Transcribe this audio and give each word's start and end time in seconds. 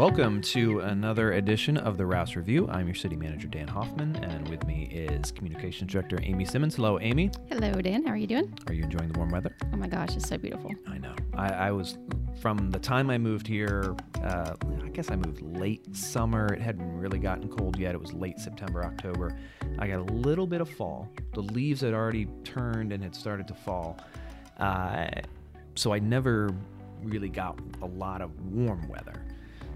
Welcome 0.00 0.40
to 0.40 0.80
another 0.80 1.32
edition 1.32 1.76
of 1.76 1.98
the 1.98 2.06
Rouss 2.06 2.34
Review. 2.34 2.66
I'm 2.70 2.86
your 2.86 2.94
city 2.94 3.16
manager, 3.16 3.48
Dan 3.48 3.68
Hoffman, 3.68 4.16
and 4.24 4.48
with 4.48 4.66
me 4.66 4.84
is 4.90 5.30
communications 5.30 5.92
director 5.92 6.18
Amy 6.22 6.46
Simmons. 6.46 6.76
Hello, 6.76 6.98
Amy. 7.00 7.30
Hello, 7.50 7.70
Dan. 7.82 8.06
How 8.06 8.12
are 8.14 8.16
you 8.16 8.26
doing? 8.26 8.50
Are 8.66 8.72
you 8.72 8.84
enjoying 8.84 9.12
the 9.12 9.18
warm 9.18 9.28
weather? 9.28 9.54
Oh 9.74 9.76
my 9.76 9.88
gosh, 9.88 10.16
it's 10.16 10.26
so 10.26 10.38
beautiful. 10.38 10.72
I 10.88 10.96
know. 10.96 11.14
I, 11.34 11.48
I 11.52 11.70
was, 11.70 11.98
from 12.40 12.70
the 12.70 12.78
time 12.78 13.10
I 13.10 13.18
moved 13.18 13.46
here, 13.46 13.94
uh, 14.24 14.54
I 14.82 14.88
guess 14.88 15.10
I 15.10 15.16
moved 15.16 15.42
late 15.42 15.94
summer. 15.94 16.46
It 16.46 16.62
hadn't 16.62 16.96
really 16.96 17.18
gotten 17.18 17.50
cold 17.50 17.78
yet. 17.78 17.94
It 17.94 18.00
was 18.00 18.14
late 18.14 18.38
September, 18.38 18.82
October. 18.82 19.36
I 19.80 19.86
got 19.86 19.98
a 19.98 20.14
little 20.14 20.46
bit 20.46 20.62
of 20.62 20.70
fall. 20.70 21.10
The 21.34 21.42
leaves 21.42 21.82
had 21.82 21.92
already 21.92 22.26
turned 22.42 22.94
and 22.94 23.02
had 23.02 23.14
started 23.14 23.46
to 23.48 23.54
fall. 23.54 23.98
Uh, 24.56 25.10
so 25.74 25.92
I 25.92 25.98
never 25.98 26.48
really 27.02 27.28
got 27.28 27.58
a 27.82 27.86
lot 27.86 28.22
of 28.22 28.30
warm 28.46 28.88
weather. 28.88 29.26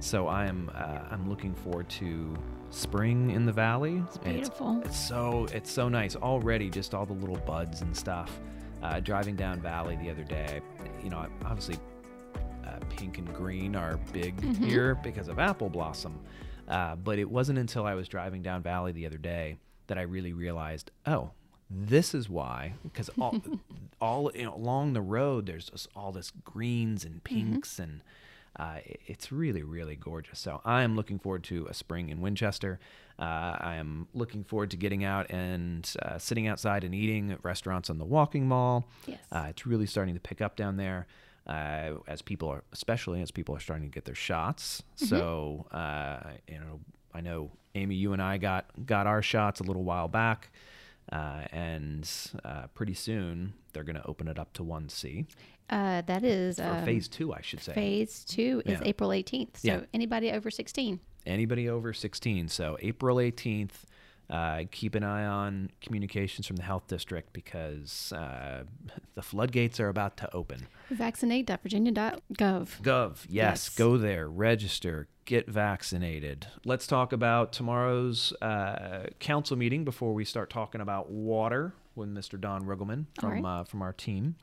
So 0.04 0.28
I 0.28 0.44
am 0.44 0.70
uh, 0.74 0.98
I'm 1.10 1.30
looking 1.30 1.54
forward 1.54 1.88
to 1.88 2.36
spring 2.68 3.30
in 3.30 3.46
the 3.46 3.52
valley. 3.52 4.02
It's 4.06 4.18
beautiful. 4.18 4.78
It's, 4.80 4.90
it's, 4.90 5.08
so 5.08 5.46
it's 5.50 5.72
so 5.72 5.88
nice 5.88 6.14
already. 6.14 6.68
Just 6.68 6.92
all 6.92 7.06
the 7.06 7.14
little 7.14 7.38
buds 7.38 7.80
and 7.80 7.96
stuff. 7.96 8.38
Uh, 8.82 9.00
driving 9.00 9.34
down 9.34 9.62
valley 9.62 9.96
the 9.96 10.10
other 10.10 10.22
day, 10.22 10.60
you 11.02 11.08
know, 11.08 11.26
obviously 11.46 11.78
uh, 12.66 12.78
pink 12.90 13.16
and 13.16 13.32
green 13.32 13.74
are 13.74 13.96
big 14.12 14.36
mm-hmm. 14.36 14.62
here 14.62 14.94
because 14.94 15.28
of 15.28 15.38
apple 15.38 15.70
blossom. 15.70 16.20
Uh, 16.68 16.96
but 16.96 17.18
it 17.18 17.28
wasn't 17.28 17.58
until 17.58 17.86
I 17.86 17.94
was 17.94 18.06
driving 18.06 18.42
down 18.42 18.62
valley 18.62 18.92
the 18.92 19.06
other 19.06 19.16
day 19.16 19.56
that 19.86 19.96
I 19.96 20.02
really 20.02 20.34
realized, 20.34 20.90
oh, 21.06 21.30
this 21.70 22.14
is 22.14 22.28
why 22.28 22.74
because 22.82 23.08
all 23.18 23.40
all 24.02 24.30
you 24.34 24.44
know, 24.44 24.54
along 24.54 24.92
the 24.92 25.00
road 25.00 25.46
there's 25.46 25.70
just 25.70 25.88
all 25.96 26.12
this 26.12 26.30
greens 26.44 27.06
and 27.06 27.24
mm-hmm. 27.24 27.52
pinks 27.52 27.72
mm-hmm. 27.72 27.84
and 27.84 28.00
uh, 28.56 28.78
it's 29.06 29.32
really 29.32 29.62
really 29.62 29.96
gorgeous. 29.96 30.38
So 30.38 30.60
i 30.64 30.82
am 30.82 30.96
looking 30.96 31.18
forward 31.18 31.44
to 31.44 31.66
a 31.68 31.74
spring 31.74 32.08
in 32.08 32.20
winchester. 32.20 32.78
Uh, 33.18 33.56
i 33.60 33.76
am 33.76 34.08
looking 34.14 34.44
forward 34.44 34.70
to 34.72 34.76
getting 34.76 35.04
out 35.04 35.30
and 35.30 35.92
uh, 36.02 36.18
sitting 36.18 36.46
outside 36.46 36.84
and 36.84 36.94
eating 36.94 37.30
at 37.30 37.44
restaurants 37.44 37.90
on 37.90 37.98
the 37.98 38.04
walking 38.04 38.46
mall. 38.48 38.88
Yes. 39.06 39.18
Uh, 39.30 39.46
it's 39.50 39.66
really 39.66 39.86
starting 39.86 40.14
to 40.14 40.20
pick 40.20 40.40
up 40.40 40.56
down 40.56 40.76
there 40.76 41.06
uh, 41.46 41.92
as 42.06 42.22
people 42.22 42.48
are 42.48 42.64
especially 42.72 43.22
as 43.22 43.30
people 43.30 43.54
are 43.54 43.60
starting 43.60 43.88
to 43.88 43.94
get 43.94 44.04
their 44.04 44.14
shots. 44.14 44.82
Mm-hmm. 44.96 45.06
so 45.06 45.66
uh, 45.72 46.30
you 46.48 46.58
know 46.58 46.80
i 47.12 47.20
know 47.20 47.50
amy 47.74 47.94
you 47.96 48.12
and 48.12 48.22
i 48.22 48.38
got 48.38 48.66
got 48.86 49.06
our 49.06 49.22
shots 49.22 49.60
a 49.60 49.64
little 49.64 49.84
while 49.84 50.08
back 50.08 50.50
uh, 51.14 51.44
and 51.52 52.10
uh, 52.44 52.66
pretty 52.74 52.92
soon 52.94 53.54
they're 53.72 53.84
going 53.84 53.96
to 53.96 54.06
open 54.06 54.26
it 54.26 54.38
up 54.38 54.52
to 54.54 54.64
1C. 54.64 55.26
Uh, 55.70 56.02
that 56.02 56.24
is 56.24 56.58
um, 56.58 56.84
phase 56.84 57.06
two, 57.08 57.32
I 57.32 57.40
should 57.40 57.62
say. 57.62 57.72
Phase 57.72 58.24
two 58.24 58.62
is 58.66 58.80
yeah. 58.80 58.86
April 58.86 59.10
18th. 59.10 59.58
So 59.58 59.68
yeah. 59.68 59.80
anybody 59.94 60.32
over 60.32 60.50
16. 60.50 60.98
Anybody 61.24 61.68
over 61.68 61.92
16. 61.92 62.48
So 62.48 62.76
April 62.80 63.16
18th. 63.18 63.70
Uh, 64.30 64.62
keep 64.70 64.94
an 64.94 65.04
eye 65.04 65.26
on 65.26 65.70
communications 65.82 66.46
from 66.46 66.56
the 66.56 66.62
health 66.62 66.86
district 66.88 67.34
because 67.34 68.10
uh, 68.16 68.64
the 69.14 69.20
floodgates 69.22 69.78
are 69.78 69.90
about 69.90 70.16
to 70.16 70.34
open. 70.34 70.66
Vaccinate.virginia.gov. 70.90 72.80
Gov, 72.80 73.16
yes, 73.28 73.28
yes. 73.28 73.68
Go 73.68 73.98
there, 73.98 74.26
register, 74.26 75.08
get 75.24 75.48
vaccinated. 75.48 76.46
Let's 76.64 76.86
talk 76.86 77.12
about 77.12 77.52
tomorrow's 77.52 78.32
uh, 78.42 79.06
council 79.20 79.56
meeting 79.56 79.84
before 79.84 80.12
we 80.14 80.24
start 80.24 80.50
talking 80.50 80.80
about 80.80 81.10
water 81.10 81.74
with 81.94 82.08
Mr. 82.08 82.40
Don 82.40 82.64
Riggleman 82.64 83.06
from 83.18 83.42
right. 83.42 83.60
uh, 83.60 83.64
from 83.64 83.82
our 83.82 83.92
team. 83.92 84.36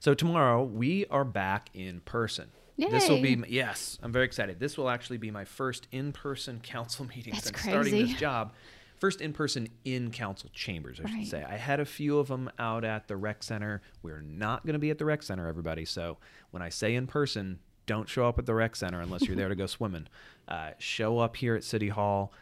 So 0.00 0.14
tomorrow 0.14 0.62
we 0.62 1.06
are 1.06 1.24
back 1.24 1.70
in 1.74 2.00
person. 2.00 2.50
Yay. 2.76 2.90
This 2.90 3.08
will 3.08 3.20
be 3.20 3.42
yes, 3.48 3.98
I'm 4.02 4.12
very 4.12 4.24
excited. 4.24 4.60
This 4.60 4.78
will 4.78 4.88
actually 4.88 5.18
be 5.18 5.30
my 5.30 5.44
first 5.44 5.88
in-person 5.90 6.60
council 6.62 7.06
meeting 7.06 7.32
That's 7.32 7.46
since 7.46 7.60
crazy. 7.60 7.70
starting 7.70 8.06
this 8.06 8.14
job. 8.14 8.52
First 8.98 9.20
in 9.20 9.32
person 9.32 9.68
in 9.84 10.10
council 10.10 10.50
chambers, 10.52 10.98
I 10.98 11.04
right. 11.04 11.20
should 11.20 11.28
say. 11.28 11.44
I 11.44 11.56
had 11.56 11.78
a 11.78 11.84
few 11.84 12.18
of 12.18 12.28
them 12.28 12.50
out 12.58 12.84
at 12.84 13.06
the 13.06 13.16
rec 13.16 13.44
center. 13.44 13.80
We're 14.02 14.20
not 14.20 14.64
going 14.66 14.72
to 14.72 14.80
be 14.80 14.90
at 14.90 14.98
the 14.98 15.04
rec 15.04 15.22
center, 15.22 15.46
everybody. 15.46 15.84
So 15.84 16.18
when 16.50 16.62
I 16.62 16.68
say 16.68 16.96
in 16.96 17.06
person, 17.06 17.60
don't 17.88 18.08
show 18.08 18.28
up 18.28 18.38
at 18.38 18.46
the 18.46 18.54
rec 18.54 18.76
center 18.76 19.00
unless 19.00 19.22
you're 19.22 19.34
there 19.34 19.48
to 19.48 19.56
go 19.56 19.66
swimming. 19.78 20.06
Uh, 20.46 20.70
show 20.78 21.18
up 21.18 21.34
here 21.34 21.56
at 21.56 21.64
City 21.64 21.88
Hall. 21.88 22.32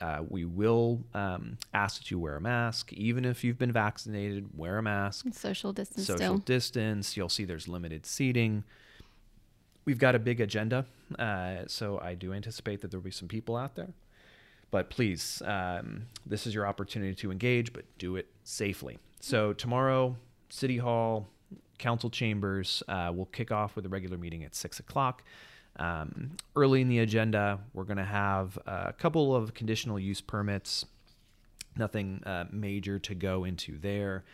Uh, 0.00 0.22
we 0.28 0.44
will 0.44 1.00
um, 1.14 1.56
ask 1.72 2.02
that 2.02 2.10
you 2.10 2.18
wear 2.18 2.36
a 2.36 2.40
mask, 2.40 2.92
even 2.92 3.24
if 3.24 3.44
you've 3.44 3.56
been 3.58 3.72
vaccinated. 3.72 4.58
Wear 4.58 4.78
a 4.78 4.82
mask. 4.82 5.26
Social 5.32 5.72
distance. 5.72 6.06
Social 6.06 6.18
still. 6.18 6.38
distance. 6.38 7.16
You'll 7.16 7.28
see 7.28 7.44
there's 7.44 7.68
limited 7.68 8.04
seating. 8.04 8.64
We've 9.84 9.98
got 9.98 10.16
a 10.16 10.18
big 10.18 10.40
agenda, 10.40 10.84
uh, 11.16 11.58
so 11.68 12.00
I 12.00 12.14
do 12.14 12.32
anticipate 12.32 12.80
that 12.80 12.90
there'll 12.90 13.04
be 13.04 13.12
some 13.12 13.28
people 13.28 13.56
out 13.56 13.76
there. 13.76 13.90
But 14.72 14.90
please, 14.90 15.40
um, 15.46 16.06
this 16.26 16.44
is 16.44 16.52
your 16.52 16.66
opportunity 16.66 17.14
to 17.14 17.30
engage, 17.30 17.72
but 17.72 17.84
do 17.98 18.16
it 18.16 18.26
safely. 18.42 18.98
So 19.20 19.52
tomorrow, 19.52 20.16
City 20.48 20.78
Hall, 20.78 21.28
council 21.78 22.10
chambers. 22.10 22.82
Uh, 22.88 23.10
we'll 23.12 23.26
kick 23.26 23.50
off 23.52 23.76
with 23.76 23.86
a 23.86 23.88
regular 23.88 24.16
meeting 24.16 24.44
at 24.44 24.54
six 24.54 24.78
o'clock. 24.78 25.22
Um, 25.78 26.36
early 26.54 26.80
in 26.80 26.88
the 26.88 27.00
agenda, 27.00 27.60
we're 27.74 27.84
going 27.84 27.98
to 27.98 28.04
have 28.04 28.58
a 28.66 28.92
couple 28.92 29.34
of 29.34 29.54
conditional 29.54 29.98
use 29.98 30.20
permits. 30.20 30.86
Nothing 31.76 32.22
uh, 32.24 32.46
major 32.50 32.98
to 33.00 33.14
go 33.14 33.44
into 33.44 33.78
there. 33.78 34.24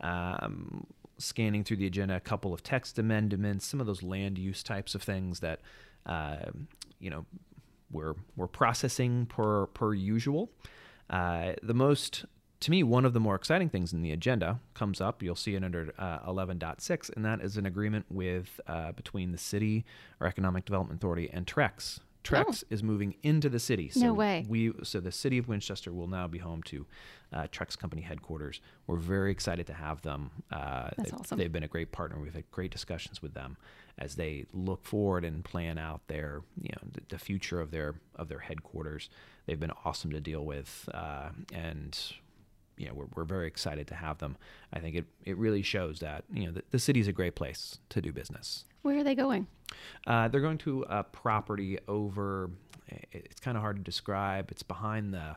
Um, 0.00 0.86
scanning 1.18 1.64
through 1.64 1.78
the 1.78 1.86
agenda, 1.86 2.16
a 2.16 2.20
couple 2.20 2.54
of 2.54 2.62
text 2.62 2.98
amendments, 2.98 3.66
some 3.66 3.80
of 3.80 3.86
those 3.86 4.02
land 4.02 4.38
use 4.38 4.62
types 4.62 4.94
of 4.94 5.02
things 5.02 5.40
that 5.40 5.60
uh, 6.06 6.36
you 6.98 7.10
know 7.10 7.26
we're 7.90 8.14
we're 8.36 8.46
processing 8.46 9.26
per 9.26 9.66
per 9.66 9.94
usual. 9.94 10.50
Uh, 11.10 11.52
the 11.62 11.74
most 11.74 12.24
to 12.60 12.70
me, 12.70 12.82
one 12.82 13.04
of 13.04 13.12
the 13.12 13.20
more 13.20 13.34
exciting 13.34 13.68
things 13.68 13.92
in 13.92 14.02
the 14.02 14.12
agenda 14.12 14.60
comes 14.74 15.00
up. 15.00 15.22
You'll 15.22 15.36
see 15.36 15.54
it 15.54 15.64
under 15.64 15.92
uh, 15.98 16.20
11.6, 16.20 17.14
and 17.14 17.24
that 17.24 17.40
is 17.40 17.56
an 17.56 17.66
agreement 17.66 18.06
with 18.08 18.60
uh, 18.66 18.92
between 18.92 19.32
the 19.32 19.38
city 19.38 19.84
or 20.20 20.26
Economic 20.26 20.64
Development 20.64 20.98
Authority 20.98 21.28
and 21.32 21.46
Trex. 21.46 22.00
Trex 22.26 22.64
oh. 22.64 22.74
is 22.74 22.82
moving 22.82 23.14
into 23.22 23.48
the 23.48 23.60
city. 23.60 23.88
So 23.88 24.00
no 24.00 24.14
way. 24.14 24.44
We 24.48 24.72
so 24.82 24.98
the 24.98 25.12
city 25.12 25.38
of 25.38 25.46
Winchester 25.46 25.92
will 25.92 26.08
now 26.08 26.26
be 26.26 26.38
home 26.38 26.62
to 26.64 26.86
uh, 27.32 27.46
Trex 27.52 27.78
Company 27.78 28.02
headquarters. 28.02 28.60
We're 28.88 28.96
very 28.96 29.30
excited 29.30 29.68
to 29.68 29.74
have 29.74 30.02
them. 30.02 30.30
Uh, 30.50 30.90
That's 30.96 31.10
they've, 31.10 31.20
awesome. 31.20 31.38
They've 31.38 31.52
been 31.52 31.62
a 31.62 31.68
great 31.68 31.92
partner. 31.92 32.18
We've 32.18 32.34
had 32.34 32.50
great 32.50 32.72
discussions 32.72 33.22
with 33.22 33.34
them 33.34 33.56
as 33.98 34.16
they 34.16 34.46
look 34.52 34.84
forward 34.84 35.24
and 35.24 35.44
plan 35.44 35.78
out 35.78 36.00
their 36.08 36.42
you 36.60 36.70
know 36.70 36.88
the, 36.92 37.00
the 37.10 37.18
future 37.18 37.60
of 37.60 37.70
their 37.70 37.94
of 38.16 38.28
their 38.28 38.40
headquarters. 38.40 39.08
They've 39.46 39.60
been 39.60 39.72
awesome 39.84 40.10
to 40.10 40.20
deal 40.20 40.44
with, 40.44 40.88
uh, 40.92 41.28
and 41.54 41.96
you 42.76 42.86
know, 42.86 42.94
we're, 42.94 43.06
we're 43.14 43.24
very 43.24 43.46
excited 43.46 43.86
to 43.88 43.94
have 43.94 44.18
them. 44.18 44.36
I 44.72 44.80
think 44.80 44.96
it, 44.96 45.06
it 45.24 45.36
really 45.36 45.62
shows 45.62 46.00
that, 46.00 46.24
you 46.32 46.46
know, 46.46 46.52
the, 46.52 46.62
the 46.70 46.78
city's 46.78 47.08
a 47.08 47.12
great 47.12 47.34
place 47.34 47.78
to 47.90 48.00
do 48.00 48.12
business. 48.12 48.64
Where 48.82 48.98
are 48.98 49.04
they 49.04 49.14
going? 49.14 49.46
Uh, 50.06 50.28
they're 50.28 50.40
going 50.40 50.58
to 50.58 50.84
a 50.88 51.02
property 51.02 51.78
over, 51.88 52.50
it's 53.12 53.40
kind 53.40 53.56
of 53.56 53.62
hard 53.62 53.76
to 53.76 53.82
describe. 53.82 54.50
It's 54.50 54.62
behind 54.62 55.14
the, 55.14 55.36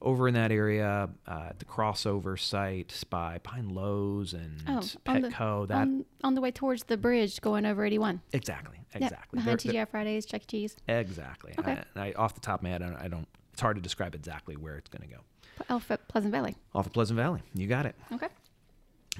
over 0.00 0.28
in 0.28 0.34
that 0.34 0.52
area, 0.52 1.08
uh, 1.26 1.48
the 1.58 1.64
crossover 1.64 2.38
site 2.38 3.02
by 3.10 3.38
Pine 3.38 3.68
Lowe's 3.70 4.32
and 4.32 4.62
oh, 4.68 4.80
Petco. 5.04 5.66
That 5.66 5.78
on, 5.78 6.04
on, 6.22 6.34
the 6.34 6.40
way 6.40 6.50
towards 6.50 6.84
the 6.84 6.96
bridge 6.96 7.40
going 7.40 7.66
over 7.66 7.84
81. 7.84 8.20
Exactly, 8.32 8.78
exactly. 8.94 9.40
Yep, 9.40 9.44
behind 9.44 9.58
TGI 9.58 9.88
Fridays, 9.88 10.26
Chuck 10.26 10.42
E. 10.42 10.46
Cheese. 10.46 10.76
Exactly. 10.86 11.54
Okay. 11.58 11.80
I, 11.96 12.08
I, 12.08 12.12
off 12.12 12.34
the 12.34 12.40
top 12.40 12.60
of 12.60 12.62
my 12.62 12.70
head, 12.70 12.82
I 12.82 12.86
don't, 12.86 13.00
I 13.02 13.08
don't, 13.08 13.26
It's 13.52 13.60
hard 13.60 13.76
to 13.76 13.82
describe 13.82 14.14
exactly 14.14 14.56
where 14.56 14.76
it's 14.76 14.88
going 14.88 15.08
to 15.08 15.12
go. 15.12 15.22
Off 15.70 15.90
at 15.90 16.06
Pleasant 16.08 16.32
Valley. 16.32 16.56
Off 16.74 16.86
of 16.86 16.92
Pleasant 16.92 17.16
Valley. 17.16 17.42
You 17.54 17.66
got 17.66 17.86
it. 17.86 17.94
Okay. 18.12 18.28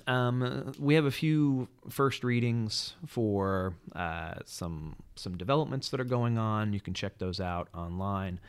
Um, 0.07 0.73
we 0.79 0.95
have 0.95 1.05
a 1.05 1.11
few 1.11 1.69
first 1.89 2.23
readings 2.23 2.95
for 3.07 3.75
uh, 3.95 4.35
some 4.45 4.97
some 5.17 5.37
developments 5.37 5.89
that 5.91 6.01
are 6.01 6.05
going 6.05 6.39
on. 6.39 6.73
You 6.73 6.81
can 6.81 6.95
check 6.95 7.19
those 7.19 7.41
out 7.41 7.69
online. 7.75 8.41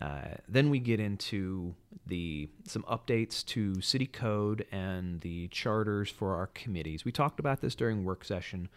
Uh, 0.00 0.36
then 0.48 0.70
we 0.70 0.78
get 0.78 0.98
into 1.00 1.74
the 2.06 2.48
some 2.66 2.82
updates 2.84 3.44
to 3.44 3.80
city 3.80 4.06
code 4.06 4.66
and 4.72 5.20
the 5.20 5.48
charters 5.48 6.10
for 6.10 6.36
our 6.36 6.48
committees. 6.48 7.04
We 7.04 7.12
talked 7.12 7.38
about 7.38 7.60
this 7.60 7.74
during 7.74 8.04
work 8.04 8.24
session 8.24 8.68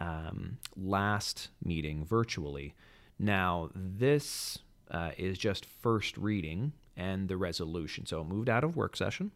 um, 0.00 0.58
last 0.76 1.48
meeting 1.64 2.04
virtually. 2.04 2.74
Now 3.18 3.70
this 3.74 4.58
uh, 4.90 5.12
is 5.16 5.38
just 5.38 5.64
first 5.64 6.16
reading 6.16 6.72
and 6.96 7.28
the 7.28 7.36
resolution. 7.36 8.06
So 8.06 8.20
it 8.20 8.24
moved 8.26 8.48
out 8.48 8.64
of 8.64 8.76
work 8.76 8.96
session, 8.96 9.30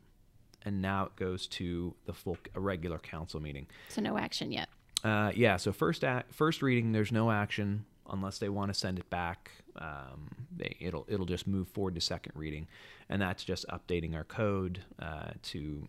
and 0.65 0.81
now 0.81 1.07
it 1.07 1.17
goes 1.17 1.47
to 1.49 1.95
the 2.07 2.13
full 2.13 2.39
a 2.55 2.61
regular 2.61 2.99
council 2.99 3.41
meeting. 3.41 3.67
So 3.89 4.01
no 4.01 4.17
action 4.19 4.53
yet. 4.53 4.69
Uh, 5.05 5.33
yeah. 5.35 5.57
So 5.57 5.73
first 5.73 6.05
act, 6.05 6.35
first 6.35 6.63
reading, 6.63 6.93
there's 6.93 7.13
no 7.13 7.31
action 7.31 7.85
unless 8.11 8.39
they 8.39 8.49
want 8.49 8.73
to 8.73 8.79
send 8.79 8.99
it 8.99 9.09
back. 9.09 9.51
Um, 9.77 10.29
they, 10.57 10.77
it'll 10.81 11.07
it'll 11.09 11.27
just 11.27 11.47
move 11.47 11.69
forward 11.69 11.95
to 11.95 12.01
second 12.01 12.33
reading, 12.35 12.67
and 13.09 13.23
that's 13.23 13.45
just 13.45 13.65
updating 13.69 14.15
our 14.15 14.25
code 14.25 14.81
uh, 15.01 15.31
to 15.45 15.87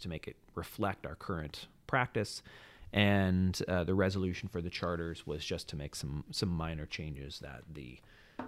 to 0.00 0.08
make 0.08 0.26
it 0.28 0.36
reflect 0.54 1.04
our 1.06 1.14
current 1.16 1.66
practice. 1.86 2.42
and 2.92 3.60
uh, 3.68 3.84
the 3.84 3.94
resolution 3.94 4.48
for 4.48 4.62
the 4.62 4.70
charters 4.70 5.26
was 5.26 5.44
just 5.44 5.68
to 5.68 5.76
make 5.76 5.94
some 5.94 6.24
some 6.30 6.48
minor 6.48 6.86
changes 6.86 7.40
that 7.40 7.62
the 7.74 7.98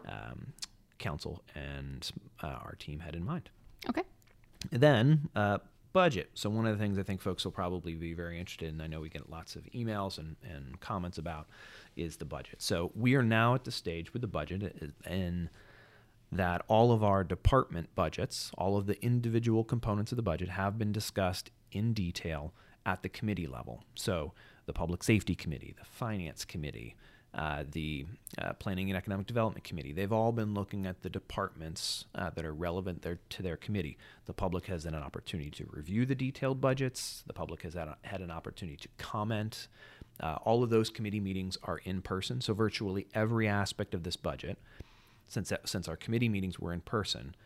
um, 0.07 0.53
council 0.99 1.43
and 1.55 2.11
uh, 2.43 2.47
our 2.47 2.77
team 2.79 3.01
had 3.01 3.15
in 3.15 3.25
mind. 3.25 3.51
Okay. 3.89 4.03
Then 4.71 5.29
uh, 5.37 5.59
budget. 5.93 6.31
So 6.35 6.51
one 6.51 6.67
of 6.67 6.77
the 6.77 6.83
things 6.83 6.99
I 6.99 7.03
think 7.03 7.21
folks 7.21 7.45
will 7.45 7.53
probably 7.53 7.95
be 7.95 8.15
very 8.15 8.39
interested 8.39 8.69
in, 8.69 8.81
I 8.81 8.87
know 8.87 9.01
we 9.01 9.09
get 9.09 9.31
lots 9.31 9.57
of 9.57 9.65
emails 9.75 10.19
and, 10.19 10.37
and 10.43 10.79
comments 10.81 11.19
about, 11.19 11.49
is 11.97 12.17
the 12.17 12.25
budget. 12.25 12.61
So 12.63 12.93
we 12.95 13.15
are 13.15 13.23
now 13.23 13.55
at 13.55 13.65
the 13.65 13.71
stage 13.71 14.13
with 14.13 14.23
the 14.23 14.29
budget 14.29 14.93
in 15.09 15.51
that 16.31 16.63
all 16.69 16.93
of 16.93 17.03
our 17.03 17.25
department 17.25 17.95
budgets, 17.95 18.51
all 18.59 18.77
of 18.77 18.87
the 18.87 19.03
individual 19.03 19.65
components 19.65 20.13
of 20.13 20.17
the 20.17 20.23
budget 20.23 20.51
have 20.51 20.79
been 20.79 20.93
discussed 20.93 21.51
in 21.73 21.95
detail 21.95 22.53
at 22.85 23.03
the 23.03 23.09
committee 23.09 23.47
level. 23.47 23.83
So 23.95 24.33
the 24.67 24.73
Public 24.73 25.03
Safety 25.03 25.35
Committee, 25.35 25.75
the 25.79 25.87
Finance 25.87 26.45
Committee, 26.45 26.97
uh, 27.35 27.65
the 27.71 28.07
uh, 28.39 28.53
Planning 28.55 28.91
and 28.91 28.97
Economic 28.97 29.27
Development 29.27 29.63
Committee. 29.63 29.93
They've 29.93 30.13
all 30.13 30.33
been 30.33 30.55
looking 30.55 30.87
at 30.87 31.03
the 31.03 31.11
departments 31.11 32.07
uh, 32.15 32.31
that 32.31 32.45
are 32.45 32.55
relevant 32.55 33.03
there 33.03 33.19
to 33.29 33.43
their 33.43 33.57
committee. 33.57 33.99
The 34.27 34.33
public 34.33 34.67
has 34.67 34.85
had 34.85 34.95
an 34.95 35.03
opportunity 35.03 35.51
to 35.51 35.67
review 35.71 36.07
the 36.07 36.15
detailed 36.15 36.61
budgets. 36.61 37.23
The 37.27 37.35
public 37.35 37.63
has 37.63 37.75
had, 37.75 37.89
a, 37.89 37.97
had 38.03 38.21
an 38.21 38.31
opportunity 38.31 38.77
to 38.79 38.89
comment. 38.97 39.69
Uh, 40.21 40.37
all 40.43 40.63
of 40.63 40.71
those 40.71 40.91
committee 40.91 41.21
meetings 41.21 41.59
are 41.63 41.79
in 41.79 42.03
person, 42.03 42.41
so 42.41 42.55
virtually 42.55 43.07
every 43.15 43.47
aspect 43.47 43.95
of 43.95 44.03
this 44.03 44.17
budget, 44.17 44.59
since 45.29 45.53
since 45.65 45.87
our 45.87 45.97
committee 45.97 46.29
meetings 46.29 46.59
were 46.59 46.73
in 46.73 46.81
person, 46.81 47.37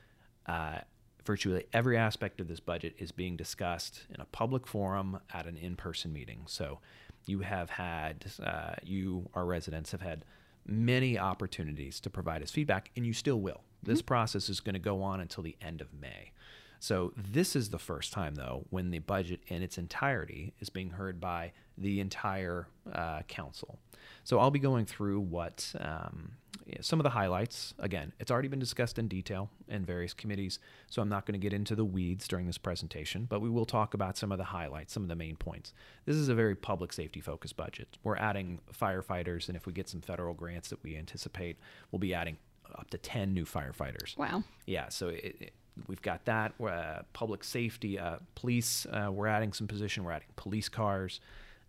uh, 0.46 0.78
virtually 1.24 1.64
every 1.72 1.96
aspect 1.96 2.40
of 2.40 2.48
this 2.48 2.60
budget 2.60 2.94
is 2.98 3.12
being 3.12 3.36
discussed 3.36 4.02
in 4.14 4.20
a 4.20 4.26
public 4.26 4.66
forum 4.66 5.20
at 5.32 5.46
an 5.46 5.56
in-person 5.56 6.12
meeting. 6.12 6.42
So 6.46 6.80
you 7.26 7.40
have 7.40 7.70
had, 7.70 8.26
uh, 8.42 8.74
you, 8.82 9.28
our 9.34 9.44
residents, 9.44 9.92
have 9.92 10.00
had 10.00 10.24
many 10.66 11.18
opportunities 11.18 12.00
to 12.00 12.10
provide 12.10 12.42
us 12.42 12.50
feedback, 12.50 12.90
and 12.96 13.06
you 13.06 13.12
still 13.12 13.40
will. 13.40 13.62
This 13.82 13.98
mm-hmm. 13.98 14.06
process 14.06 14.48
is 14.48 14.60
going 14.60 14.74
to 14.74 14.80
go 14.80 15.02
on 15.02 15.20
until 15.20 15.42
the 15.42 15.56
end 15.60 15.80
of 15.80 15.92
May. 15.92 16.32
So, 16.78 17.12
this 17.16 17.54
is 17.54 17.70
the 17.70 17.78
first 17.78 18.12
time, 18.12 18.34
though, 18.34 18.66
when 18.70 18.90
the 18.90 18.98
budget 18.98 19.40
in 19.46 19.62
its 19.62 19.78
entirety 19.78 20.52
is 20.58 20.68
being 20.68 20.90
heard 20.90 21.20
by 21.20 21.52
the 21.78 22.00
entire 22.00 22.66
uh, 22.92 23.22
council. 23.28 23.78
So, 24.24 24.38
I'll 24.38 24.50
be 24.50 24.58
going 24.58 24.86
through 24.86 25.20
what 25.20 25.74
um, 25.80 26.32
some 26.80 26.98
of 26.98 27.04
the 27.04 27.10
highlights. 27.10 27.74
Again, 27.78 28.12
it's 28.18 28.30
already 28.30 28.48
been 28.48 28.58
discussed 28.58 28.98
in 28.98 29.08
detail 29.08 29.50
in 29.68 29.84
various 29.84 30.14
committees, 30.14 30.58
so 30.88 31.02
I'm 31.02 31.08
not 31.08 31.26
going 31.26 31.38
to 31.38 31.42
get 31.42 31.52
into 31.52 31.74
the 31.74 31.84
weeds 31.84 32.28
during 32.28 32.46
this 32.46 32.58
presentation, 32.58 33.26
but 33.28 33.40
we 33.40 33.50
will 33.50 33.64
talk 33.64 33.94
about 33.94 34.16
some 34.16 34.32
of 34.32 34.38
the 34.38 34.44
highlights, 34.44 34.92
some 34.92 35.02
of 35.02 35.08
the 35.08 35.16
main 35.16 35.36
points. 35.36 35.72
This 36.06 36.16
is 36.16 36.28
a 36.28 36.34
very 36.34 36.54
public 36.54 36.92
safety 36.92 37.20
focused 37.20 37.56
budget. 37.56 37.98
We're 38.02 38.16
adding 38.16 38.60
firefighters, 38.72 39.48
and 39.48 39.56
if 39.56 39.66
we 39.66 39.72
get 39.72 39.88
some 39.88 40.00
federal 40.00 40.34
grants 40.34 40.68
that 40.70 40.82
we 40.82 40.96
anticipate, 40.96 41.58
we'll 41.90 42.00
be 42.00 42.14
adding 42.14 42.36
up 42.78 42.90
to 42.90 42.98
10 42.98 43.34
new 43.34 43.44
firefighters. 43.44 44.16
Wow. 44.16 44.44
Yeah, 44.66 44.88
so 44.88 45.08
it, 45.08 45.36
it, 45.40 45.52
we've 45.86 46.02
got 46.02 46.24
that. 46.26 46.54
Uh, 46.62 47.02
public 47.12 47.44
safety, 47.44 47.98
uh, 47.98 48.16
police, 48.34 48.86
uh, 48.86 49.10
we're 49.10 49.26
adding 49.26 49.52
some 49.52 49.66
position, 49.66 50.04
we're 50.04 50.12
adding 50.12 50.28
police 50.36 50.68
cars. 50.68 51.20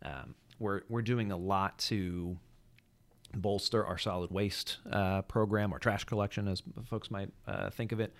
Um, 0.03 0.35
we're, 0.59 0.81
we're 0.89 1.01
doing 1.01 1.31
a 1.31 1.37
lot 1.37 1.77
to 1.79 2.37
bolster 3.35 3.85
our 3.85 3.97
solid 3.97 4.31
waste 4.31 4.77
uh, 4.91 5.23
program, 5.23 5.73
our 5.73 5.79
trash 5.79 6.03
collection, 6.03 6.47
as 6.47 6.61
folks 6.89 7.09
might 7.09 7.29
uh, 7.47 7.69
think 7.69 7.91
of 7.91 7.99
it. 7.99 8.13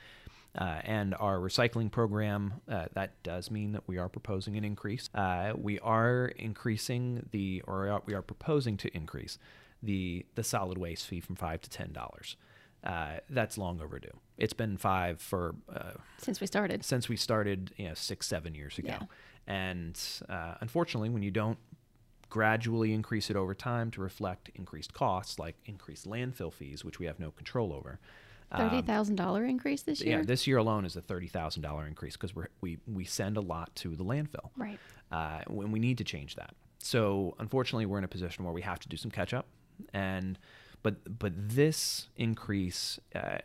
Uh, 0.56 0.80
and 0.83 1.15
our 1.15 1.38
recycling 1.38 1.91
program, 1.91 2.53
uh, 2.69 2.85
that 2.94 3.21
does 3.24 3.50
mean 3.50 3.71
that 3.71 3.81
we 3.88 3.97
are 3.97 4.07
proposing 4.07 4.56
an 4.56 4.63
increase. 4.63 5.09
Uh, 5.15 5.51
we 5.56 5.80
are 5.80 6.27
increasing 6.35 7.27
the, 7.31 7.62
or 7.65 8.01
we 8.06 8.13
are 8.13 8.21
proposing 8.21 8.77
to 8.77 8.95
increase 8.95 9.39
the 9.81 10.25
the 10.36 10.44
solid 10.44 10.77
waste 10.77 11.07
fee 11.07 11.19
from 11.19 11.36
five 11.36 11.59
to 11.59 11.69
ten 11.69 11.91
dollars. 11.91 12.38
Uh, 12.83 13.18
that's 13.29 13.57
long 13.57 13.81
overdue. 13.81 14.15
It's 14.38 14.53
been 14.53 14.77
five 14.77 15.19
for 15.19 15.56
since 16.19 16.39
we 16.39 16.45
started. 16.45 16.86
Since 16.86 17.09
we 17.09 17.18
started, 17.18 17.74
you 17.77 17.88
know, 17.88 17.94
six 17.95 18.27
seven 18.27 18.53
years 18.53 18.77
ago. 18.77 18.89
Yeah. 18.89 19.06
And 19.47 20.00
unfortunately, 20.62 21.09
when 21.09 21.24
you 21.24 21.31
don't 21.31 21.57
gradually 22.33 22.94
increase 22.94 23.30
it 23.30 23.35
over 23.35 23.53
time 23.53 23.91
to 23.91 24.01
reflect 24.01 24.50
increased 24.56 24.91
costs 24.91 25.38
like 25.38 25.56
increased 25.65 26.09
landfill 26.09 26.51
fees, 26.51 26.83
which 26.83 26.97
we 26.97 27.06
have 27.06 27.19
no 27.19 27.30
control 27.30 27.71
over. 27.71 28.00
Um, 28.51 28.71
thirty 28.71 28.81
thousand 28.81 29.19
um, 29.19 29.25
dollar 29.27 29.45
increase 29.45 29.83
this 29.83 30.01
year. 30.01 30.18
Yeah, 30.18 30.25
this 30.25 30.47
year 30.47 30.57
alone 30.57 30.83
is 30.83 30.95
a 30.95 31.01
thirty 31.01 31.27
thousand 31.27 31.62
dollar 31.62 31.85
increase 31.85 32.18
because 32.18 32.33
we 32.59 32.80
we 32.91 33.06
send 33.06 33.38
a 33.38 33.41
lot 33.41 33.75
to 33.75 33.95
the 33.95 34.03
landfill. 34.03 34.50
Right. 34.57 34.80
Uh, 35.12 35.41
when 35.45 35.71
we 35.71 35.77
need 35.77 36.00
to 36.00 36.03
change 36.03 36.35
that. 36.35 36.56
So 36.80 37.35
unfortunately, 37.38 37.85
we're 37.85 38.00
in 38.00 38.03
a 38.03 38.07
position 38.07 38.45
where 38.45 38.53
we 38.53 38.63
have 38.63 38.79
to 38.79 38.89
do 38.89 38.97
some 38.97 39.12
catch 39.12 39.31
up, 39.31 39.45
and 39.94 40.39
but 40.81 40.95
but 41.19 41.33
this 41.36 42.07
increase, 42.18 43.00
uh, 43.13 43.38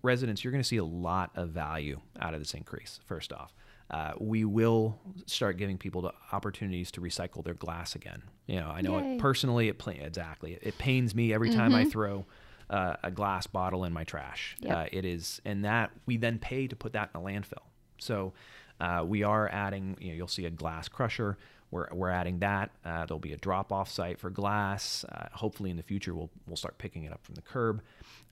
residents, 0.00 0.42
you're 0.42 0.52
going 0.52 0.62
to 0.62 0.68
see 0.68 0.78
a 0.78 0.84
lot 0.84 1.32
of 1.34 1.50
value 1.50 2.00
out 2.18 2.32
of 2.32 2.40
this 2.40 2.54
increase. 2.54 2.98
First 3.04 3.30
off, 3.30 3.52
uh, 3.92 4.12
we 4.18 4.44
will 4.44 4.98
start 5.26 5.58
giving 5.58 5.76
people 5.76 6.00
the 6.00 6.12
opportunities 6.32 6.90
to 6.92 7.00
recycle 7.00 7.44
their 7.44 7.54
glass 7.54 7.94
again. 7.94 8.22
You 8.46 8.60
know, 8.60 8.68
I 8.68 8.80
know 8.80 8.98
it 8.98 9.18
personally. 9.18 9.68
It 9.68 9.80
exactly. 9.86 10.58
It, 10.62 10.78
pains 10.78 11.14
me 11.14 11.32
every 11.32 11.50
time 11.50 11.72
mm-hmm. 11.72 11.86
I 11.86 11.90
throw 11.90 12.26
uh, 12.70 12.96
a 13.02 13.10
glass 13.10 13.46
bottle 13.46 13.84
in 13.84 13.92
my 13.92 14.04
trash. 14.04 14.56
Yep. 14.60 14.76
Uh, 14.76 14.86
it 14.90 15.04
is, 15.04 15.42
and 15.44 15.64
that 15.66 15.90
we 16.06 16.16
then 16.16 16.38
pay 16.38 16.66
to 16.68 16.74
put 16.74 16.94
that 16.94 17.10
in 17.14 17.20
a 17.20 17.24
landfill. 17.24 17.66
So 17.98 18.32
uh, 18.80 19.04
we 19.06 19.22
are 19.24 19.48
adding. 19.48 19.96
You 20.00 20.08
know, 20.08 20.14
you'll 20.14 20.28
see 20.28 20.46
a 20.46 20.50
glass 20.50 20.88
crusher. 20.88 21.36
We're, 21.70 21.88
we're 21.92 22.10
adding 22.10 22.38
that. 22.40 22.70
Uh, 22.84 23.06
there'll 23.06 23.18
be 23.18 23.32
a 23.32 23.38
drop 23.38 23.72
off 23.72 23.90
site 23.90 24.18
for 24.18 24.30
glass. 24.30 25.04
Uh, 25.10 25.26
hopefully, 25.32 25.70
in 25.70 25.76
the 25.76 25.82
future, 25.82 26.14
we'll 26.14 26.30
we'll 26.46 26.56
start 26.56 26.78
picking 26.78 27.04
it 27.04 27.12
up 27.12 27.22
from 27.24 27.34
the 27.34 27.42
curb. 27.42 27.82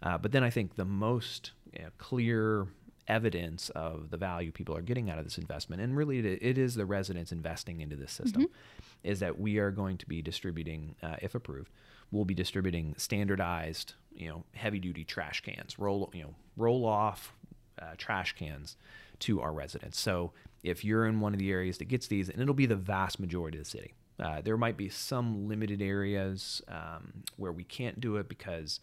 but 0.03 0.33
then 0.33 0.43
I 0.43 0.49
think 0.49 0.77
the 0.77 0.87
most 0.87 1.53
you 1.75 1.83
know, 1.83 1.91
clear 1.99 2.67
evidence 3.09 3.71
of 3.71 4.11
the 4.11 4.17
value 4.17 4.53
people 4.53 4.77
are 4.77 4.83
getting 4.83 5.11
out 5.11 5.19
of 5.19 5.25
this 5.25 5.39
investment, 5.39 5.83
and 5.83 5.97
really 5.97 6.19
it 6.19 6.59
is 6.59 6.75
the 6.75 6.87
residents 6.87 7.33
investing 7.33 7.81
into 7.81 7.97
this 7.97 8.13
system, 8.13 8.43
mm-hmm. 8.43 9.09
is 9.09 9.21
that 9.21 9.39
we 9.39 9.59
are 9.59 9.71
going 9.71 9.99
to 9.99 10.07
be 10.07 10.23
distributing, 10.23 10.95
uh, 11.03 11.17
if 11.21 11.35
approved, 11.35 11.71
we'll 12.11 12.25
be 12.25 12.35
distributing 12.35 12.95
standardized, 12.97 13.95
you 14.15 14.29
know, 14.29 14.45
heavy 14.55 14.79
duty 14.79 15.05
trash 15.05 15.41
cans, 15.41 15.79
roll, 15.79 16.11
you 16.13 16.23
know, 16.23 16.35
roll 16.57 16.85
off 16.85 17.35
uh, 17.81 17.95
trash 17.97 18.35
cans 18.35 18.77
to 19.19 19.41
our 19.41 19.53
residents. 19.53 19.99
So 19.99 20.33
if 20.63 20.85
you're 20.85 21.07
in 21.07 21.21
one 21.21 21.33
of 21.33 21.39
the 21.39 21.51
areas 21.51 21.79
that 21.79 21.87
gets 21.87 22.07
these, 22.07 22.29
and 22.29 22.41
it'll 22.41 22.55
be 22.55 22.67
the 22.67 22.77
vast 22.77 23.19
majority 23.21 23.59
of 23.59 23.65
the 23.65 23.71
city. 23.71 23.95
Uh, 24.19 24.43
there 24.43 24.59
might 24.59 24.77
be 24.77 24.91
some 24.91 25.49
limited 25.49 25.81
areas 25.81 26.61
um, 26.69 27.23
where 27.37 27.53
we 27.53 27.65
can't 27.65 28.01
do 28.01 28.17
it 28.17 28.29
because 28.29 28.81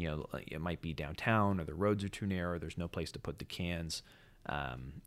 you 0.00 0.08
know, 0.08 0.26
it 0.46 0.60
might 0.60 0.80
be 0.80 0.92
downtown 0.92 1.60
or 1.60 1.64
the 1.64 1.74
roads 1.74 2.02
are 2.04 2.08
too 2.08 2.26
narrow. 2.26 2.58
There's 2.58 2.78
no 2.78 2.88
place 2.88 3.12
to 3.12 3.18
put 3.18 3.38
the 3.38 3.44
cans. 3.44 4.02
Um, 4.46 5.02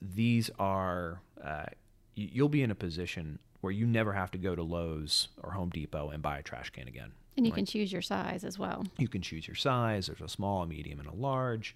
these 0.00 0.50
are, 0.58 1.20
uh, 1.42 1.66
you'll 2.14 2.48
be 2.48 2.62
in 2.62 2.70
a 2.70 2.74
position 2.74 3.38
where 3.60 3.72
you 3.72 3.86
never 3.86 4.12
have 4.12 4.30
to 4.32 4.38
go 4.38 4.54
to 4.54 4.62
Lowe's 4.62 5.28
or 5.42 5.52
Home 5.52 5.70
Depot 5.70 6.10
and 6.10 6.22
buy 6.22 6.38
a 6.38 6.42
trash 6.42 6.70
can 6.70 6.88
again. 6.88 7.12
And 7.36 7.46
you 7.46 7.52
can 7.52 7.64
choose 7.64 7.92
your 7.92 8.02
size 8.02 8.44
as 8.44 8.58
well. 8.58 8.84
You 8.98 9.08
can 9.08 9.22
choose 9.22 9.48
your 9.48 9.54
size. 9.54 10.06
There's 10.08 10.20
a 10.20 10.28
small, 10.28 10.62
a 10.62 10.66
medium, 10.66 10.98
and 10.98 11.08
a 11.08 11.14
large. 11.14 11.74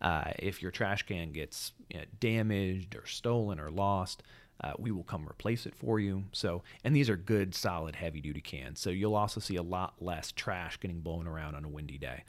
Uh, 0.00 0.32
if 0.38 0.62
your 0.62 0.70
trash 0.70 1.02
can 1.02 1.32
gets 1.32 1.72
you 1.90 1.98
know, 1.98 2.04
damaged 2.20 2.94
or 2.96 3.06
stolen 3.06 3.60
or 3.60 3.70
lost, 3.70 4.22
uh, 4.62 4.72
we 4.78 4.90
will 4.90 5.04
come 5.04 5.28
replace 5.28 5.66
it 5.66 5.74
for 5.74 5.98
you. 5.98 6.24
So, 6.32 6.62
and 6.84 6.94
these 6.94 7.10
are 7.10 7.16
good, 7.16 7.54
solid, 7.54 7.96
heavy 7.96 8.20
duty 8.20 8.40
cans. 8.40 8.80
So 8.80 8.90
you'll 8.90 9.16
also 9.16 9.40
see 9.40 9.56
a 9.56 9.62
lot 9.62 9.94
less 10.00 10.32
trash 10.32 10.78
getting 10.78 11.00
blown 11.00 11.26
around 11.26 11.54
on 11.54 11.64
a 11.64 11.68
windy 11.68 11.98
day. 11.98 12.24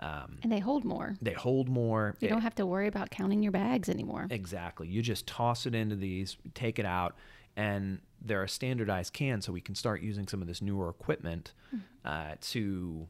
Um, 0.00 0.38
and 0.42 0.52
they 0.52 0.60
hold 0.60 0.84
more. 0.84 1.16
They 1.20 1.32
hold 1.32 1.68
more. 1.68 2.14
You 2.20 2.28
it, 2.28 2.30
don't 2.30 2.42
have 2.42 2.54
to 2.56 2.66
worry 2.66 2.86
about 2.86 3.10
counting 3.10 3.42
your 3.42 3.52
bags 3.52 3.88
anymore. 3.88 4.26
Exactly. 4.30 4.86
You 4.86 5.02
just 5.02 5.26
toss 5.26 5.66
it 5.66 5.74
into 5.74 5.96
these, 5.96 6.36
take 6.54 6.78
it 6.78 6.86
out, 6.86 7.16
and 7.56 8.00
they're 8.20 8.44
a 8.44 8.48
standardized 8.48 9.12
can, 9.12 9.40
so 9.42 9.52
we 9.52 9.60
can 9.60 9.74
start 9.74 10.00
using 10.00 10.28
some 10.28 10.40
of 10.40 10.46
this 10.46 10.62
newer 10.62 10.88
equipment 10.88 11.52
mm-hmm. 11.74 11.82
uh, 12.04 12.34
to 12.40 13.08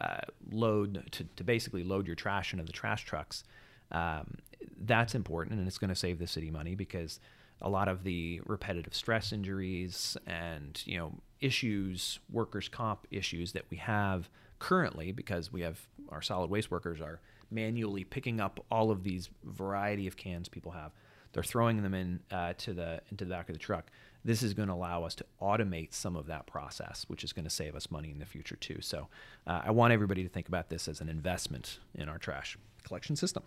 uh, 0.00 0.22
load 0.50 1.04
to, 1.12 1.24
to 1.36 1.44
basically 1.44 1.84
load 1.84 2.06
your 2.06 2.16
trash 2.16 2.52
into 2.52 2.64
the 2.64 2.72
trash 2.72 3.04
trucks. 3.04 3.44
Um, 3.92 4.38
that's 4.80 5.14
important, 5.14 5.58
and 5.58 5.68
it's 5.68 5.78
going 5.78 5.90
to 5.90 5.94
save 5.94 6.18
the 6.18 6.26
city 6.26 6.50
money 6.50 6.74
because 6.74 7.20
a 7.64 7.68
lot 7.68 7.88
of 7.88 8.04
the 8.04 8.40
repetitive 8.46 8.94
stress 8.94 9.32
injuries 9.32 10.16
and 10.26 10.82
you 10.84 10.98
know 10.98 11.12
issues, 11.40 12.20
workers' 12.30 12.68
comp 12.68 13.06
issues 13.10 13.52
that 13.52 13.64
we 13.70 13.78
have 13.78 14.28
currently 14.58 15.10
because 15.10 15.52
we 15.52 15.62
have 15.62 15.80
our 16.10 16.22
solid 16.22 16.50
waste 16.50 16.70
workers 16.70 17.00
are 17.00 17.20
manually 17.50 18.04
picking 18.04 18.40
up 18.40 18.64
all 18.70 18.90
of 18.90 19.02
these 19.02 19.30
variety 19.44 20.06
of 20.06 20.16
cans 20.16 20.48
people 20.48 20.72
have. 20.72 20.92
They're 21.32 21.42
throwing 21.42 21.82
them 21.82 21.94
in 21.94 22.20
uh, 22.30 22.52
to 22.58 22.74
the 22.74 23.00
into 23.10 23.24
the 23.24 23.30
back 23.30 23.48
of 23.48 23.54
the 23.54 23.58
truck. 23.58 23.90
This 24.24 24.42
is 24.42 24.54
going 24.54 24.68
to 24.68 24.74
allow 24.74 25.04
us 25.04 25.14
to 25.16 25.26
automate 25.40 25.92
some 25.92 26.16
of 26.16 26.26
that 26.26 26.46
process, 26.46 27.04
which 27.08 27.24
is 27.24 27.32
going 27.32 27.44
to 27.44 27.50
save 27.50 27.74
us 27.74 27.90
money 27.90 28.10
in 28.10 28.18
the 28.18 28.26
future 28.26 28.56
too. 28.56 28.78
So, 28.80 29.08
uh, 29.46 29.62
I 29.64 29.70
want 29.70 29.92
everybody 29.92 30.22
to 30.22 30.28
think 30.28 30.48
about 30.48 30.68
this 30.68 30.86
as 30.86 31.00
an 31.00 31.08
investment 31.08 31.80
in 31.94 32.08
our 32.08 32.18
trash 32.18 32.56
collection 32.84 33.16
system. 33.16 33.42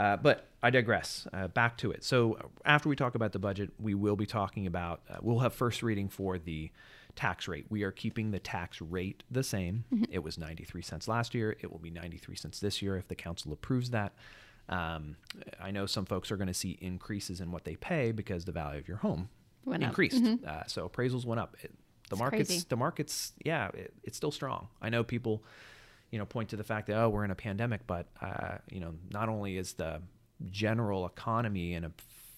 Uh, 0.00 0.16
but 0.16 0.48
I 0.62 0.70
digress. 0.70 1.28
Uh, 1.30 1.48
back 1.48 1.76
to 1.78 1.90
it. 1.90 2.02
So 2.04 2.38
after 2.64 2.88
we 2.88 2.96
talk 2.96 3.14
about 3.14 3.32
the 3.32 3.38
budget, 3.38 3.70
we 3.78 3.94
will 3.94 4.16
be 4.16 4.24
talking 4.24 4.66
about. 4.66 5.02
Uh, 5.10 5.18
we'll 5.20 5.40
have 5.40 5.52
first 5.52 5.82
reading 5.82 6.08
for 6.08 6.38
the 6.38 6.70
tax 7.16 7.46
rate. 7.46 7.66
We 7.68 7.82
are 7.82 7.90
keeping 7.90 8.30
the 8.30 8.38
tax 8.38 8.80
rate 8.80 9.24
the 9.30 9.42
same. 9.42 9.84
Mm-hmm. 9.92 10.04
It 10.10 10.22
was 10.22 10.38
93 10.38 10.80
cents 10.80 11.06
last 11.06 11.34
year. 11.34 11.54
It 11.60 11.70
will 11.70 11.78
be 11.78 11.90
93 11.90 12.34
cents 12.36 12.60
this 12.60 12.80
year 12.80 12.96
if 12.96 13.08
the 13.08 13.14
council 13.14 13.52
approves 13.52 13.90
that. 13.90 14.14
Um, 14.70 15.16
I 15.60 15.70
know 15.70 15.84
some 15.84 16.06
folks 16.06 16.30
are 16.32 16.38
going 16.38 16.48
to 16.48 16.54
see 16.54 16.78
increases 16.80 17.42
in 17.42 17.52
what 17.52 17.64
they 17.64 17.76
pay 17.76 18.12
because 18.12 18.46
the 18.46 18.52
value 18.52 18.78
of 18.78 18.88
your 18.88 18.98
home 18.98 19.28
went 19.66 19.82
increased. 19.82 20.22
Mm-hmm. 20.22 20.48
Uh, 20.48 20.62
so 20.66 20.88
appraisals 20.88 21.26
went 21.26 21.40
up. 21.40 21.58
It, 21.62 21.72
the 22.08 22.14
it's 22.14 22.20
markets, 22.20 22.48
crazy. 22.48 22.66
the 22.68 22.76
markets, 22.76 23.32
yeah, 23.44 23.68
it, 23.74 23.92
it's 24.02 24.16
still 24.16 24.32
strong. 24.32 24.68
I 24.80 24.88
know 24.88 25.04
people, 25.04 25.44
you 26.10 26.18
know, 26.18 26.26
point 26.26 26.48
to 26.50 26.56
the 26.56 26.64
fact 26.64 26.88
that 26.88 26.96
oh, 26.96 27.08
we're 27.08 27.24
in 27.24 27.30
a 27.30 27.36
pandemic, 27.36 27.86
but 27.86 28.06
uh, 28.20 28.58
you 28.70 28.80
know, 28.80 28.94
not 29.10 29.28
only 29.28 29.56
is 29.56 29.74
the 29.74 30.00
general 30.50 31.06
economy 31.06 31.74
in 31.74 31.84
a 31.84 31.92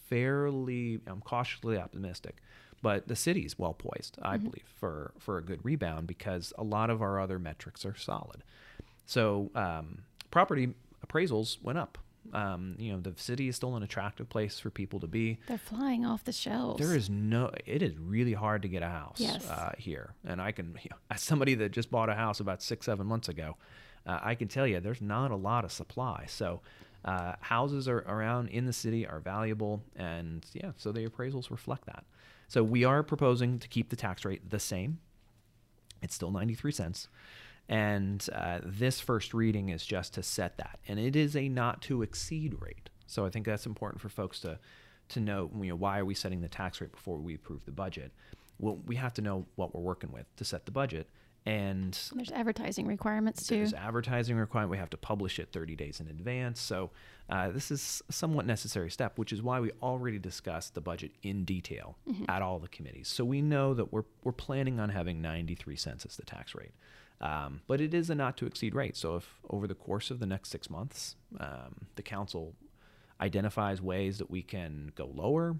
fairly, 0.09 1.01
I'm 1.07 1.21
cautiously 1.21 1.79
optimistic, 1.79 2.37
but 2.83 3.09
the 3.09 3.17
city's 3.17 3.59
well 3.59 3.75
poised, 3.75 4.19
I 4.21 4.37
mm-hmm. 4.37 4.47
believe, 4.47 4.75
for 4.79 5.13
for 5.19 5.39
a 5.39 5.43
good 5.43 5.65
rebound 5.65 6.07
because 6.07 6.53
a 6.59 6.65
lot 6.65 6.91
of 6.91 7.01
our 7.01 7.21
other 7.21 7.39
metrics 7.39 7.85
are 7.85 7.97
solid. 7.97 8.43
So 9.07 9.51
um, 9.55 10.03
property 10.31 10.75
appraisals 11.07 11.63
went 11.63 11.79
up. 11.79 11.99
Um, 12.33 12.77
you 12.79 12.93
know, 12.93 13.01
the 13.01 13.13
city 13.17 13.49
is 13.49 13.57
still 13.57 13.77
an 13.77 13.83
attractive 13.83 14.29
place 14.29 14.59
for 14.59 14.71
people 14.71 15.01
to 15.01 15.07
be. 15.07 15.39
They're 15.47 15.59
flying 15.59 16.05
off 16.05 16.25
the 16.25 16.33
shelves. 16.33 16.81
There 16.85 16.97
is 16.97 17.11
no. 17.11 17.51
It 17.67 17.83
is 17.83 17.99
really 17.99 18.33
hard 18.33 18.63
to 18.63 18.69
get 18.69 18.83
a 18.83 18.89
house 18.89 19.19
yes. 19.19 19.49
uh, 19.49 19.73
here, 19.77 20.15
and 20.27 20.41
I 20.41 20.53
can, 20.53 20.77
you 20.83 20.89
know, 20.91 20.97
as 21.11 21.23
somebody 21.23 21.55
that 21.57 21.73
just 21.73 21.91
bought 21.91 22.09
a 22.09 22.15
house 22.15 22.41
about 22.41 22.63
six, 22.63 22.87
seven 22.87 23.07
months 23.07 23.29
ago, 23.29 23.57
uh, 24.07 24.21
I 24.23 24.35
can 24.35 24.49
tell 24.49 24.67
you 24.67 24.81
there's 24.81 25.03
not 25.03 25.31
a 25.31 25.37
lot 25.37 25.65
of 25.65 25.73
supply. 25.73 26.27
So. 26.29 26.61
Uh, 27.05 27.35
houses 27.41 27.89
are 27.89 27.99
around 28.07 28.47
in 28.51 28.65
the 28.65 28.73
city 28.73 29.05
are 29.05 29.19
valuable, 29.19 29.83
and 29.97 30.47
yeah, 30.53 30.71
so 30.77 30.93
the 30.93 31.05
appraisals 31.05 31.51
reflect 31.51 31.85
that. 31.85 32.05
So 32.47 32.63
we 32.63 32.85
are 32.85 33.03
proposing 33.03 33.59
to 33.59 33.67
keep 33.67 33.89
the 33.89 33.97
tax 33.97 34.25
rate 34.25 34.51
the 34.51 34.61
same. 34.61 35.01
It's 36.01 36.15
still 36.15 36.31
93 36.31 36.71
cents. 36.71 37.09
And 37.69 38.27
uh, 38.35 38.61
this 38.65 39.01
first 39.01 39.33
reading 39.33 39.71
is 39.71 39.85
just 39.85 40.15
to 40.15 40.23
set 40.23 40.59
that. 40.59 40.79
And 40.89 40.99
it 40.99 41.17
is 41.17 41.37
a 41.37 41.49
not 41.49 41.83
to 41.83 42.03
exceed 42.03 42.57
rate. 42.61 42.91
So 43.07 43.25
I 43.25 43.31
think 43.31 43.47
that's 43.47 43.67
important 43.67 44.01
for 44.01 44.09
folks 44.09 44.41
to, 44.41 44.59
to 45.11 45.21
know, 45.21 45.51
you 45.61 45.71
know, 45.71 45.77
why 45.77 45.99
are 45.99 46.05
we 46.05 46.15
setting 46.15 46.41
the 46.41 46.49
tax 46.49 46.81
rate 46.81 46.93
before 46.93 47.19
we 47.19 47.35
approve 47.35 47.65
the 47.65 47.73
budget? 47.73 48.13
Well, 48.59 48.79
we 48.87 48.97
have 48.97 49.15
to 49.15 49.23
know 49.23 49.47
what 49.57 49.75
we're 49.75 49.81
working 49.81 50.13
with 50.13 50.27
to 50.37 50.45
set 50.45 50.67
the 50.67 50.73
budget 50.73 51.09
and 51.45 51.99
there's 52.15 52.31
advertising 52.31 52.87
requirements 52.87 53.47
too. 53.47 53.57
There's 53.57 53.75
advertising 53.75 54.37
requirement. 54.37 54.71
We 54.71 54.77
have 54.79 54.91
to 54.91 54.97
publish 54.97 55.41
it 55.41 55.49
30 55.51 55.75
days 55.75 55.99
in 56.01 56.07
advance. 56.07 56.61
So 56.61 56.91
uh, 57.29 57.51
this 57.51 57.71
is 57.73 58.03
a 58.09 58.13
somewhat 58.13 58.47
necessary 58.47 58.91
step, 58.91 59.19
which 59.19 59.33
is 59.33 59.43
why 59.43 59.59
we 59.59 59.73
already 59.83 60.21
discussed 60.21 60.75
the 60.75 60.81
budget 60.81 61.13
in 61.23 61.45
detail 61.45 61.97
mm-hmm. 62.09 62.25
at 62.29 62.43
all 62.43 62.61
the 62.61 62.69
committees. 62.69 63.09
So 63.09 63.25
we 63.25 63.43
know 63.43 63.75
that 63.75 63.93
we're 63.93 64.05
we're 64.23 64.33
planning 64.33 64.79
on 64.79 64.91
having 64.91 65.21
93 65.21 65.75
cents 65.77 66.07
as 66.07 66.17
the 66.17 66.25
tax 66.25 66.55
rate. 66.55 66.75
Um, 67.23 67.61
but 67.69 67.81
it 67.81 67.95
is 67.95 68.11
a 68.11 68.15
not 68.17 68.37
to 68.39 68.47
exceed 68.47 68.75
rate. 68.75 68.97
So 68.97 69.17
if 69.17 69.39
over 69.49 69.69
the 69.69 69.77
course 69.77 70.11
of 70.11 70.19
the 70.19 70.27
next 70.27 70.51
six 70.51 70.69
months, 70.69 71.15
um, 71.39 71.87
the 71.95 72.03
council 72.03 72.55
identifies 73.21 73.81
ways 73.81 74.19
that 74.19 74.29
we 74.29 74.43
can 74.43 74.91
go 74.97 75.07
lower, 75.07 75.57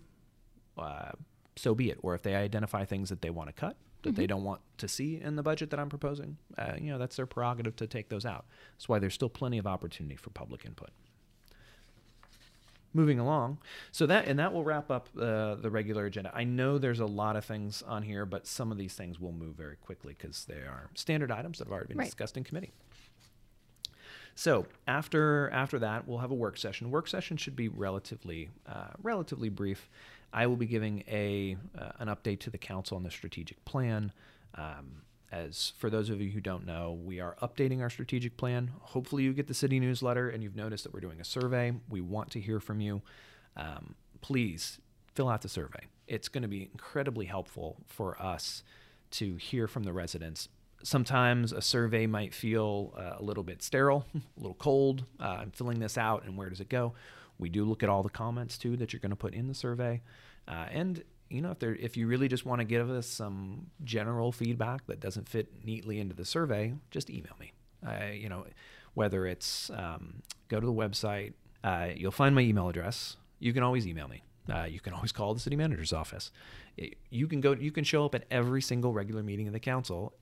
uh, 0.77 1.13
so 1.55 1.75
be 1.75 1.91
it. 1.91 1.99
Or 2.03 2.15
if 2.15 2.23
they 2.23 2.35
identify 2.35 2.85
things 2.85 3.11
that 3.11 3.23
they 3.23 3.31
want 3.31 3.49
to 3.49 3.53
cut, 3.53 3.77
that 4.03 4.11
mm-hmm. 4.11 4.21
they 4.21 4.27
don't 4.27 4.43
want 4.43 4.61
to 4.79 4.89
see 4.89 5.21
in 5.21 5.37
the 5.37 5.43
budget 5.45 5.71
that 5.71 5.79
I'm 5.79 5.89
proposing, 5.89 6.37
uh, 6.59 6.73
you 6.81 6.91
know, 6.91 6.99
that's 6.99 7.15
their 7.15 7.27
prerogative 7.27 7.77
to 7.77 7.87
take 7.87 8.09
those 8.09 8.27
out. 8.27 8.47
That's 8.75 8.89
why 8.89 8.99
there's 8.99 9.15
still 9.15 9.29
plenty 9.29 9.59
of 9.59 9.67
opportunity 9.67 10.17
for 10.17 10.31
public 10.31 10.65
input. 10.65 10.91
Moving 12.95 13.19
along, 13.19 13.59
so 13.91 14.05
that 14.07 14.27
and 14.27 14.39
that 14.39 14.53
will 14.53 14.65
wrap 14.65 14.91
up 14.91 15.09
uh, 15.19 15.55
the 15.55 15.71
regular 15.71 16.05
agenda. 16.05 16.31
I 16.35 16.45
know 16.45 16.77
there's 16.77 17.01
a 17.01 17.07
lot 17.07 17.37
of 17.37 17.45
things 17.45 17.83
on 17.83 18.03
here, 18.03 18.27
but 18.27 18.47
some 18.47 18.71
of 18.71 18.77
these 18.77 18.93
things 18.93 19.19
will 19.19 19.33
move 19.33 19.55
very 19.55 19.77
quickly 19.77 20.15
because 20.19 20.45
they 20.45 20.57
are 20.57 20.91
standard 20.95 21.31
items 21.31 21.59
that 21.59 21.69
have 21.69 21.73
already 21.73 21.89
been 21.89 21.99
right. 21.99 22.05
discussed 22.05 22.37
in 22.37 22.45
committee. 22.45 22.73
So 24.35 24.67
after 24.87 25.51
after 25.51 25.79
that, 25.79 26.07
we'll 26.07 26.19
have 26.19 26.31
a 26.31 26.35
work 26.35 26.57
session. 26.57 26.91
Work 26.91 27.09
session 27.09 27.37
should 27.37 27.57
be 27.57 27.69
relatively 27.69 28.51
uh, 28.67 28.89
relatively 29.03 29.49
brief. 29.49 29.89
I 30.33 30.47
will 30.47 30.57
be 30.57 30.67
giving 30.67 31.05
a 31.09 31.57
uh, 31.79 31.93
an 31.99 32.09
update 32.09 32.41
to 32.41 32.51
the 32.51 32.59
council 32.59 32.97
on 32.97 33.03
the 33.03 33.11
strategic 33.11 33.65
plan. 33.65 34.13
Um, 34.55 35.03
as 35.33 35.73
for 35.79 35.89
those 35.89 36.11
of 36.11 36.21
you 36.21 36.31
who 36.31 36.41
don't 36.41 36.67
know, 36.67 36.93
we 36.93 37.19
are 37.19 37.37
updating 37.43 37.81
our 37.81 37.89
strategic 37.89 38.37
plan. 38.37 38.71
Hopefully, 38.81 39.23
you 39.23 39.33
get 39.33 39.49
the 39.49 39.55
city 39.55 39.81
newsletter 39.81 40.29
and 40.29 40.43
you've 40.43 40.55
noticed 40.55 40.85
that 40.85 40.93
we're 40.93 41.01
doing 41.01 41.21
a 41.21 41.25
survey. 41.25 41.73
We 41.89 42.03
want 42.03 42.31
to 42.33 42.41
hear 42.41 42.61
from 42.61 42.81
you. 42.81 43.01
Um, 43.57 43.95
please 44.21 44.79
fill 45.15 45.31
out 45.31 45.41
the 45.41 45.49
survey. 45.49 45.87
It's 46.07 46.29
going 46.29 46.43
to 46.43 46.49
be 46.49 46.69
incredibly 46.71 47.27
helpful 47.27 47.79
for 47.87 48.21
us 48.21 48.63
to 49.13 49.37
hear 49.37 49.67
from 49.67 49.85
the 49.85 49.93
residents. 49.93 50.49
Sometimes 50.83 51.53
a 51.53 51.63
survey 51.63 52.07
might 52.07 52.35
feel 52.35 52.93
uh, 52.99 53.17
a 53.19 53.23
little 53.23 53.43
bit 53.43 53.63
sterile, 53.63 54.05
a 54.15 54.21
little 54.41 54.55
cold. 54.55 55.07
Uh, 55.19 55.39
I'm 55.41 55.51
filling 55.51 55.81
this 55.81 55.97
out, 55.97 56.25
and 56.25 56.37
where 56.37 56.51
does 56.51 56.61
it 56.61 56.69
go? 56.69 56.93
We 57.39 57.49
do 57.49 57.65
look 57.65 57.83
at 57.83 57.89
all 57.89 58.03
the 58.03 58.11
comments 58.11 58.59
too 58.59 58.77
that 58.77 58.93
you're 58.93 59.01
going 59.01 59.11
to 59.11 59.17
put 59.17 59.33
in 59.33 59.49
the 59.49 59.55
survey. 59.55 60.03
Uh, 60.47 60.67
and 60.71 61.05
you 61.33 61.41
know, 61.41 61.51
if 61.51 61.59
there, 61.59 61.75
if 61.75 61.97
you 61.97 62.07
really 62.07 62.29
just 62.29 62.45
want 62.45 62.61
to 62.61 62.65
give 62.65 62.91
us 62.91 63.07
some 63.07 63.67
general 63.85 64.33
feedback 64.33 64.87
that 64.87 65.01
doesn't 65.01 65.29
fit 65.29 65.65
neatly 65.65 65.99
into 65.99 66.15
the 66.15 66.25
survey, 66.25 66.75
just 66.91 67.09
email 67.09 67.35
me. 67.41 67.53
you 68.13 68.29
know, 68.29 68.45
whether 68.95 69.27
it's 69.27 69.71
um, 69.71 70.23
go 70.49 70.61
to 70.61 70.67
the 70.67 70.73
website, 70.73 71.33
uh, 71.65 71.89
you'll 71.95 72.11
find 72.13 72.35
my 72.35 72.43
email 72.43 72.69
address. 72.69 73.17
You 73.39 73.53
can 73.53 73.63
always 73.63 73.87
email 73.87 74.09
me. 74.09 74.23
Uh, 74.53 74.65
you 74.65 74.81
can 74.81 74.93
always 74.93 75.13
call 75.13 75.35
the 75.35 75.41
city 75.41 75.57
manager's 75.57 75.93
office. 75.93 76.31
It, 76.77 76.97
you 77.11 77.27
can 77.27 77.41
go. 77.41 77.53
You 77.53 77.71
can 77.71 77.85
show 77.85 78.05
up 78.05 78.15
at 78.15 78.25
every 78.31 78.61
single 78.61 78.93
regular 78.93 79.23
meeting 79.23 79.47
of 79.47 79.53
the 79.53 79.61
council 79.61 80.13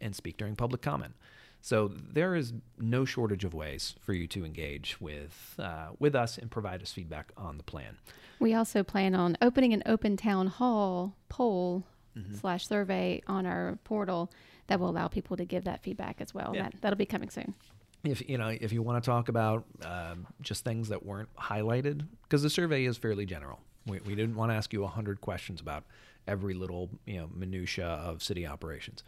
and 0.00 0.14
speak 0.14 0.36
during 0.36 0.56
public 0.56 0.82
comment. 0.82 1.14
So 1.62 1.88
there 1.88 2.34
is 2.34 2.52
no 2.78 3.04
shortage 3.04 3.44
of 3.44 3.52
ways 3.54 3.94
for 4.00 4.12
you 4.12 4.26
to 4.28 4.44
engage 4.44 5.00
with 5.00 5.54
uh, 5.58 5.88
with 5.98 6.14
us 6.14 6.38
and 6.38 6.50
provide 6.50 6.82
us 6.82 6.92
feedback 6.92 7.32
on 7.36 7.56
the 7.56 7.62
plan. 7.62 7.98
We 8.38 8.54
also 8.54 8.82
plan 8.82 9.14
on 9.14 9.36
opening 9.42 9.72
an 9.74 9.82
open 9.84 10.16
town 10.16 10.46
hall 10.46 11.14
poll 11.28 11.84
mm-hmm. 12.16 12.34
slash 12.34 12.66
survey 12.66 13.22
on 13.26 13.46
our 13.46 13.78
portal 13.84 14.32
that 14.68 14.80
will 14.80 14.88
allow 14.88 15.08
people 15.08 15.36
to 15.36 15.44
give 15.44 15.64
that 15.64 15.82
feedback 15.82 16.20
as 16.20 16.32
well. 16.32 16.52
Yeah. 16.54 16.64
That 16.64 16.74
that'll 16.80 16.96
be 16.96 17.06
coming 17.06 17.30
soon. 17.30 17.54
If 18.02 18.26
you 18.28 18.38
know 18.38 18.48
if 18.48 18.72
you 18.72 18.82
want 18.82 19.02
to 19.02 19.10
talk 19.10 19.28
about 19.28 19.64
um, 19.84 20.26
just 20.40 20.64
things 20.64 20.88
that 20.88 21.04
weren't 21.04 21.34
highlighted, 21.36 22.06
because 22.22 22.42
the 22.42 22.50
survey 22.50 22.84
is 22.86 22.96
fairly 22.96 23.26
general. 23.26 23.60
We, 23.86 24.00
we 24.00 24.14
didn't 24.14 24.36
want 24.36 24.52
to 24.52 24.56
ask 24.56 24.72
you 24.72 24.84
a 24.84 24.88
hundred 24.88 25.20
questions 25.20 25.60
about 25.60 25.84
every 26.26 26.54
little 26.54 26.88
you 27.04 27.18
know 27.18 27.28
minutia 27.34 27.86
of 27.86 28.22
city 28.22 28.46
operations. 28.46 29.02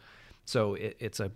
So 0.44 0.74
it, 0.74 0.96
it's 0.98 1.20
a 1.20 1.32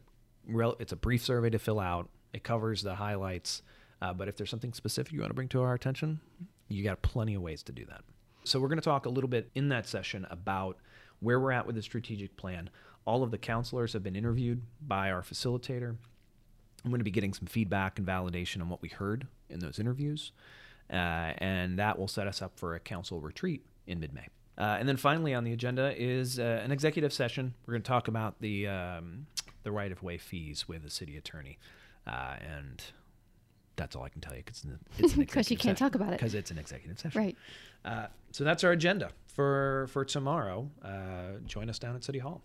it's 0.49 0.93
a 0.93 0.97
brief 0.97 1.25
survey 1.25 1.51
to 1.51 1.59
fill 1.59 1.81
out. 1.81 2.09
It 2.33 2.45
covers 2.45 2.83
the 2.83 2.95
highlights. 2.97 3.63
Uh, 4.03 4.13
but 4.13 4.29
if 4.29 4.37
there's 4.37 4.51
something 4.51 4.73
specific 4.73 5.13
you 5.13 5.21
want 5.21 5.31
to 5.31 5.35
bring 5.35 5.49
to 5.49 5.63
our 5.63 5.75
attention, 5.75 6.21
you 6.69 6.85
got 6.85 7.03
plenty 7.03 7.35
of 7.35 7.43
ways 7.43 7.63
to 7.65 7.73
do 7.73 7.85
that. 7.87 8.03
So 8.45 8.61
we're 8.61 8.69
going 8.69 8.79
to 8.79 8.85
talk 8.85 9.07
a 9.07 9.11
little 9.11 9.29
bit 9.29 9.51
in 9.55 9.71
that 9.71 9.87
session 9.89 10.27
about 10.31 10.77
where 11.21 11.41
we're 11.41 11.53
at 11.53 11.67
with 11.67 11.77
the 11.77 11.83
strategic 11.83 12.37
plan. 12.37 12.71
All 13.05 13.23
of 13.23 13.31
the 13.31 13.39
counselors 13.39 13.93
have 13.93 14.03
been 14.03 14.17
interviewed 14.17 14.63
by 14.87 15.11
our 15.11 15.23
facilitator. 15.23 15.97
I'm 16.85 16.91
going 16.91 17.01
to 17.01 17.05
be 17.05 17.11
getting 17.11 17.33
some 17.33 17.47
feedback 17.47 17.99
and 17.99 18.07
validation 18.07 18.61
on 18.61 18.69
what 18.69 18.83
we 18.83 18.89
heard 18.89 19.27
in 19.49 19.61
those 19.61 19.79
interviews. 19.79 20.33
Uh, 20.91 21.33
and 21.39 21.79
that 21.79 21.99
will 21.99 22.09
set 22.09 22.27
us 22.29 22.43
up 22.43 22.59
for 22.59 22.75
a 22.75 22.81
council 22.81 23.21
retreat 23.21 23.65
in 23.87 23.99
mid 23.99 24.13
May. 24.13 24.29
Uh, 24.59 24.77
and 24.79 24.89
then 24.89 24.97
finally 24.97 25.35
on 25.35 25.45
the 25.45 25.53
agenda 25.53 25.93
is 25.97 26.39
uh, 26.39 26.61
an 26.65 26.71
executive 26.71 27.13
session. 27.13 27.55
We're 27.67 27.73
going 27.73 27.83
to 27.83 27.89
talk 27.89 28.09
about 28.09 28.41
the 28.41 28.69
um, 28.69 29.27
the 29.67 29.73
right 29.73 29.91
of 29.91 30.01
way 30.01 30.17
fees 30.17 30.69
with 30.69 30.85
the 30.85 30.91
city 30.91 31.17
attorney, 31.17 31.59
uh, 32.07 32.37
and 32.41 32.85
that's 33.75 33.97
all 33.97 34.05
I 34.05 34.09
can 34.09 34.21
tell 34.21 34.33
you 34.33 34.45
because 34.45 34.65
it's 34.97 35.15
because 35.15 35.51
you 35.51 35.57
can't 35.57 35.77
session, 35.77 35.91
talk 35.91 35.95
about 35.97 36.11
it 36.13 36.21
because 36.21 36.35
it's 36.37 36.53
an 36.53 36.59
executive 36.59 36.99
session. 37.01 37.21
Right. 37.21 37.37
Uh, 37.85 38.07
so 38.31 38.45
that's 38.45 38.63
our 38.63 38.71
agenda 38.71 39.11
for 39.27 39.89
for 39.91 40.05
tomorrow. 40.05 40.71
Uh, 40.83 41.41
join 41.47 41.69
us 41.69 41.81
down 41.81 41.97
at 41.97 42.05
City 42.05 42.21
Hall, 42.21 42.43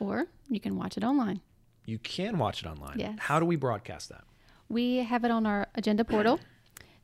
or 0.00 0.26
you 0.48 0.58
can 0.58 0.76
watch 0.76 0.96
it 0.96 1.04
online. 1.04 1.40
You 1.86 1.98
can 2.00 2.38
watch 2.38 2.60
it 2.62 2.66
online. 2.66 2.98
Yes. 2.98 3.14
How 3.20 3.38
do 3.38 3.46
we 3.46 3.54
broadcast 3.54 4.08
that? 4.08 4.24
We 4.68 4.96
have 4.96 5.24
it 5.24 5.30
on 5.30 5.46
our 5.46 5.68
agenda 5.76 6.04
portal. 6.04 6.40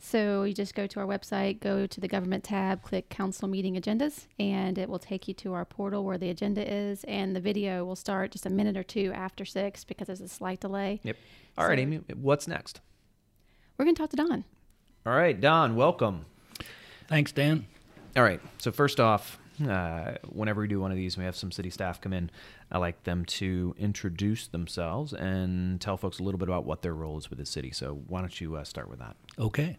So 0.03 0.45
you 0.45 0.55
just 0.55 0.75
go 0.75 0.87
to 0.87 1.01
our 1.01 1.07
website, 1.07 1.61
go 1.61 1.87
to 1.87 2.01
the 2.01 2.09
government 2.09 2.43
tab, 2.43 2.83
click 2.83 3.11
council 3.11 3.47
meeting 3.47 3.77
agendas, 3.77 4.27
and 4.39 4.79
it 4.79 4.89
will 4.89 4.99
take 4.99 5.29
you 5.29 5.35
to 5.35 5.53
our 5.53 5.67
portal 5.67 6.05
where 6.05 6.17
the 6.17 6.31
agenda 6.31 6.69
is. 6.69 7.05
And 7.05 7.37
the 7.37 7.41
video 7.41 7.85
will 7.85 7.97
start 7.97 8.33
just 8.33 8.47
a 8.47 8.51
minute 8.51 8.79
or 8.79 8.83
two 8.83 9.13
after 9.15 9.45
six 9.45 9.85
because 9.85 10.07
there's 10.07 10.23
a 10.23 10.29
slight 10.29 10.61
delay. 10.61 11.01
Yep. 11.03 11.17
All 11.59 11.65
so 11.65 11.69
right, 11.69 11.79
Amy, 11.79 12.01
what's 12.15 12.49
next? 12.49 12.81
We're 13.77 13.85
going 13.85 13.95
to 13.95 14.01
talk 14.01 14.11
to 14.11 14.17
Don. 14.17 14.45
All 15.05 15.13
right, 15.13 15.39
Don, 15.39 15.77
welcome. 15.77 16.25
Thanks, 17.09 17.33
Dan. 17.33 17.67
All 18.17 18.23
right. 18.23 18.41
So, 18.59 18.71
first 18.71 19.01
off, 19.01 19.39
uh, 19.67 20.17
whenever 20.29 20.61
we 20.61 20.69
do 20.69 20.81
one 20.81 20.91
of 20.91 20.97
these, 20.97 21.17
we 21.17 21.25
have 21.25 21.37
some 21.37 21.53
city 21.53 21.71
staff 21.71 22.01
come 22.01 22.13
in. 22.13 22.31
I 22.71 22.79
like 22.79 23.05
them 23.05 23.25
to 23.27 23.75
introduce 23.79 24.47
themselves 24.47 25.13
and 25.13 25.81
tell 25.81 25.97
folks 25.97 26.19
a 26.19 26.23
little 26.23 26.39
bit 26.39 26.49
about 26.49 26.65
what 26.65 26.83
their 26.83 26.95
role 26.95 27.19
is 27.19 27.31
with 27.31 27.39
the 27.39 27.47
city. 27.47 27.71
So, 27.71 28.03
why 28.07 28.21
don't 28.21 28.41
you 28.41 28.57
uh, 28.57 28.65
start 28.65 28.89
with 28.89 28.99
that? 28.99 29.17
Okay. 29.39 29.79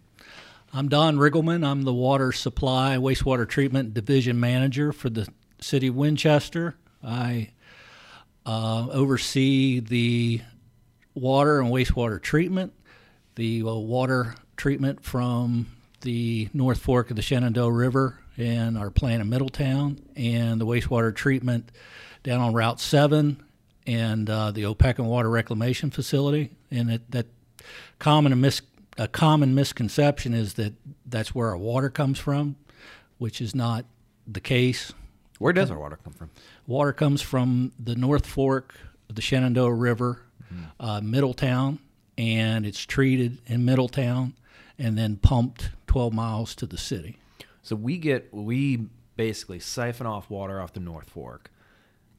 I'm 0.73 0.87
Don 0.87 1.17
Riggleman. 1.17 1.65
I'm 1.65 1.83
the 1.83 1.93
Water 1.93 2.31
Supply 2.31 2.95
Wastewater 2.95 3.47
Treatment 3.47 3.93
Division 3.93 4.39
Manager 4.39 4.93
for 4.93 5.09
the 5.09 5.27
City 5.59 5.87
of 5.87 5.95
Winchester. 5.95 6.75
I 7.03 7.51
uh, 8.45 8.87
oversee 8.89 9.81
the 9.81 10.41
water 11.13 11.59
and 11.59 11.71
wastewater 11.71 12.21
treatment, 12.21 12.73
the 13.35 13.63
uh, 13.63 13.73
water 13.73 14.35
treatment 14.55 15.03
from 15.03 15.67
the 16.01 16.49
North 16.53 16.79
Fork 16.79 17.09
of 17.09 17.15
the 17.15 17.21
Shenandoah 17.21 17.71
River 17.71 18.20
and 18.37 18.77
our 18.77 18.89
plant 18.89 19.21
in 19.21 19.29
Middletown, 19.29 19.99
and 20.15 20.59
the 20.59 20.65
wastewater 20.65 21.13
treatment 21.13 21.71
down 22.23 22.39
on 22.39 22.53
Route 22.53 22.79
7 22.79 23.41
and 23.87 24.29
uh, 24.29 24.51
the 24.51 24.63
Opequon 24.63 25.05
Water 25.05 25.29
Reclamation 25.29 25.89
Facility. 25.89 26.51
And 26.69 26.91
it, 26.91 27.11
that 27.11 27.27
common 27.99 28.39
mis- 28.39 28.61
a 28.97 29.07
common 29.07 29.55
misconception 29.55 30.33
is 30.33 30.55
that 30.55 30.73
that's 31.05 31.33
where 31.33 31.49
our 31.49 31.57
water 31.57 31.89
comes 31.89 32.19
from, 32.19 32.55
which 33.17 33.41
is 33.41 33.55
not 33.55 33.85
the 34.27 34.39
case. 34.39 34.93
Where 35.39 35.53
does 35.53 35.71
our 35.71 35.79
water 35.79 35.97
come 36.03 36.13
from? 36.13 36.29
Water 36.67 36.93
comes 36.93 37.21
from 37.21 37.71
the 37.79 37.95
North 37.95 38.27
Fork 38.27 38.75
of 39.09 39.15
the 39.15 39.21
Shenandoah 39.21 39.73
River, 39.73 40.21
uh, 40.79 41.01
Middletown, 41.01 41.79
and 42.17 42.65
it's 42.65 42.85
treated 42.85 43.39
in 43.47 43.65
Middletown 43.65 44.33
and 44.77 44.97
then 44.97 45.15
pumped 45.15 45.69
12 45.87 46.13
miles 46.13 46.55
to 46.55 46.65
the 46.65 46.77
city. 46.77 47.17
So 47.63 47.75
we 47.75 47.97
get 47.97 48.33
we 48.33 48.87
basically 49.15 49.59
siphon 49.59 50.07
off 50.07 50.29
water 50.29 50.59
off 50.61 50.73
the 50.73 50.79
North 50.79 51.09
Fork, 51.09 51.51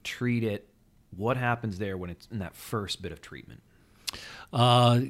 treat 0.04 0.44
it. 0.44 0.68
What 1.16 1.36
happens 1.36 1.78
there 1.78 1.96
when 1.96 2.10
it's 2.10 2.26
in 2.30 2.38
that 2.38 2.54
first 2.56 3.02
bit 3.02 3.12
of 3.12 3.20
treatment? 3.20 3.62
Uh, 4.52 5.00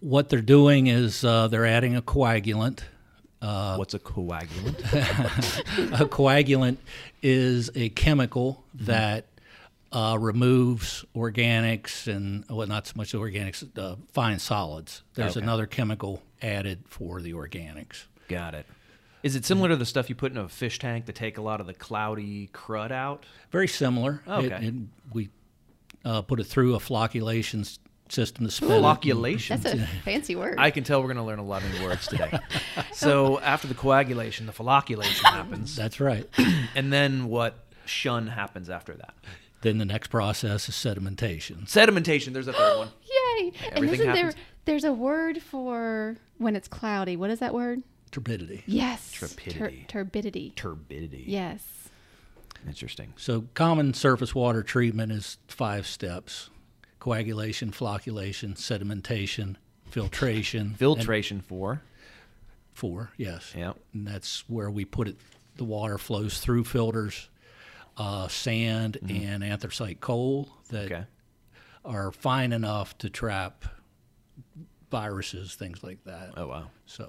what 0.00 0.28
they're 0.28 0.40
doing 0.40 0.86
is 0.88 1.24
uh, 1.24 1.46
they're 1.48 1.66
adding 1.66 1.94
a 1.96 2.02
coagulant. 2.02 2.80
Uh, 3.42 3.76
What's 3.76 3.94
a 3.94 3.98
coagulant? 3.98 4.78
a 6.00 6.06
coagulant 6.06 6.76
is 7.22 7.70
a 7.74 7.88
chemical 7.90 8.64
that 8.74 9.26
uh, 9.92 10.16
removes 10.20 11.04
organics 11.14 12.06
and 12.06 12.44
well, 12.50 12.66
not 12.66 12.86
so 12.86 12.92
much 12.96 13.12
the 13.12 13.18
organics, 13.18 13.66
uh, 13.78 13.96
fine 14.12 14.38
solids. 14.38 15.02
There's 15.14 15.36
Okay. 15.36 15.44
another 15.44 15.66
chemical 15.66 16.22
added 16.42 16.84
for 16.88 17.20
the 17.20 17.32
organics. 17.34 18.04
Got 18.28 18.54
it. 18.54 18.66
Is 19.22 19.36
it 19.36 19.44
similar 19.44 19.68
to 19.68 19.76
the 19.76 19.84
stuff 19.86 20.08
you 20.08 20.14
put 20.14 20.32
in 20.32 20.38
a 20.38 20.48
fish 20.48 20.78
tank 20.78 21.06
to 21.06 21.12
take 21.12 21.36
a 21.38 21.42
lot 21.42 21.60
of 21.60 21.66
the 21.66 21.74
cloudy 21.74 22.48
crud 22.52 22.90
out? 22.90 23.24
Very 23.50 23.68
similar. 23.68 24.22
Okay. 24.26 24.66
it- 24.68 24.74
we 25.12 25.28
uh, 26.04 26.22
put 26.22 26.40
it 26.40 26.44
through 26.44 26.74
a 26.74 26.78
flocculation 26.78 27.60
s- 27.60 27.78
system 28.08 28.46
to 28.46 28.50
spit 28.50 28.70
it. 28.70 28.82
Flocculation. 28.82 29.60
That's 29.60 29.74
a 29.74 29.86
fancy 30.04 30.36
word. 30.36 30.54
I 30.58 30.70
can 30.70 30.84
tell 30.84 31.00
we're 31.00 31.08
going 31.08 31.16
to 31.18 31.22
learn 31.22 31.38
a 31.38 31.44
lot 31.44 31.62
of 31.62 31.72
new 31.78 31.84
words 31.84 32.06
today. 32.06 32.38
so 32.92 33.38
after 33.40 33.68
the 33.68 33.74
coagulation, 33.74 34.46
the 34.46 34.52
flocculation 34.52 35.24
happens, 35.24 35.76
That's 35.76 36.00
right. 36.00 36.26
and 36.74 36.90
then 36.92 37.26
what 37.28 37.66
shun 37.84 38.28
happens 38.28 38.70
after 38.70 38.94
that? 38.94 39.14
then 39.62 39.76
the 39.76 39.84
next 39.84 40.08
process 40.08 40.70
is 40.70 40.74
sedimentation. 40.74 41.66
Sedimentation. 41.68 42.32
There's 42.32 42.48
a 42.48 42.52
third 42.54 42.78
one. 42.78 42.88
Yay! 43.38 43.52
And 43.72 43.84
isn't 43.90 44.12
there 44.14 44.32
there's 44.64 44.84
a 44.84 44.92
word 44.94 45.42
for 45.42 46.16
when 46.38 46.56
it's 46.56 46.66
cloudy? 46.66 47.14
What 47.16 47.28
is 47.28 47.40
that 47.40 47.52
word? 47.52 47.82
Turbidity. 48.10 48.62
Yes. 48.66 49.12
Trepidity. 49.12 49.86
turbidity. 49.86 50.52
Turbidity. 50.56 51.24
Yes. 51.26 51.62
Interesting. 52.66 53.12
So 53.16 53.46
common 53.54 53.94
surface 53.94 54.34
water 54.34 54.62
treatment 54.62 55.12
is 55.12 55.38
five 55.48 55.86
steps: 55.86 56.50
coagulation, 56.98 57.70
flocculation, 57.70 58.54
sedimentation, 58.56 59.56
filtration. 59.90 60.74
Filtration 60.78 61.40
for. 61.40 61.72
and 61.72 61.80
four, 62.74 63.10
yes. 63.16 63.52
Yep. 63.56 63.76
And 63.94 64.06
that's 64.06 64.44
where 64.48 64.70
we 64.70 64.84
put 64.84 65.08
it. 65.08 65.16
The 65.56 65.64
water 65.64 65.98
flows 65.98 66.38
through 66.40 66.64
filters, 66.64 67.28
uh, 67.96 68.28
sand 68.28 68.98
and 69.08 69.42
anthracite 69.44 70.00
coal 70.00 70.48
that 70.68 70.86
Mm-hmm. 70.90 70.94
Okay. 70.94 71.04
are 71.84 72.12
fine 72.12 72.52
enough 72.52 72.96
to 72.98 73.08
trap 73.10 73.64
viruses, 74.90 75.54
things 75.54 75.82
like 75.82 76.02
that. 76.04 76.32
Oh 76.36 76.46
wow. 76.46 76.70
So 76.86 77.08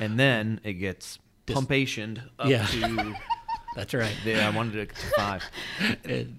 And 0.00 0.18
then 0.18 0.60
it 0.64 0.74
gets 0.74 1.18
pumpationed 1.46 2.22
up 2.38 2.46
Yeah. 2.48 2.66
to. 2.66 3.14
that's 3.76 3.94
right. 3.94 4.14
Yeah, 4.24 4.48
I 4.48 4.50
wanted 4.50 4.76
it 4.76 4.88
to 4.94 5.06
five. 5.16 5.42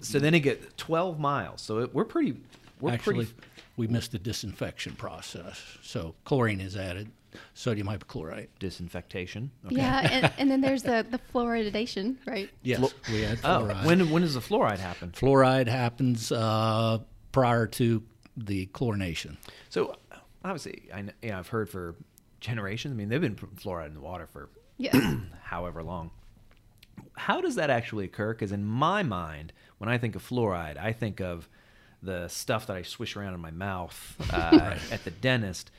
so 0.00 0.18
then 0.18 0.34
it 0.34 0.40
get 0.40 0.76
12 0.76 1.18
miles. 1.18 1.60
So 1.62 1.78
it, 1.78 1.94
we're 1.94 2.04
pretty. 2.04 2.36
We're 2.80 2.92
Actually, 2.92 3.26
pretty. 3.26 3.32
we 3.76 3.86
missed 3.86 4.12
the 4.12 4.18
disinfection 4.18 4.94
process. 4.94 5.62
So 5.82 6.14
chlorine 6.24 6.60
is 6.60 6.76
added, 6.76 7.10
sodium 7.54 7.86
hypochlorite. 7.86 8.48
Disinfectation. 8.58 9.50
Yeah, 9.68 10.08
and, 10.10 10.32
and 10.38 10.50
then 10.50 10.60
there's 10.60 10.82
the 10.82 11.06
the 11.08 11.20
fluoridation, 11.32 12.16
right? 12.26 12.50
Yes, 12.62 12.92
we 13.10 13.24
add 13.24 13.38
Oh, 13.44 13.60
fluoride. 13.62 13.84
when 13.86 14.10
when 14.10 14.22
does 14.22 14.34
the 14.34 14.40
fluoride 14.40 14.78
happen? 14.78 15.10
fluoride 15.12 15.68
happens 15.68 16.32
uh, 16.32 16.98
prior 17.32 17.66
to 17.68 18.02
the 18.36 18.66
chlorination. 18.66 19.36
So 19.70 19.94
obviously, 20.44 20.88
I 20.92 21.00
you 21.22 21.30
know, 21.30 21.38
I've 21.38 21.48
heard 21.48 21.68
for 21.70 21.94
generations. 22.44 22.92
I 22.92 22.96
mean, 22.96 23.08
they've 23.08 23.20
been 23.20 23.34
putting 23.34 23.56
fluoride 23.56 23.86
in 23.88 23.94
the 23.94 24.00
water 24.00 24.26
for 24.26 24.48
Yeah. 24.76 25.16
however 25.42 25.82
long. 25.82 26.10
How 27.16 27.40
does 27.40 27.54
that 27.56 27.70
actually 27.70 28.04
occur? 28.04 28.32
Because 28.34 28.52
in 28.52 28.64
my 28.64 29.02
mind, 29.02 29.52
when 29.78 29.88
I 29.88 29.98
think 29.98 30.14
of 30.14 30.22
fluoride, 30.28 30.76
I 30.76 30.92
think 30.92 31.20
of 31.20 31.48
the 32.02 32.28
stuff 32.28 32.66
that 32.66 32.76
I 32.76 32.82
swish 32.82 33.16
around 33.16 33.34
in 33.34 33.40
my 33.40 33.50
mouth 33.50 34.16
uh, 34.30 34.76
at 34.92 35.04
the 35.04 35.10
dentist. 35.10 35.70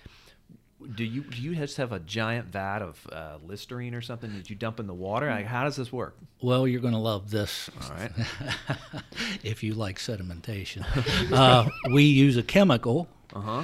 Do 0.96 1.04
you 1.06 1.22
do 1.22 1.42
you 1.42 1.56
just 1.56 1.78
have 1.78 1.94
a 1.94 2.00
giant 2.00 2.48
vat 2.48 2.82
of 2.82 3.08
uh, 3.12 3.38
Listerine 3.44 3.96
or 3.96 4.02
something 4.02 4.34
that 4.36 4.50
you 4.50 4.56
dump 4.56 4.80
in 4.80 4.88
the 4.88 4.94
water? 4.94 5.30
Like, 5.30 5.46
how 5.46 5.64
does 5.64 5.78
this 5.78 5.92
work? 5.92 6.18
Well, 6.42 6.68
you're 6.68 6.82
going 6.82 6.94
to 6.94 7.00
love 7.00 7.32
this 7.32 7.70
All 7.82 7.96
right. 7.96 8.12
if 9.44 9.64
you 9.64 9.74
like 9.74 9.98
sedimentation. 10.00 10.84
uh, 11.32 11.70
we 11.92 12.04
use 12.04 12.36
a 12.38 12.44
chemical, 12.44 13.08
Uh 13.34 13.40
huh. 13.40 13.64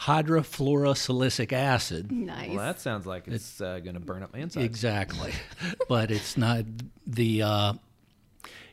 Hydrofluorosilicic 0.00 1.52
acid. 1.52 2.10
nice. 2.10 2.50
Well, 2.50 2.58
that 2.58 2.80
sounds 2.80 3.06
like 3.06 3.28
it's 3.28 3.60
uh, 3.60 3.78
going 3.80 3.94
to 3.94 4.00
burn 4.00 4.22
up 4.22 4.32
my 4.32 4.40
insides. 4.40 4.64
Exactly, 4.64 5.32
but 5.88 6.10
it's 6.10 6.36
not 6.36 6.64
the. 7.06 7.42
Uh, 7.42 7.72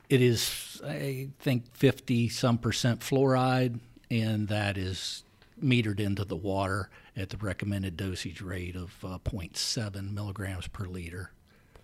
it 0.10 0.22
is, 0.22 0.82
I 0.86 1.30
think, 1.40 1.76
fifty 1.76 2.28
some 2.30 2.58
percent 2.58 3.00
fluoride, 3.00 3.80
and 4.10 4.48
that 4.50 4.78
is 4.78 5.24
metered 5.64 6.00
into 6.00 6.26
the 6.26 6.36
water 6.36 6.90
at 7.16 7.30
the 7.30 7.38
recommended 7.38 7.96
dosage 7.98 8.42
rate 8.42 8.76
of 8.76 8.94
uh, 9.04 9.20
0.7 9.20 10.14
milligrams 10.14 10.68
per 10.68 10.86
liter. 10.86 11.32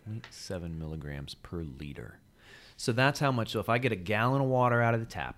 0.7 0.09 0.77
milligrams 0.77 1.35
per 1.35 1.63
liter. 1.63 2.19
So 2.77 2.91
that's 2.91 3.19
how 3.19 3.31
much. 3.31 3.49
So 3.49 3.59
if 3.59 3.69
I 3.69 3.77
get 3.77 3.91
a 3.91 3.97
gallon 3.97 4.41
of 4.41 4.47
water 4.47 4.81
out 4.81 4.93
of 4.93 4.99
the 4.99 5.05
tap, 5.05 5.35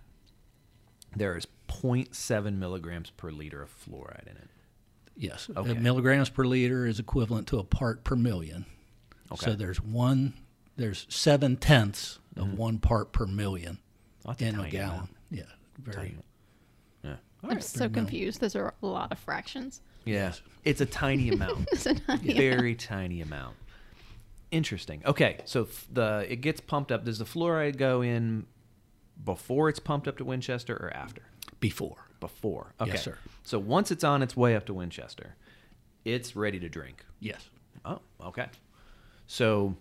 there 1.15 1.35
is 1.37 1.47
0.7 1.69 2.57
milligrams 2.57 3.09
per 3.11 3.31
liter 3.31 3.61
of 3.61 3.69
fluoride 3.69 4.23
in 4.27 4.35
it. 4.37 4.49
Yes, 5.15 5.49
Okay. 5.55 5.73
milligrams 5.73 6.29
per 6.29 6.45
liter 6.45 6.85
is 6.85 6.99
equivalent 6.99 7.47
to 7.47 7.59
a 7.59 7.63
part 7.63 8.03
per 8.03 8.15
million. 8.15 8.65
Okay. 9.31 9.45
So 9.45 9.55
there's 9.55 9.81
one, 9.81 10.33
there's 10.77 11.05
seven 11.09 11.57
tenths 11.57 12.19
of 12.35 12.47
mm-hmm. 12.47 12.55
one 12.57 12.79
part 12.79 13.11
per 13.11 13.25
million 13.25 13.79
That's 14.25 14.41
a 14.41 14.47
in 14.47 14.55
a 14.55 14.57
tiny 14.59 14.71
gallon. 14.71 14.91
amount. 14.95 15.09
Yeah, 15.29 15.43
very. 15.77 15.95
Tiny. 15.95 16.17
Yeah. 17.03 17.15
I'm 17.43 17.61
so 17.61 17.89
confused. 17.89 18.39
Those 18.41 18.55
are 18.55 18.73
a 18.81 18.85
lot 18.85 19.11
of 19.11 19.19
fractions. 19.19 19.81
Yeah. 20.05 20.33
It's 20.63 20.81
a 20.81 20.85
tiny 20.85 21.29
amount. 21.33 21.67
It's 21.71 21.85
a 21.85 21.95
tiny 21.95 22.33
Very 22.33 22.75
tiny 22.75 23.21
amount. 23.21 23.55
Interesting. 24.51 25.03
Okay, 25.05 25.37
so 25.45 25.67
the 25.91 26.25
it 26.27 26.37
gets 26.37 26.59
pumped 26.59 26.91
up. 26.91 27.05
Does 27.05 27.19
the 27.19 27.25
fluoride 27.25 27.77
go 27.77 28.01
in 28.01 28.47
before 29.23 29.69
it's 29.69 29.79
pumped 29.79 30.07
up 30.07 30.17
to 30.17 30.25
Winchester 30.25 30.75
or 30.75 30.91
after? 30.95 31.21
Before. 31.59 32.07
Before. 32.19 32.73
Okay. 32.81 32.91
Yes, 32.91 33.03
sir. 33.03 33.17
So 33.43 33.59
once 33.59 33.91
it's 33.91 34.03
on 34.03 34.21
its 34.21 34.35
way 34.35 34.55
up 34.55 34.65
to 34.67 34.73
Winchester, 34.73 35.35
it's 36.05 36.35
ready 36.35 36.59
to 36.59 36.69
drink. 36.69 37.05
Yes. 37.19 37.49
Oh, 37.85 37.99
okay. 38.25 38.47
So, 39.27 39.75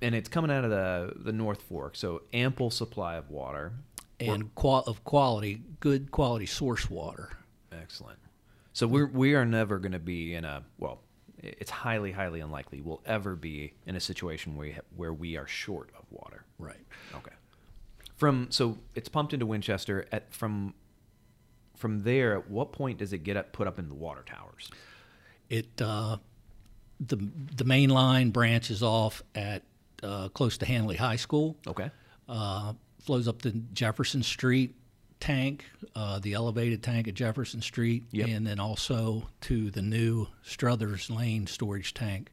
and 0.00 0.14
it's 0.14 0.28
coming 0.28 0.50
out 0.50 0.64
of 0.64 0.70
the 0.70 1.12
the 1.16 1.32
North 1.32 1.62
Fork, 1.62 1.96
so 1.96 2.22
ample 2.32 2.70
supply 2.70 3.16
of 3.16 3.30
water. 3.30 3.72
And 4.18 4.54
qual- 4.54 4.84
of 4.86 5.04
quality, 5.04 5.62
good 5.80 6.10
quality 6.10 6.46
source 6.46 6.88
water. 6.88 7.36
Excellent. 7.70 8.18
So 8.72 8.86
we're 8.86 9.06
we 9.06 9.34
are 9.34 9.44
never 9.44 9.78
going 9.78 9.92
to 9.92 9.98
be 9.98 10.34
in 10.34 10.44
a 10.44 10.62
well. 10.78 11.02
It's 11.42 11.70
highly 11.70 12.12
highly 12.12 12.40
unlikely 12.40 12.80
we'll 12.80 13.02
ever 13.04 13.36
be 13.36 13.74
in 13.86 13.94
a 13.94 14.00
situation 14.00 14.56
where 14.56 14.66
we 14.68 14.72
ha- 14.72 14.80
where 14.96 15.12
we 15.12 15.36
are 15.36 15.46
short 15.46 15.90
of 15.98 16.04
water. 16.10 16.44
Right. 16.58 16.80
Okay. 17.14 17.32
From 18.16 18.48
so 18.50 18.78
it's 18.94 19.08
pumped 19.08 19.32
into 19.34 19.46
Winchester 19.46 20.06
at 20.10 20.32
from 20.32 20.74
from 21.76 22.02
there. 22.02 22.34
At 22.38 22.50
what 22.50 22.72
point 22.72 22.98
does 22.98 23.12
it 23.12 23.18
get 23.18 23.36
up, 23.36 23.52
put 23.52 23.66
up 23.66 23.78
in 23.78 23.88
the 23.88 23.94
water 23.94 24.22
towers? 24.24 24.70
It 25.50 25.68
uh, 25.80 26.16
the 26.98 27.16
the 27.56 27.64
main 27.64 27.90
line 27.90 28.30
branches 28.30 28.82
off 28.82 29.22
at 29.34 29.62
uh, 30.02 30.28
close 30.30 30.56
to 30.58 30.66
Handley 30.66 30.96
High 30.96 31.16
School. 31.16 31.56
Okay. 31.66 31.90
uh, 32.28 32.72
flows 33.00 33.28
up 33.28 33.42
to 33.42 33.52
Jefferson 33.72 34.22
Street 34.22 34.74
tank, 35.20 35.64
uh, 35.94 36.18
the 36.18 36.32
elevated 36.34 36.82
tank 36.82 37.06
at 37.08 37.14
Jefferson 37.14 37.62
Street, 37.62 38.04
Yep. 38.10 38.28
and 38.28 38.46
then 38.46 38.58
also 38.60 39.28
to 39.42 39.70
the 39.70 39.80
new 39.82 40.26
Struthers 40.42 41.08
Lane 41.08 41.46
storage 41.46 41.94
tank 41.94 42.30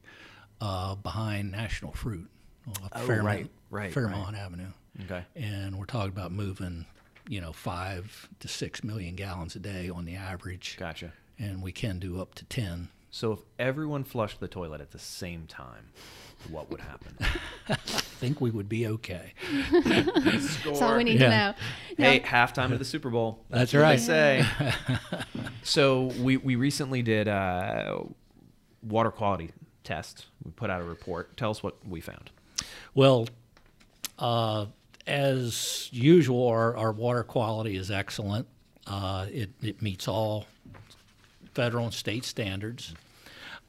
uh, 0.60 0.94
behind 0.96 1.50
National 1.52 1.92
Fruit, 1.92 2.28
Oh, 2.68 3.06
Fairmont, 3.06 3.24
right, 3.26 3.50
right, 3.70 3.92
Fairmont 3.92 4.36
Avenue. 4.36 4.70
Okay. 5.04 5.24
And 5.34 5.78
we're 5.78 5.86
talking 5.86 6.10
about 6.12 6.30
moving, 6.32 6.86
you 7.28 7.40
know, 7.40 7.52
five 7.52 8.28
to 8.40 8.48
six 8.48 8.84
million 8.84 9.14
gallons 9.16 9.56
a 9.56 9.58
day 9.58 9.88
on 9.88 10.04
the 10.04 10.14
average, 10.14 10.76
Gotcha. 10.78 11.12
and 11.38 11.62
we 11.62 11.72
can 11.72 11.98
do 11.98 12.20
up 12.20 12.34
to 12.36 12.44
ten. 12.44 12.88
So 13.10 13.32
if 13.32 13.38
everyone 13.58 14.02
flushed 14.04 14.40
the 14.40 14.48
toilet 14.48 14.80
at 14.80 14.90
the 14.90 14.98
same 14.98 15.46
time, 15.46 15.90
what 16.50 16.68
would 16.70 16.80
happen? 16.80 17.16
I 17.68 17.74
think 17.76 18.40
we 18.40 18.50
would 18.50 18.68
be 18.68 18.86
okay. 18.88 19.32
That's 19.84 20.82
all 20.82 20.96
we 20.96 21.04
need 21.04 21.20
Yeah. 21.20 21.28
to 21.28 21.30
know. 21.30 21.54
Hey, 22.10 22.18
Now, 22.18 22.24
halftime 22.28 22.72
of 22.72 22.78
the 22.80 22.84
Super 22.84 23.10
Bowl. 23.10 23.44
That's 23.50 23.72
what 23.72 23.80
right. 23.80 23.98
They 23.98 24.02
say. 24.04 24.44
so 25.62 26.06
we 26.20 26.36
we 26.38 26.56
recently 26.56 27.02
did 27.02 27.28
uh, 27.28 28.00
water 28.82 29.10
quality 29.12 29.52
test. 29.84 30.26
We 30.44 30.50
put 30.50 30.70
out 30.70 30.80
a 30.80 30.84
report. 30.84 31.36
Tell 31.36 31.50
us 31.50 31.62
what 31.62 31.76
we 31.86 32.00
found. 32.00 32.30
Well, 32.94 33.28
uh, 34.18 34.66
as 35.06 35.88
usual, 35.92 36.48
our, 36.48 36.76
our 36.76 36.92
water 36.92 37.22
quality 37.22 37.76
is 37.76 37.90
excellent. 37.90 38.46
Uh, 38.86 39.26
it, 39.30 39.50
it 39.62 39.82
meets 39.82 40.08
all 40.08 40.46
federal 41.52 41.84
and 41.84 41.94
state 41.94 42.24
standards. 42.24 42.94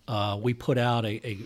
Uh, 0.08 0.38
we 0.42 0.54
put 0.54 0.78
out 0.78 1.06
a, 1.06 1.28
a 1.28 1.38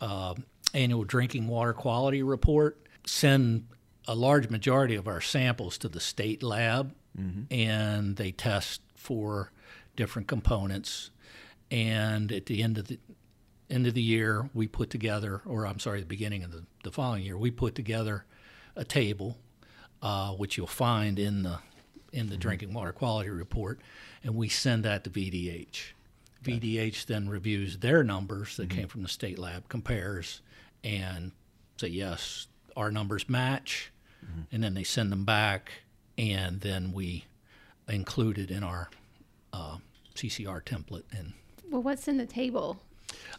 uh, 0.00 0.34
annual 0.72 1.04
drinking 1.04 1.46
water 1.46 1.72
quality 1.72 2.22
report. 2.22 2.78
Send 3.06 3.66
a 4.06 4.14
large 4.14 4.50
majority 4.50 4.94
of 4.94 5.08
our 5.08 5.20
samples 5.20 5.78
to 5.78 5.88
the 5.88 6.00
state 6.00 6.42
lab, 6.42 6.94
and 7.50 8.16
they 8.16 8.32
test 8.32 8.80
for 8.96 9.50
different 9.96 10.28
components. 10.28 11.10
And 11.70 12.30
at 12.32 12.46
the 12.46 12.62
end 12.62 12.78
of 12.78 12.88
the 12.88 12.98
end 13.70 13.86
of 13.86 13.94
the 13.94 14.02
year, 14.02 14.50
we 14.52 14.68
put 14.68 14.90
together, 14.90 15.40
or 15.46 15.66
I'm 15.66 15.78
sorry, 15.78 16.00
the 16.00 16.06
beginning 16.06 16.44
of 16.44 16.52
the, 16.52 16.64
the 16.82 16.92
following 16.92 17.24
year, 17.24 17.38
we 17.38 17.50
put 17.50 17.74
together 17.74 18.26
a 18.76 18.84
table, 18.84 19.36
uh, 20.02 20.32
which 20.32 20.56
you'll 20.56 20.66
find 20.66 21.18
in 21.18 21.42
the 21.42 21.58
in 22.12 22.28
the 22.28 22.36
drinking 22.36 22.72
water 22.72 22.92
quality 22.92 23.28
report, 23.30 23.80
and 24.22 24.36
we 24.36 24.48
send 24.48 24.84
that 24.84 25.02
to 25.04 25.10
VDH. 25.10 25.92
VDH 26.44 27.06
then 27.06 27.28
reviews 27.28 27.78
their 27.78 28.04
numbers 28.04 28.56
that 28.56 28.70
came 28.70 28.86
from 28.86 29.02
the 29.02 29.08
state 29.08 29.38
lab, 29.38 29.68
compares, 29.68 30.40
and 30.84 31.32
say 31.76 31.88
yes, 31.88 32.46
our 32.76 32.90
numbers 32.90 33.28
match, 33.28 33.90
and 34.52 34.62
then 34.62 34.74
they 34.74 34.84
send 34.84 35.10
them 35.10 35.24
back, 35.24 35.72
and 36.16 36.60
then 36.60 36.92
we 36.92 37.24
include 37.88 38.38
it 38.38 38.50
in 38.50 38.62
our 38.62 38.90
uh, 39.52 39.78
CCR 40.14 40.62
template 40.62 41.04
and 41.10 41.32
well, 41.70 41.82
what's 41.82 42.06
in 42.06 42.18
the 42.18 42.26
table? 42.26 42.78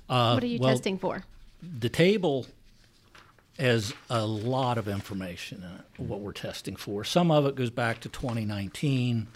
uh, 0.10 0.34
what 0.34 0.44
are 0.44 0.48
you 0.48 0.60
well, 0.60 0.72
testing 0.72 0.98
for? 0.98 1.24
the 1.80 1.90
table 1.90 2.46
has 3.60 3.94
a 4.10 4.26
lot 4.26 4.78
of 4.78 4.88
information 4.88 5.64
in 5.64 6.04
it, 6.04 6.10
what 6.10 6.20
we're 6.20 6.34
testing 6.34 6.76
for. 6.76 7.04
Some 7.04 7.32
of 7.32 7.46
it 7.46 7.56
goes 7.56 7.70
back 7.70 8.02
to 8.02 8.10
2019 8.10 9.28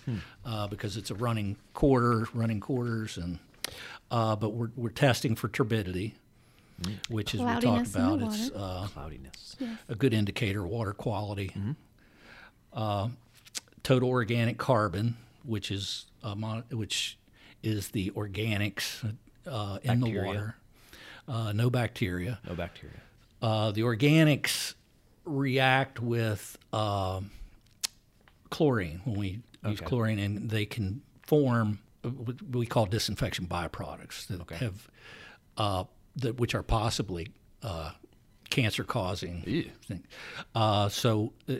uh, 0.46 0.68
because 0.68 0.98
it's 0.98 1.10
a 1.10 1.16
running 1.16 1.56
quarter, 1.74 2.28
running 2.34 2.60
quarters, 2.60 3.18
and 3.18 3.40
uh, 4.12 4.36
but 4.36 4.50
we're, 4.50 4.72
we're 4.76 4.90
testing 4.90 5.36
for 5.36 5.48
turbidity, 5.48 6.16
which 7.10 7.34
is 7.34 7.40
we 7.40 7.46
talked 7.46 7.62
Cloudiness 7.64 7.96
in 7.96 8.02
the 8.02 8.08
about. 8.16 8.22
It's 8.34 8.52
water. 8.52 8.66
uh, 8.66 8.88
Cloudiness. 8.88 9.56
a 9.88 9.96
good 9.96 10.14
indicator 10.14 10.62
of 10.66 10.70
water 10.70 10.94
quality. 10.94 11.54
Uh, 12.74 13.10
total 13.84 14.10
organic 14.10 14.58
carbon, 14.58 15.16
which 15.44 15.72
is 15.72 16.06
uh, 16.24 16.36
mon- 16.36 16.64
which 16.72 17.18
is 17.64 17.90
the 17.90 18.12
organics 18.12 19.16
uh, 19.48 19.80
in 19.84 20.02
the 20.02 20.20
water. 20.22 20.56
Uh, 21.28 21.52
no 21.54 21.70
bacteria. 21.70 22.40
No 22.48 22.54
bacteria. 22.56 22.98
Uh, 23.42 23.72
the 23.72 23.82
organics 23.82 24.74
react 25.26 26.00
with 26.00 26.58
um 26.74 27.32
chlorine 28.50 29.02
when 29.06 29.18
we 29.20 29.40
use 29.68 29.80
chlorine, 29.82 30.18
and 30.20 30.50
they 30.50 30.66
can 30.66 31.02
form 31.24 31.80
what 32.02 32.42
we 32.52 32.66
call 32.66 32.86
disinfection 32.86 33.46
byproducts 33.46 34.26
that 34.28 34.42
Okay. 34.42 34.56
have 34.56 34.90
uh, 35.58 35.84
that 36.16 36.40
which 36.40 36.56
are 36.56 36.64
possibly 36.64 37.28
uh, 37.62 37.92
cancer 38.50 38.84
causing. 38.84 39.70
Uh, 40.56 40.90
so 40.90 41.34
uh, 41.48 41.54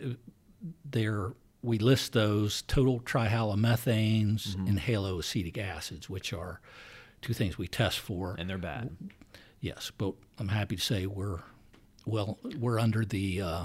there 0.90 1.32
we 1.62 1.78
list 1.78 2.12
those 2.14 2.62
total 2.62 3.00
trihalomethanes 3.00 4.54
and 4.54 4.78
haloacetic 4.80 5.58
acids, 5.58 6.08
which 6.08 6.32
are 6.32 6.60
two 7.20 7.34
things 7.34 7.58
we 7.58 7.68
test 7.68 7.98
for. 8.00 8.34
And 8.38 8.48
they're 8.48 8.56
bad. 8.58 8.96
Yes, 9.60 9.92
but 9.96 10.14
I'm 10.38 10.48
happy 10.48 10.76
to 10.76 10.82
say 10.82 11.06
we're 11.06 11.40
well, 12.06 12.38
we're 12.58 12.78
under 12.78 13.04
the 13.04 13.42
uh, 13.42 13.64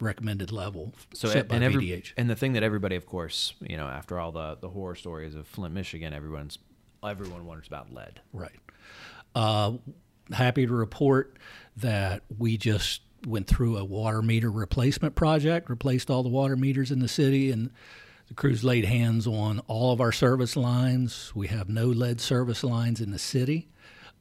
recommended 0.00 0.52
level 0.52 0.92
So 1.14 1.28
set 1.28 1.48
by 1.48 1.56
and 1.56 1.64
every, 1.64 1.86
VDH. 1.88 2.12
and 2.16 2.28
the 2.30 2.36
thing 2.36 2.52
that 2.54 2.62
everybody, 2.62 2.96
of 2.96 3.06
course, 3.06 3.54
you 3.60 3.76
know, 3.76 3.86
after 3.86 4.18
all 4.18 4.32
the 4.32 4.56
the 4.60 4.68
horror 4.68 4.94
stories 4.94 5.34
of 5.34 5.46
Flint, 5.46 5.74
Michigan, 5.74 6.12
everyone's 6.12 6.58
everyone 7.02 7.46
wonders 7.46 7.66
about 7.66 7.92
lead. 7.92 8.20
Right. 8.32 8.58
Uh, 9.34 9.72
happy 10.32 10.66
to 10.66 10.72
report 10.72 11.36
that 11.76 12.22
we 12.38 12.56
just 12.56 13.02
went 13.26 13.46
through 13.46 13.76
a 13.76 13.84
water 13.84 14.22
meter 14.22 14.50
replacement 14.50 15.14
project, 15.14 15.68
replaced 15.70 16.10
all 16.10 16.22
the 16.22 16.28
water 16.28 16.56
meters 16.56 16.90
in 16.90 17.00
the 17.00 17.08
city, 17.08 17.50
and 17.50 17.70
the 18.28 18.34
crews 18.34 18.62
laid 18.64 18.84
hands 18.84 19.26
on 19.26 19.60
all 19.66 19.92
of 19.92 20.00
our 20.00 20.12
service 20.12 20.56
lines. 20.56 21.32
We 21.34 21.48
have 21.48 21.68
no 21.68 21.86
lead 21.86 22.20
service 22.20 22.62
lines 22.64 23.00
in 23.00 23.10
the 23.10 23.18
city. 23.18 23.68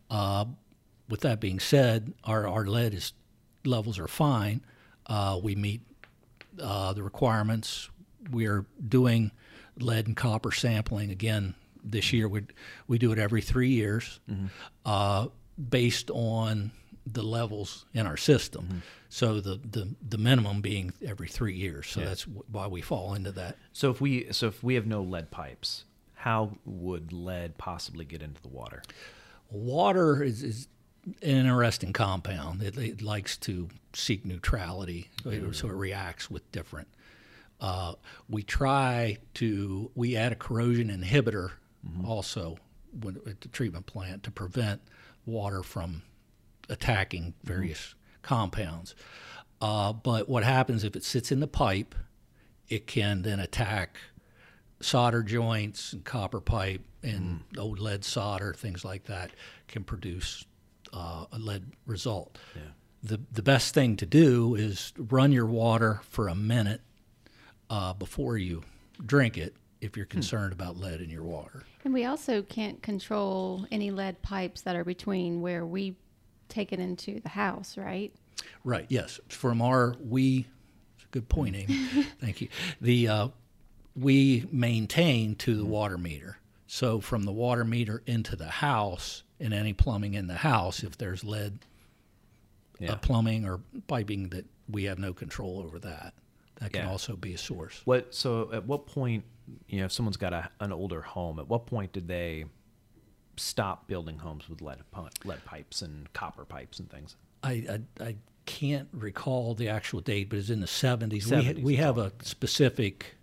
Uh, 0.09 0.45
with 1.09 1.21
that 1.21 1.39
being 1.39 1.59
said, 1.59 2.13
our, 2.23 2.47
our 2.47 2.65
lead 2.65 2.93
is, 2.93 3.13
levels 3.65 3.99
are 3.99 4.07
fine. 4.07 4.61
Uh, 5.05 5.39
we 5.41 5.55
meet 5.55 5.81
uh, 6.61 6.93
the 6.93 7.03
requirements. 7.03 7.89
We 8.31 8.47
are 8.47 8.65
doing 8.87 9.31
lead 9.77 10.07
and 10.07 10.15
copper 10.15 10.51
sampling 10.51 11.09
again 11.11 11.55
this 11.83 12.11
year. 12.13 12.27
We 12.27 12.43
we 12.87 12.97
do 12.97 13.11
it 13.11 13.19
every 13.19 13.41
three 13.41 13.69
years, 13.69 14.19
uh, 14.85 15.27
based 15.69 16.09
on 16.11 16.71
the 17.11 17.23
levels 17.23 17.85
in 17.93 18.05
our 18.05 18.17
system. 18.17 18.83
So 19.09 19.39
the, 19.39 19.55
the 19.55 19.95
the 20.07 20.17
minimum 20.17 20.61
being 20.61 20.93
every 21.05 21.27
three 21.27 21.55
years. 21.55 21.87
So 21.87 22.01
that's 22.01 22.23
wh- 22.23 22.53
why 22.53 22.67
we 22.67 22.81
fall 22.81 23.13
into 23.15 23.31
that. 23.31 23.57
So 23.73 23.89
if 23.89 23.99
we 24.01 24.31
so 24.31 24.47
if 24.47 24.63
we 24.63 24.75
have 24.75 24.85
no 24.85 25.01
lead 25.01 25.31
pipes, 25.31 25.85
how 26.13 26.51
would 26.65 27.11
lead 27.13 27.57
possibly 27.57 28.05
get 28.05 28.21
into 28.21 28.41
the 28.41 28.49
water? 28.49 28.83
Water 29.49 30.21
is, 30.21 30.43
is 30.43 30.67
an 31.21 31.29
interesting 31.29 31.93
compound. 31.93 32.61
It, 32.61 32.77
it 32.77 33.01
likes 33.01 33.37
to 33.37 33.69
seek 33.93 34.25
neutrality, 34.25 35.09
so 35.53 35.67
it 35.67 35.73
reacts 35.73 36.29
with 36.29 36.49
different. 36.51 36.87
Uh, 37.61 37.93
we 38.29 38.43
try 38.43 39.17
to 39.35 39.91
we 39.95 40.15
add 40.15 40.31
a 40.31 40.35
corrosion 40.35 40.89
inhibitor 40.89 41.51
also 42.05 42.57
when, 43.01 43.17
at 43.27 43.41
the 43.41 43.47
treatment 43.49 43.85
plant 43.85 44.23
to 44.23 44.31
prevent 44.31 44.81
water 45.25 45.61
from 45.63 46.01
attacking 46.69 47.33
various 47.43 47.95
compounds. 48.21 48.95
Uh, 49.61 49.91
but 49.91 50.29
what 50.29 50.43
happens 50.43 50.83
if 50.83 50.95
it 50.95 51.03
sits 51.03 51.31
in 51.31 51.39
the 51.39 51.47
pipe? 51.47 51.95
It 52.69 52.87
can 52.87 53.23
then 53.23 53.39
attack 53.39 53.97
solder 54.79 55.23
joints 55.23 55.91
and 55.93 56.05
copper 56.05 56.39
pipe 56.39 56.81
and 57.03 57.41
old 57.57 57.79
lead 57.79 58.05
solder, 58.05 58.53
things 58.53 58.85
like 58.85 59.05
that, 59.05 59.31
can 59.67 59.83
produce 59.83 60.45
uh, 60.93 61.25
a 61.31 61.39
lead 61.39 61.63
result. 61.85 62.37
The, 63.01 63.19
the 63.31 63.41
best 63.41 63.73
thing 63.73 63.95
to 63.97 64.05
do 64.05 64.55
is 64.55 64.91
run 64.97 65.31
your 65.31 65.45
water 65.45 66.01
for 66.03 66.27
a 66.27 66.35
minute 66.35 66.81
uh, 67.69 67.93
before 67.93 68.37
you 68.37 68.63
drink 69.05 69.37
it 69.37 69.55
if 69.79 69.95
you're 69.95 70.05
concerned 70.05 70.51
about 70.51 70.77
lead 70.77 70.99
in 70.99 71.09
your 71.09 71.23
water. 71.23 71.63
And 71.85 71.93
we 71.93 72.05
also 72.05 72.41
can't 72.41 72.81
control 72.81 73.65
any 73.71 73.91
lead 73.91 74.21
pipes 74.21 74.61
that 74.61 74.75
are 74.75 74.83
between 74.83 75.39
where 75.41 75.65
we 75.65 75.95
take 76.49 76.73
it 76.73 76.79
into 76.79 77.21
the 77.21 77.29
house, 77.29 77.77
right? 77.77 78.13
Right. 78.63 78.85
Yes. 78.89 79.19
From 79.29 79.61
our 79.61 79.95
we, 80.01 80.47
it's 80.95 81.05
a 81.05 81.11
good 81.11 81.29
point, 81.29 81.55
Amy. 81.55 81.73
Thank 82.19 82.41
you. 82.41 82.49
The 82.81 83.07
uh, 83.07 83.27
we 83.95 84.45
maintain 84.51 85.35
to 85.35 85.55
the 85.55 85.65
water 85.65 85.97
meter. 85.97 86.37
So 86.67 86.99
from 86.99 87.23
the 87.23 87.31
water 87.31 87.63
meter 87.63 88.03
into 88.05 88.35
the 88.35 88.49
house 88.49 89.23
and 89.39 89.53
any 89.53 89.73
plumbing 89.73 90.13
in 90.13 90.27
the 90.27 90.35
house, 90.35 90.83
if 90.83 90.97
there's 90.97 91.23
lead 91.23 91.59
Yeah. 92.79 92.93
uh, 92.93 92.95
plumbing 92.97 93.45
or 93.45 93.59
piping, 93.87 94.29
that 94.29 94.45
we 94.69 94.83
have 94.85 94.99
no 94.99 95.13
control 95.13 95.59
over 95.59 95.79
that. 95.79 96.13
That 96.55 96.73
can 96.73 96.83
Yeah. 96.83 96.89
also 96.89 97.15
be 97.15 97.33
a 97.33 97.37
source. 97.37 97.81
What 97.85 98.13
so 98.13 98.51
at 98.53 98.65
what 98.65 98.85
point, 98.85 99.23
you 99.67 99.79
know, 99.79 99.85
if 99.85 99.91
someone's 99.91 100.17
got 100.17 100.33
a, 100.33 100.49
an 100.59 100.71
older 100.71 101.01
home, 101.01 101.39
at 101.39 101.47
what 101.47 101.65
point 101.65 101.91
did 101.93 102.07
they 102.07 102.45
stop 103.37 103.87
building 103.87 104.17
homes 104.19 104.49
with 104.49 104.61
lead 104.61 104.79
lead 105.23 105.43
pipes 105.45 105.81
and 105.81 106.11
copper 106.13 106.45
pipes 106.45 106.79
and 106.79 106.89
things? 106.89 107.15
I, 107.43 107.79
I, 107.99 108.03
I 108.03 108.15
can't 108.45 108.89
recall 108.91 109.53
the 109.55 109.69
actual 109.69 110.01
date, 110.01 110.29
but 110.29 110.39
it's 110.39 110.49
in 110.49 110.59
the 110.59 110.65
70s. 110.67 111.11
we, 111.11 111.19
70s, 111.19 111.63
we 111.63 111.73
it's 111.75 111.83
have 111.83 111.97
a 111.97 112.11
specific 112.21 113.15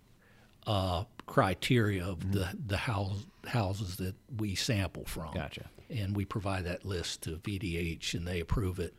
uh, 0.65 1.03
criteria 1.27 2.03
of 2.05 2.31
the 2.31 2.49
the 2.65 2.77
house, 2.77 3.25
houses 3.45 3.97
that 3.97 4.15
we 4.37 4.55
sample 4.55 5.05
from. 5.05 5.33
Gotcha. 5.33 5.69
And 5.89 6.15
we 6.15 6.25
provide 6.25 6.65
that 6.65 6.85
list 6.85 7.23
to 7.23 7.37
VDH, 7.37 8.13
and 8.13 8.27
they 8.27 8.39
approve 8.39 8.79
it. 8.79 8.93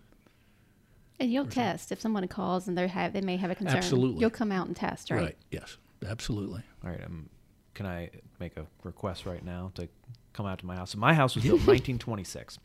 And 1.21 1.33
you'll 1.33 1.47
test 1.47 1.91
if 1.93 2.01
someone 2.01 2.27
calls 2.29 2.69
and 2.69 2.79
they 2.79 2.87
have 2.87 3.13
they 3.13 3.21
may 3.21 3.37
have 3.37 3.51
a 3.51 3.55
concern. 3.55 3.77
Absolutely. 3.79 4.21
You'll 4.21 4.31
come 4.31 4.53
out 4.53 4.69
and 4.69 4.77
test, 4.77 5.11
right? 5.11 5.21
Right. 5.21 5.37
Yes. 5.51 5.77
Absolutely. 6.07 6.63
All 6.85 6.91
right. 6.91 7.03
Um, 7.05 7.29
can 7.75 7.87
I 7.87 8.11
make 8.41 8.57
a 8.57 8.67
request 8.85 9.27
right 9.27 9.45
now 9.45 9.73
to 9.75 9.89
come 10.33 10.47
out 10.47 10.61
to 10.61 10.67
my 10.67 10.77
house? 10.77 10.93
So 10.93 10.99
my 10.99 11.15
house 11.15 11.35
was 11.35 11.45
built 11.45 11.61
in 11.61 11.67
1926, 11.99 12.59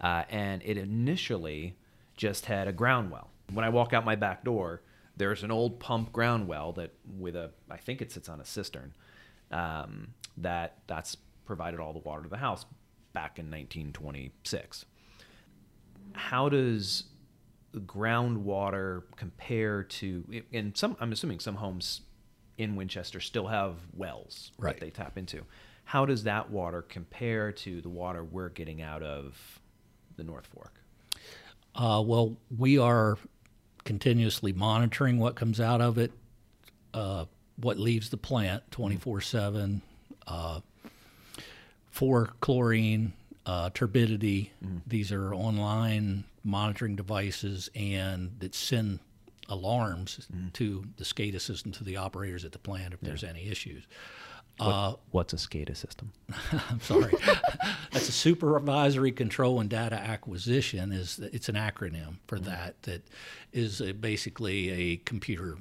uh, 0.00 0.24
and 0.28 0.62
it 0.64 0.76
initially 0.76 1.76
just 2.16 2.46
had 2.46 2.68
a 2.68 2.72
ground 2.72 3.10
well. 3.10 3.30
When 3.52 3.64
I 3.64 3.68
walk 3.68 3.92
out 3.92 4.04
my 4.04 4.16
back 4.16 4.44
door, 4.44 4.82
there's 5.16 5.42
an 5.42 5.50
old 5.50 5.78
pump 5.80 6.12
ground 6.12 6.48
well 6.48 6.72
that 6.72 6.92
with 7.18 7.36
a 7.36 7.50
I 7.70 7.76
think 7.76 8.02
it 8.02 8.10
sits 8.10 8.28
on 8.28 8.40
a 8.40 8.44
cistern. 8.44 8.92
Um, 9.50 10.14
that 10.38 10.78
that's 10.88 11.16
provided 11.44 11.78
all 11.78 11.92
the 11.92 12.00
water 12.00 12.22
to 12.22 12.28
the 12.28 12.38
house 12.38 12.64
back 13.14 13.38
in 13.38 13.46
1926. 13.46 14.84
How 16.12 16.48
does 16.50 17.04
groundwater 17.74 19.02
compare 19.16 19.82
to 19.82 20.42
and 20.52 20.76
some 20.76 20.96
i'm 21.00 21.10
assuming 21.10 21.40
some 21.40 21.56
homes 21.56 22.02
in 22.56 22.76
winchester 22.76 23.18
still 23.18 23.48
have 23.48 23.74
wells 23.96 24.52
Right. 24.58 24.76
that 24.76 24.80
they 24.80 24.90
tap 24.90 25.18
into 25.18 25.42
how 25.82 26.06
does 26.06 26.22
that 26.22 26.50
water 26.50 26.82
compare 26.82 27.50
to 27.50 27.80
the 27.80 27.88
water 27.88 28.22
we're 28.22 28.48
getting 28.50 28.80
out 28.80 29.02
of 29.02 29.58
the 30.16 30.22
north 30.22 30.46
fork 30.46 30.78
Uh, 31.74 32.00
well, 32.06 32.36
we 32.56 32.78
are 32.78 33.18
continuously 33.82 34.52
monitoring 34.52 35.18
what 35.18 35.34
comes 35.34 35.60
out 35.60 35.80
of 35.80 35.98
it, 35.98 36.12
uh, 36.94 37.24
what 37.56 37.76
leaves 37.80 38.08
the 38.10 38.16
plant 38.16 38.62
24 38.70 39.20
7 39.20 39.82
uh, 40.28 40.60
for 41.94 42.30
chlorine, 42.40 43.12
uh, 43.46 43.70
turbidity. 43.72 44.52
These 44.84 45.12
are 45.12 45.32
online 45.32 46.24
monitoring 46.42 46.96
devices 46.96 47.70
and 47.76 48.32
that 48.40 48.52
send 48.52 48.98
alarms 49.48 50.26
to 50.54 50.84
the 50.96 51.04
SCADA 51.04 51.40
system 51.40 51.70
to 51.72 51.84
the 51.84 51.96
operators 51.96 52.44
at 52.44 52.50
the 52.50 52.58
plant 52.58 52.94
if 52.94 53.00
there's 53.00 53.22
any 53.22 53.48
issues. 53.48 53.84
Uh, 54.60 54.94
what's 55.10 55.32
a 55.32 55.36
scada 55.36 55.76
system 55.76 56.12
I'm 56.70 56.80
sorry. 56.80 57.12
That's 57.92 58.08
a 58.08 58.12
supervisory 58.12 59.10
control 59.12 59.60
and 59.60 59.68
data 59.70 59.96
acquisition. 59.96 60.90
Is 60.92 61.18
it's 61.32 61.48
an 61.48 61.54
acronym 61.56 62.16
for 62.26 62.38
Mm-hmm. 62.38 62.50
that. 62.50 62.82
That 62.82 63.02
is 63.52 63.80
a, 63.80 63.92
basically 63.92 64.70
a 64.70 64.96
computerized 64.98 65.58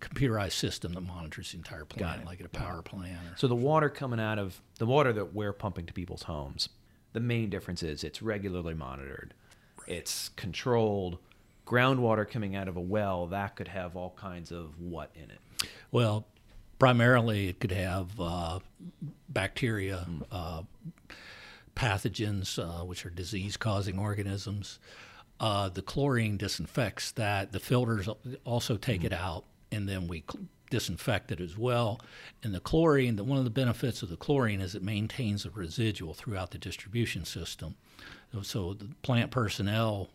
computerized 0.00 0.52
system 0.52 0.94
that 0.94 1.00
monitors 1.02 1.52
the 1.52 1.58
entire 1.58 1.84
plant, 1.84 2.24
like 2.24 2.40
at 2.40 2.46
a 2.46 2.48
power 2.48 2.82
plant. 2.82 3.18
So 3.36 3.48
the 3.48 3.54
water 3.54 3.88
coming 3.88 4.20
out 4.20 4.38
of 4.38 4.60
the 4.78 4.86
water 4.86 5.12
that 5.12 5.34
we're 5.34 5.52
pumping 5.52 5.86
to 5.86 5.92
people's 5.92 6.24
homes 6.24 6.68
the 7.12 7.20
main 7.20 7.50
difference 7.50 7.82
is 7.82 8.04
it's 8.04 8.22
regularly 8.22 8.74
monitored. 8.74 9.34
It's 9.86 10.30
controlled. 10.30 11.18
Groundwater 11.66 12.28
coming 12.28 12.56
out 12.56 12.68
of 12.68 12.76
a 12.76 12.80
well 12.80 13.26
that 13.28 13.56
could 13.56 13.68
have 13.68 13.96
all 13.96 14.14
kinds 14.16 14.50
of 14.50 14.78
what 14.80 15.10
in 15.14 15.30
it. 15.30 15.68
Well, 15.90 16.26
primarily 16.78 17.48
it 17.48 17.60
could 17.60 17.72
have 17.72 18.08
uh, 18.20 18.58
bacteria, 19.28 20.06
uh, 20.30 20.62
pathogens, 21.76 22.58
uh, 22.58 22.84
which 22.84 23.06
are 23.06 23.10
disease-causing 23.10 23.98
organisms. 23.98 24.78
Uh, 25.42 25.68
the 25.68 25.82
chlorine 25.82 26.36
disinfects 26.36 27.10
that. 27.12 27.50
The 27.50 27.58
filters 27.58 28.08
also 28.44 28.76
take 28.76 29.02
it 29.02 29.12
out, 29.12 29.44
and 29.72 29.88
then 29.88 30.06
we 30.06 30.22
cl- 30.30 30.46
disinfect 30.70 31.32
it 31.32 31.40
as 31.40 31.58
well. 31.58 32.00
And 32.44 32.54
the 32.54 32.60
chlorine, 32.60 33.16
the, 33.16 33.24
one 33.24 33.38
of 33.38 33.44
the 33.44 33.50
benefits 33.50 34.02
of 34.02 34.08
the 34.08 34.16
chlorine 34.16 34.60
is 34.60 34.76
it 34.76 34.84
maintains 34.84 35.44
a 35.44 35.50
residual 35.50 36.14
throughout 36.14 36.52
the 36.52 36.58
distribution 36.58 37.24
system. 37.24 37.74
So, 38.32 38.42
so 38.42 38.74
the 38.74 38.86
plant 39.02 39.32
personnel 39.32 40.10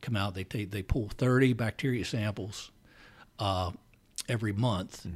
come 0.00 0.16
out, 0.16 0.34
they 0.34 0.44
take, 0.44 0.70
they 0.70 0.82
pull 0.82 1.10
30 1.10 1.52
bacteria 1.52 2.06
samples 2.06 2.70
uh, 3.38 3.72
every 4.30 4.52
month 4.52 5.06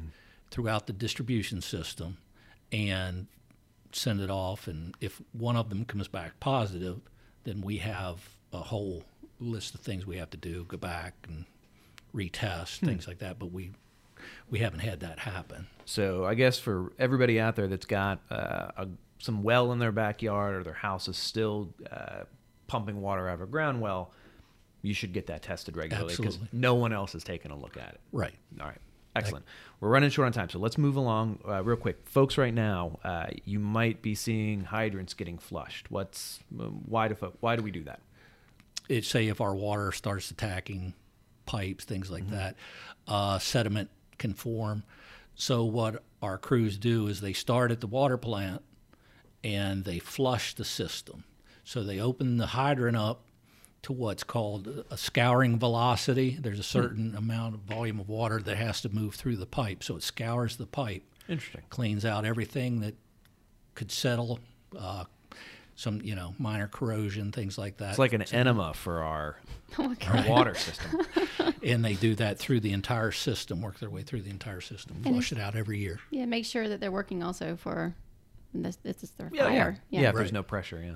throughout 0.51 0.87
the 0.87 0.93
distribution 0.93 1.63
system 1.63 2.19
and 2.71 3.29
send 3.93 4.21
it 4.21 4.31
off. 4.31 4.69
And 4.69 4.95
if 5.01 5.23
one 5.33 5.57
of 5.57 5.71
them 5.71 5.87
comes 5.87 6.07
back 6.07 6.39
positive, 6.39 7.01
then 7.45 7.63
we 7.63 7.79
have 7.79 8.29
a 8.53 8.59
whole 8.59 9.05
list 9.41 9.75
of 9.75 9.81
things 9.81 10.07
we 10.07 10.17
have 10.17 10.31
to 10.31 10.37
do, 10.37 10.65
go 10.69 10.77
back 10.77 11.15
and 11.29 11.45
retest, 12.15 12.79
things 12.79 13.07
like 13.09 13.19
that. 13.19 13.39
But 13.39 13.53
we 13.53 13.73
we 14.51 14.59
haven't 14.61 14.81
had 14.81 15.01
that 15.01 15.19
happen. 15.21 15.67
So 15.85 16.25
I 16.25 16.35
guess 16.35 16.59
for 16.59 16.93
everybody 16.99 17.41
out 17.41 17.57
there 17.57 17.69
that's 17.69 17.87
got 17.87 18.21
uh, 18.31 18.69
a, 18.77 18.89
some 19.19 19.43
well 19.43 19.73
in 19.73 19.79
their 19.79 19.93
backyard 19.93 20.55
or 20.55 20.63
their 20.63 20.73
house 20.73 21.09
is 21.09 21.17
still 21.17 21.75
uh, 21.91 22.25
pumping 22.67 23.01
water 23.01 23.29
out 23.29 23.35
of 23.35 23.43
a 23.43 23.47
ground 23.47 23.81
well, 23.81 24.13
you 24.83 24.95
should 24.95 25.13
get 25.13 25.27
that 25.27 25.43
tested 25.43 25.77
regularly 25.77 26.15
because 26.17 26.39
no 26.53 26.75
one 26.75 26.93
else 26.93 27.13
has 27.13 27.25
taken 27.25 27.51
a 27.51 27.57
look 27.57 27.77
at 27.77 27.95
it. 27.95 28.01
Right. 28.13 28.35
All 28.61 28.67
right. 28.67 28.79
Excellent. 29.17 29.45
We're 29.81 29.91
running 29.91 30.11
short 30.11 30.27
on 30.27 30.33
time, 30.33 30.49
so 30.49 30.59
let's 30.59 30.77
move 30.77 30.97
along 30.97 31.39
uh, 31.47 31.63
real 31.63 31.77
quick, 31.77 31.99
folks. 32.05 32.37
Right 32.37 32.53
now, 32.53 32.99
uh, 33.05 33.27
you 33.45 33.61
might 33.61 34.03
be 34.03 34.15
seeing 34.15 34.65
hydrants 34.65 35.15
getting 35.15 35.39
flushed. 35.39 35.91
What's 35.91 36.41
why 36.51 37.09
do 37.09 37.15
fo- 37.15 37.35
why 37.41 37.55
do 37.55 37.63
we 37.63 37.71
do 37.71 37.85
that? 37.85 38.01
It 38.89 39.05
say 39.05 39.29
if 39.29 39.41
our 39.41 39.55
water 39.55 39.93
starts 39.93 40.31
attacking 40.31 40.95
pipes, 41.47 41.85
things 41.85 42.11
like 42.11 42.29
that, 42.31 42.57
uh, 43.09 43.39
sediment 43.39 43.91
can 44.19 44.35
form. 44.35 44.83
So 45.35 45.65
what 45.65 46.03
our 46.23 46.39
crews 46.39 46.79
do 46.79 47.07
is 47.09 47.21
they 47.21 47.33
start 47.33 47.71
at 47.71 47.81
the 47.81 47.87
water 47.87 48.17
plant 48.17 48.63
and 49.43 49.85
they 49.85 49.99
flush 49.99 50.55
the 50.55 50.65
system. 50.65 51.25
So 51.65 51.83
they 51.83 52.01
open 52.01 52.37
the 52.37 52.47
hydrant 52.47 52.97
up 52.97 53.23
to 53.83 53.93
what's 53.93 54.25
called 54.25 54.85
a 54.91 54.97
scouring 54.97 55.59
velocity. 55.59 56.39
There's 56.41 56.59
a 56.59 56.63
certain 56.63 57.15
amount 57.15 57.55
of 57.55 57.61
volume 57.63 58.01
of 58.01 58.09
water 58.09 58.41
that 58.41 58.57
has 58.57 58.81
to 58.83 58.89
move 58.89 59.15
through 59.15 59.37
the 59.37 59.47
pipe. 59.47 59.83
So 59.83 59.97
it 59.97 60.03
scours 60.03 60.57
the 60.57 60.67
pipe, 60.67 61.03
Interesting. 61.29 61.63
cleans 61.69 62.05
out 62.05 62.25
everything 62.25 62.81
that 62.81 62.95
could 63.75 63.91
settle, 63.93 64.41
uh, 64.79 65.05
some 65.77 66.01
you 66.03 66.15
know 66.15 66.35
minor 66.39 66.69
corrosion, 66.69 67.33
things 67.33 67.59
like 67.59 67.79
that 67.79 67.91
It's 67.91 67.99
like 67.99 68.13
an 68.13 68.23
enema 68.33 68.75
for 68.75 69.03
our, 69.03 69.37
Oh 69.79 69.95
our 70.09 70.29
water 70.29 70.55
system. 70.55 71.01
and 71.63 71.85
they 71.85 71.95
do 71.95 72.15
that 72.17 72.39
through 72.39 72.61
the 72.61 72.73
entire 72.73 73.11
system, 73.11 73.61
work 73.61 73.79
their 73.81 73.91
way 73.91 74.03
through 74.03 74.23
the 74.23 74.31
entire 74.31 74.61
system, 74.61 74.97
And 75.05 75.15
flush 75.15 75.33
it 75.33 75.39
out 75.39 75.57
every 75.57 75.79
year. 75.79 75.99
Yeah, 76.11 76.27
make 76.27 76.45
sure 76.45 76.69
that 76.69 76.81
they're 76.81 76.93
working 76.93 77.23
also 77.23 77.57
for 77.57 77.95
this. 78.55 78.77
This 78.77 79.03
is 79.03 79.11
their 79.13 79.31
Yeah, 79.33 79.43
yeah. 79.45 79.49
fire. 79.49 79.79
Yeah, 79.91 80.09
if 80.11 80.15
there's 80.15 80.33
no 80.33 80.43
pressure, 80.45 80.81
yeah. 80.85 80.95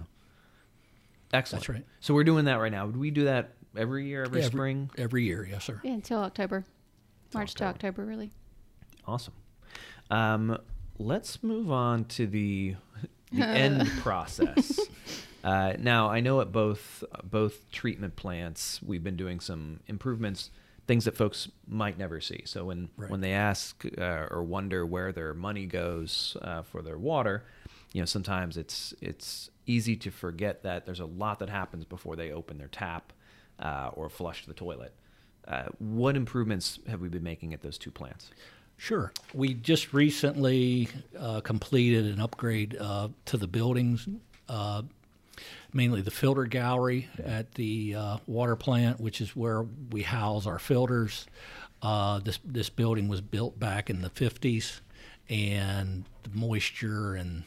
Excellent. 1.32 1.62
That's 1.62 1.68
right. 1.68 1.84
So 2.00 2.14
we're 2.14 2.24
doing 2.24 2.44
that 2.46 2.56
right 2.56 2.72
now. 2.72 2.86
Would 2.86 2.96
we 2.96 3.10
do 3.10 3.24
that 3.24 3.54
every 3.76 4.06
year, 4.06 4.22
every 4.24 4.40
Every- 4.40 4.50
spring? 4.50 4.90
Every 4.96 5.24
year, 5.24 5.46
yes, 5.50 5.64
sir. 5.64 5.80
Yeah, 5.82 5.92
until 5.92 6.20
October, 6.20 6.64
March 7.34 7.54
to 7.56 7.64
October. 7.64 7.88
October, 7.88 8.06
really. 8.06 8.30
Awesome. 9.06 9.34
Um, 10.10 10.56
let's 10.98 11.42
move 11.42 11.70
on 11.70 12.04
to 12.06 12.26
the 12.26 12.76
the 13.32 13.46
end 13.46 13.90
process. 14.00 14.78
Uh, 15.44 15.74
now, 15.78 16.08
I 16.10 16.20
know 16.20 16.40
at 16.40 16.50
both 16.52 17.04
both 17.24 17.70
treatment 17.70 18.16
plants, 18.16 18.80
we've 18.82 19.04
been 19.04 19.16
doing 19.16 19.40
some 19.40 19.80
improvements, 19.86 20.50
things 20.86 21.04
that 21.04 21.16
folks 21.16 21.48
might 21.66 21.96
never 21.98 22.20
see. 22.20 22.42
So 22.44 22.64
when 22.64 22.88
Right. 22.96 23.10
when 23.10 23.20
they 23.20 23.32
ask 23.32 23.84
uh, 23.98 24.26
or 24.30 24.42
wonder 24.42 24.84
where 24.84 25.12
their 25.12 25.34
money 25.34 25.66
goes 25.66 26.36
uh, 26.42 26.62
for 26.62 26.82
their 26.82 26.98
water, 26.98 27.44
you 27.92 28.00
know, 28.02 28.06
sometimes 28.06 28.56
it's 28.56 28.92
it's 29.00 29.50
easy 29.66 29.96
to 29.96 30.10
forget 30.10 30.62
that 30.64 30.86
there's 30.86 31.00
a 31.00 31.04
lot 31.06 31.38
that 31.38 31.50
happens 31.50 31.84
before 31.84 32.16
they 32.16 32.32
open 32.32 32.58
their 32.58 32.68
tap 32.68 33.12
uh, 33.60 33.90
or 33.92 34.08
flush 34.08 34.44
the 34.46 34.54
toilet. 34.54 34.92
Uh, 35.46 35.64
what 35.78 36.16
improvements 36.16 36.78
have 36.88 37.00
we 37.00 37.08
been 37.08 37.22
making 37.22 37.54
at 37.54 37.62
those 37.62 37.78
two 37.78 37.90
plants? 37.90 38.30
Sure. 38.78 39.12
We 39.34 39.54
just 39.54 39.92
recently 39.92 40.88
uh, 41.18 41.40
completed 41.40 42.06
an 42.06 42.20
upgrade 42.20 42.76
uh, 42.78 43.08
to 43.26 43.36
the 43.36 43.48
buildings, 43.48 44.08
uh, 44.48 44.82
mainly 45.72 46.00
the 46.00 46.12
filter 46.12 46.44
gallery 46.44 47.08
at 47.22 47.52
the 47.56 47.96
uh, 47.96 48.16
water 48.28 48.54
plant, 48.54 49.00
which 49.00 49.20
is 49.20 49.34
where 49.34 49.66
we 49.90 50.02
house 50.02 50.46
our 50.46 50.60
filters. 50.60 51.26
Uh, 51.82 52.20
this 52.20 52.38
this 52.44 52.70
building 52.70 53.08
was 53.08 53.20
built 53.20 53.58
back 53.58 53.90
in 53.90 54.00
the 54.00 54.10
50s, 54.10 54.80
and 55.28 56.04
the 56.22 56.30
moisture 56.32 57.16
and 57.16 57.42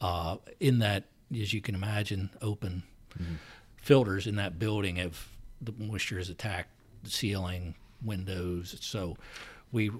uh, 0.00 0.36
in 0.60 0.78
that, 0.78 1.04
as 1.36 1.52
you 1.52 1.60
can 1.60 1.74
imagine, 1.74 2.30
open 2.40 2.84
filters 3.76 4.28
in 4.28 4.36
that 4.36 4.58
building 4.58 4.96
have 4.96 5.28
the 5.60 5.72
moisture 5.76 6.18
has 6.18 6.28
attacked 6.28 6.70
the 7.02 7.10
ceiling, 7.10 7.74
windows. 8.04 8.76
So 8.80 9.16
we 9.72 9.90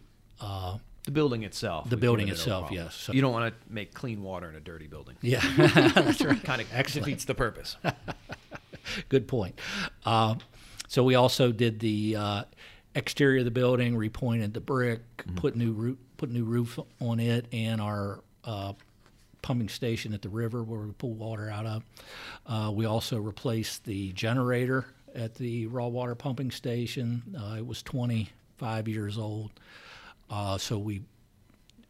uh, 0.40 0.78
The 1.04 1.10
building 1.10 1.42
itself. 1.44 1.88
The 1.90 1.96
building 1.96 2.28
itself, 2.28 2.70
yes. 2.70 2.94
So- 2.94 3.12
you 3.12 3.20
don't 3.20 3.32
want 3.32 3.52
to 3.54 3.72
make 3.72 3.94
clean 3.94 4.22
water 4.22 4.48
in 4.48 4.54
a 4.54 4.60
dirty 4.60 4.86
building. 4.86 5.16
yeah, 5.22 5.40
that's 5.56 6.20
right. 6.22 6.42
Kind 6.42 6.60
of 6.62 6.68
Excellent. 6.72 7.06
defeats 7.06 7.24
the 7.24 7.34
purpose. 7.34 7.76
Good 9.08 9.28
point. 9.28 9.58
Uh, 10.04 10.36
so 10.88 11.02
we 11.04 11.14
also 11.14 11.52
did 11.52 11.80
the 11.80 12.16
uh, 12.16 12.44
exterior 12.94 13.40
of 13.40 13.44
the 13.44 13.50
building, 13.50 13.94
repointed 13.94 14.54
the 14.54 14.60
brick, 14.60 15.00
put 15.36 15.56
new 15.56 15.72
roof, 15.72 15.98
put 16.16 16.30
new 16.30 16.44
roof 16.44 16.78
on 17.00 17.20
it, 17.20 17.46
and 17.52 17.80
our 17.80 18.20
uh, 18.44 18.72
pumping 19.42 19.68
station 19.68 20.14
at 20.14 20.22
the 20.22 20.28
river 20.28 20.62
where 20.62 20.80
we 20.80 20.92
pull 20.92 21.12
water 21.12 21.50
out 21.50 21.66
of. 21.66 21.82
Uh, 22.46 22.70
we 22.72 22.86
also 22.86 23.18
replaced 23.18 23.84
the 23.84 24.12
generator 24.12 24.86
at 25.14 25.34
the 25.34 25.66
raw 25.66 25.86
water 25.86 26.14
pumping 26.14 26.50
station. 26.50 27.22
Uh, 27.38 27.56
it 27.58 27.66
was 27.66 27.82
25 27.82 28.88
years 28.88 29.18
old, 29.18 29.50
uh, 30.30 30.58
so 30.58 30.78
we 30.78 31.02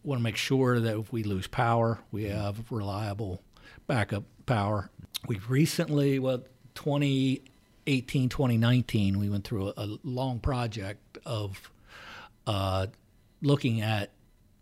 want 0.05 0.18
to 0.20 0.22
make 0.22 0.37
sure 0.37 0.81
that 0.81 0.96
if 0.98 1.12
we 1.12 1.22
lose 1.22 1.46
power, 1.46 1.98
we 2.11 2.24
have 2.24 2.70
reliable 2.70 3.42
backup 3.87 4.24
power. 4.46 4.90
We 5.27 5.38
recently, 5.48 6.18
well, 6.18 6.44
2018, 6.74 8.29
2019, 8.29 9.18
we 9.18 9.29
went 9.29 9.44
through 9.44 9.68
a, 9.68 9.72
a 9.77 9.98
long 10.05 10.38
project 10.38 11.18
of 11.27 11.70
uh, 12.46 12.87
looking 13.42 13.81
at 13.81 14.11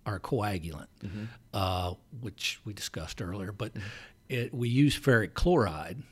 our 0.07 0.19
coagulant, 0.21 0.87
uh, 1.53 1.95
which 2.21 2.61
we 2.65 2.73
discussed 2.73 3.21
earlier. 3.21 3.53
But 3.53 3.73
it, 4.29 4.55
we 4.55 4.69
use 4.69 4.99
ferric 4.99 5.35
chloride, 5.35 6.03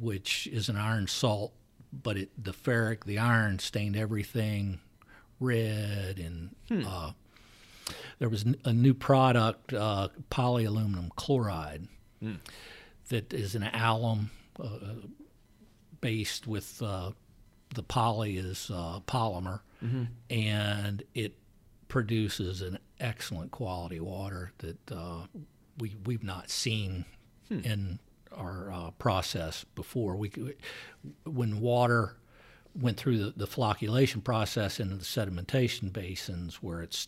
which 0.00 0.46
is 0.46 0.68
an 0.68 0.76
iron 0.76 1.06
salt, 1.06 1.52
but 1.92 2.16
it, 2.16 2.30
the 2.42 2.52
ferric, 2.52 3.04
the 3.04 3.18
iron 3.18 3.58
stained 3.58 3.96
everything 3.96 4.80
red 5.40 6.18
and 6.18 6.54
uh, 6.86 7.12
there 8.18 8.28
was 8.28 8.44
a 8.64 8.72
new 8.72 8.94
product, 8.94 9.72
uh, 9.72 10.08
polyaluminum 10.30 11.10
chloride, 11.16 11.88
that 13.08 13.32
is 13.34 13.54
an 13.54 13.64
alum 13.64 14.30
uh, 14.58 14.78
based 16.00 16.46
with 16.46 16.80
uh, 16.82 17.10
the 17.74 17.82
poly 17.82 18.36
is 18.38 18.70
uh, 18.72 19.00
polymer, 19.06 19.60
and 20.30 21.02
it 21.14 21.34
produces 21.88 22.62
an 22.62 22.78
excellent 23.00 23.50
quality 23.50 24.00
water 24.00 24.52
that 24.58 24.78
uh, 24.92 25.26
we 25.78 25.94
we've 26.06 26.24
not 26.24 26.48
seen 26.50 27.04
in 27.50 27.98
our 28.32 28.72
uh, 28.72 28.90
process 28.92 29.64
before. 29.74 30.16
We 30.16 30.30
when 31.24 31.60
water 31.60 32.16
went 32.74 32.96
through 32.96 33.18
the, 33.18 33.32
the 33.36 33.46
flocculation 33.46 34.22
process 34.22 34.80
into 34.80 34.96
the 34.96 35.04
sedimentation 35.04 35.92
basins 35.92 36.56
where 36.62 36.82
it 36.82 37.06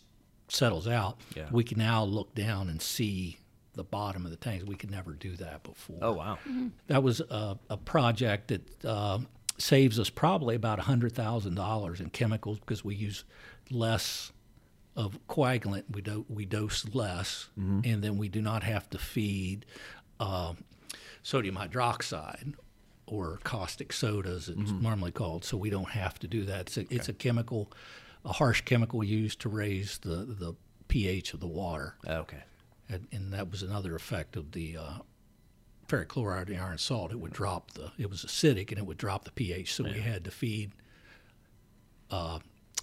settles 0.49 0.87
out, 0.87 1.19
Yeah. 1.35 1.47
we 1.51 1.63
can 1.63 1.77
now 1.77 2.03
look 2.03 2.33
down 2.33 2.69
and 2.69 2.81
see 2.81 3.37
the 3.73 3.83
bottom 3.83 4.23
of 4.25 4.31
the 4.31 4.37
tanks. 4.37 4.65
We 4.65 4.75
could 4.75 4.89
never 4.91 5.13
do 5.13 5.35
that 5.35 5.63
before. 5.63 5.99
Oh 6.01 6.13
wow. 6.13 6.39
That 6.87 7.03
was 7.03 7.19
a, 7.19 7.57
a 7.69 7.77
project 7.77 8.47
that 8.47 8.85
uh, 8.85 9.19
saves 9.57 9.99
us 9.99 10.09
probably 10.09 10.55
about 10.55 10.79
$100,000 10.79 11.99
in 11.99 12.09
chemicals 12.11 12.59
because 12.59 12.83
we 12.85 12.95
use 12.95 13.23
less 13.69 14.31
of 14.95 15.19
coagulant. 15.27 15.83
We, 15.91 16.01
do, 16.01 16.25
we 16.29 16.45
dose 16.45 16.85
less, 16.93 17.49
and 17.57 18.01
then 18.01 18.17
we 18.17 18.29
do 18.29 18.41
not 18.41 18.63
have 18.63 18.89
to 18.91 18.97
feed 18.97 19.65
uh, 20.19 20.53
sodium 21.21 21.55
hydroxide 21.57 22.55
or 23.07 23.39
caustic 23.43 23.91
soda, 23.93 24.29
as 24.29 24.49
it's 24.49 24.71
normally 24.71 25.11
called. 25.11 25.43
So 25.45 25.57
we 25.57 25.69
don't 25.69 25.89
have 25.91 26.19
to 26.19 26.27
do 26.27 26.43
that. 26.45 26.61
It's 26.61 26.77
a, 26.77 26.93
it's 26.93 27.09
a 27.09 27.13
chemical, 27.13 27.71
a 28.25 28.33
harsh 28.33 28.61
chemical 28.61 29.03
used 29.03 29.39
to 29.41 29.49
raise 29.49 29.97
the, 29.99 30.17
the 30.25 30.53
pH 30.89 31.33
of 31.33 31.39
the 31.39 31.47
water 31.47 31.95
Okay. 32.07 32.43
and, 32.89 33.07
and 33.11 33.33
that 33.33 33.49
was 33.51 33.63
another 33.63 33.95
effect 33.95 34.35
of 34.35 34.51
the 34.51 34.77
uh, 34.77 34.93
ferric 35.87 36.09
chloride, 36.09 36.47
the 36.47 36.57
iron 36.57 36.77
salt. 36.77 37.11
It 37.11 37.19
would 37.19 37.33
drop 37.33 37.71
the. 37.71 37.91
It 37.97 38.09
was 38.09 38.23
acidic, 38.25 38.69
and 38.69 38.77
it 38.77 38.85
would 38.85 38.97
drop 38.97 39.23
the 39.25 39.31
pH. 39.31 39.73
So 39.73 39.83
we 39.85 39.99
had 39.99 40.23
to 40.25 40.31
feed 40.31 40.71
uh, 42.11 42.39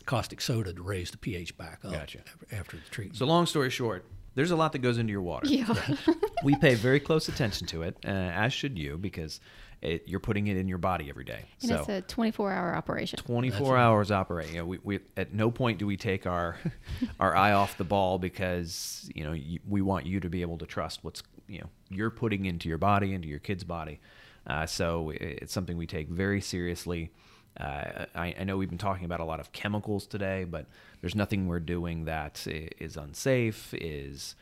caustic 0.06 0.40
soda 0.40 0.72
to 0.72 0.82
raise 0.82 1.10
the 1.10 1.18
pH 1.18 1.56
back 1.56 1.80
up 1.84 1.92
Gotcha. 1.92 2.18
after 2.52 2.76
the 2.76 2.90
treatment. 2.90 3.18
So 3.18 3.26
long 3.26 3.46
story 3.46 3.70
short, 3.70 4.04
there's 4.34 4.50
a 4.50 4.56
lot 4.56 4.72
that 4.72 4.78
goes 4.80 4.98
into 4.98 5.10
your 5.12 5.22
water. 5.22 5.46
Yeah. 5.48 5.74
we 6.44 6.56
pay 6.56 6.74
very 6.74 7.00
close 7.00 7.28
attention 7.28 7.66
to 7.68 7.82
it, 7.82 7.96
uh, 8.04 8.08
as 8.08 8.52
should 8.52 8.78
you, 8.78 8.98
because 8.98 9.40
it, 9.84 10.02
you're 10.06 10.20
putting 10.20 10.46
it 10.46 10.56
in 10.56 10.66
your 10.68 10.78
body 10.78 11.08
every 11.08 11.24
day. 11.24 11.44
and 11.62 11.68
so 11.70 11.76
it's 11.80 11.88
a 11.88 12.00
24 12.02 12.52
hour 12.52 12.74
operation. 12.74 13.18
24 13.24 13.76
hours 13.76 14.10
operating. 14.10 14.54
You 14.54 14.60
know, 14.62 14.66
we, 14.66 14.78
we 14.82 15.00
at 15.16 15.32
no 15.34 15.50
point 15.50 15.78
do 15.78 15.86
we 15.86 15.96
take 15.96 16.26
our 16.26 16.56
our 17.20 17.36
eye 17.36 17.52
off 17.52 17.76
the 17.78 17.84
ball 17.84 18.18
because 18.18 19.10
you 19.14 19.24
know 19.24 19.32
you, 19.32 19.60
we 19.68 19.82
want 19.82 20.06
you 20.06 20.20
to 20.20 20.28
be 20.28 20.42
able 20.42 20.58
to 20.58 20.66
trust 20.66 21.00
what's 21.02 21.22
you 21.46 21.58
know 21.60 21.68
you're 21.90 22.10
putting 22.10 22.46
into 22.46 22.68
your 22.68 22.78
body, 22.78 23.12
into 23.14 23.28
your 23.28 23.38
kid's 23.40 23.64
body. 23.64 24.00
Uh, 24.46 24.66
so 24.66 25.10
it- 25.10 25.20
it's 25.42 25.52
something 25.52 25.76
we 25.76 25.86
take 25.86 26.08
very 26.08 26.40
seriously. 26.40 27.10
Uh, 27.58 28.06
I, 28.16 28.34
I 28.40 28.44
know 28.44 28.56
we've 28.56 28.68
been 28.68 28.78
talking 28.78 29.04
about 29.04 29.20
a 29.20 29.24
lot 29.24 29.38
of 29.38 29.52
chemicals 29.52 30.06
today, 30.06 30.42
but 30.44 30.66
there's 31.00 31.14
nothing 31.14 31.46
we're 31.46 31.60
doing 31.60 32.04
that 32.06 32.42
is 32.46 32.48
i- 32.48 32.70
is 32.84 32.96
unsafe. 32.96 33.72
Is 33.74 34.34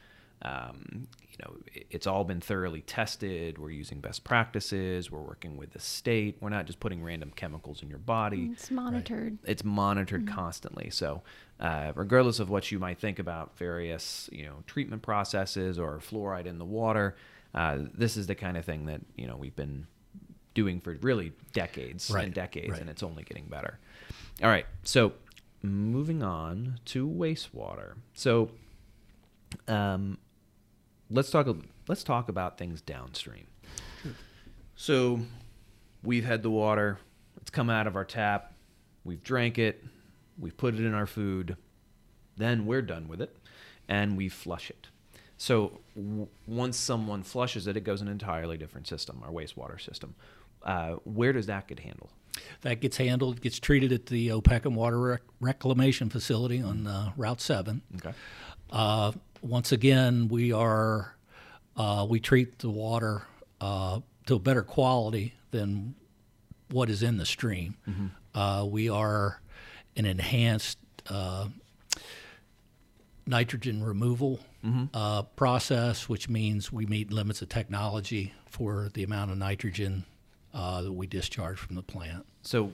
um, 0.43 1.07
you 1.31 1.37
know, 1.45 1.57
it's 1.91 2.07
all 2.07 2.25
been 2.25 2.41
thoroughly 2.41 2.83
tested. 2.83 3.59
We're 3.59 3.71
using 3.71 4.01
best 4.01 4.25
practices. 4.25 5.11
We're 5.11 5.21
working 5.23 5.57
with 5.57 5.73
the 5.73 5.79
state. 5.81 6.37
We're 6.41 6.49
not 6.51 6.67
just 6.67 6.81
putting 6.81 7.03
random 7.03 7.33
chemicals 7.35 7.83
in 7.83 7.89
your 7.89 7.99
body 7.99 8.51
It's 8.53 8.71
monitored. 8.71 9.39
it's 9.45 9.65
monitored 9.65 10.27
constantly. 10.27 10.91
So, 10.91 11.23
uh, 11.61 11.93
regardless 11.95 12.39
of 12.41 12.51
what 12.51 12.71
you 12.73 12.79
might 12.79 12.99
think 12.99 13.19
about 13.19 13.57
various, 13.57 14.29
you 14.33 14.45
know, 14.45 14.65
treatment 14.67 15.03
processes 15.03 15.79
or 15.79 15.99
fluoride 16.01 16.47
in 16.47 16.59
the 16.59 16.65
water, 16.65 17.15
uh, 17.55 17.79
this 17.95 18.17
is 18.17 18.27
the 18.27 18.35
kind 18.35 18.57
of 18.57 18.65
thing 18.65 18.87
that 18.87 19.01
you 19.17 19.27
know 19.27 19.37
we've 19.37 19.57
been 19.57 19.87
doing 20.55 20.81
for 20.81 20.93
really 21.01 21.33
decades 21.55 22.11
Right, 22.11 22.25
and 22.27 22.35
decades, 22.35 22.73
right. 22.73 22.81
and 22.81 22.91
it's 22.91 23.03
only 23.03 23.23
getting 23.23 23.47
better. 23.47 23.79
All 24.43 24.49
right, 24.51 24.67
so 24.83 25.13
moving 25.63 26.23
on 26.23 26.79
to 26.87 27.09
wastewater. 27.09 27.95
So, 28.13 28.51
um, 29.69 30.19
let's 31.13 31.31
talk. 31.31 31.47
Let's 31.89 32.05
talk 32.05 32.29
about 32.29 32.59
things 32.59 32.81
downstream. 32.81 33.47
So, 34.75 35.21
we've 36.03 36.25
had 36.25 36.43
the 36.43 36.51
water. 36.51 36.99
It's 37.41 37.51
come 37.51 37.71
out 37.71 37.87
of 37.87 37.95
our 37.97 38.05
tap. 38.05 38.55
We've 39.05 39.23
drank 39.23 39.59
it. 39.59 39.85
We've 40.39 40.57
put 40.57 40.75
it 40.75 40.81
in 40.81 40.95
our 40.95 41.07
food. 41.07 41.57
Then 42.37 42.67
we're 42.67 42.83
done 42.83 43.09
with 43.09 43.21
it, 43.21 43.37
and 43.89 44.17
we 44.17 44.29
flush 44.29 44.71
it. 44.71 44.89
So 45.37 45.81
w- 45.97 46.29
once 46.47 46.77
someone 46.77 47.23
flushes 47.25 47.67
it, 47.67 47.77
it 47.77 47.81
goes 47.83 48.01
in 48.01 48.07
an 48.07 48.13
entirely 48.13 48.57
different 48.57 48.87
system, 48.87 49.21
our 49.25 49.31
wastewater 49.31 49.81
system. 49.81 50.15
Uh, 50.63 50.93
where 51.05 51.33
does 51.33 51.47
that 51.47 51.67
get 51.67 51.81
handled? 51.81 52.11
that 52.63 52.81
gets 52.81 52.97
handled, 52.97 53.41
gets 53.41 53.59
treated 53.59 53.93
at 53.93 54.07
the 54.07 54.29
Opequon 54.29 54.75
Water 54.75 54.99
Rec- 54.99 55.23
Reclamation 55.41 56.09
Facility 56.09 56.63
on 56.63 56.87
uh, 56.87 57.13
Route 57.17 57.41
Seven. 57.41 57.83
Okay. 57.97 58.13
Uh, 58.71 59.13
once 59.43 59.73
again, 59.73 60.29
we 60.29 60.53
are 60.53 61.15
uh, 61.77 62.07
we 62.09 62.21
treat 62.21 62.59
the 62.61 62.71
water 62.71 63.23
uh, 63.61 64.01
to 64.27 64.37
a 64.37 64.39
better 64.39 64.63
quality 64.63 65.35
than 65.51 65.95
what 66.71 66.89
is 66.89 67.03
in 67.03 67.19
the 67.19 67.27
stream. 67.27 67.75
Uh, 68.35 68.65
we 68.67 68.89
are 68.89 69.41
an 69.97 70.07
enhanced 70.07 70.79
uh, 71.09 71.49
nitrogen 73.27 73.83
removal 73.83 74.41
uh, 74.95 75.23
process, 75.23 76.09
which 76.09 76.29
means 76.29 76.73
we 76.73 76.87
meet 76.87 77.13
limits 77.13 77.43
of 77.43 77.49
technology 77.49 78.33
for 78.47 78.91
the 78.95 79.03
amount 79.03 79.31
of 79.31 79.37
nitrogen 79.37 80.05
uh, 80.55 80.83
that 80.83 80.93
we 80.93 81.07
discharge 81.07 81.59
from 81.59 81.75
the 81.75 81.83
plant. 81.83 82.25
So 82.43 82.73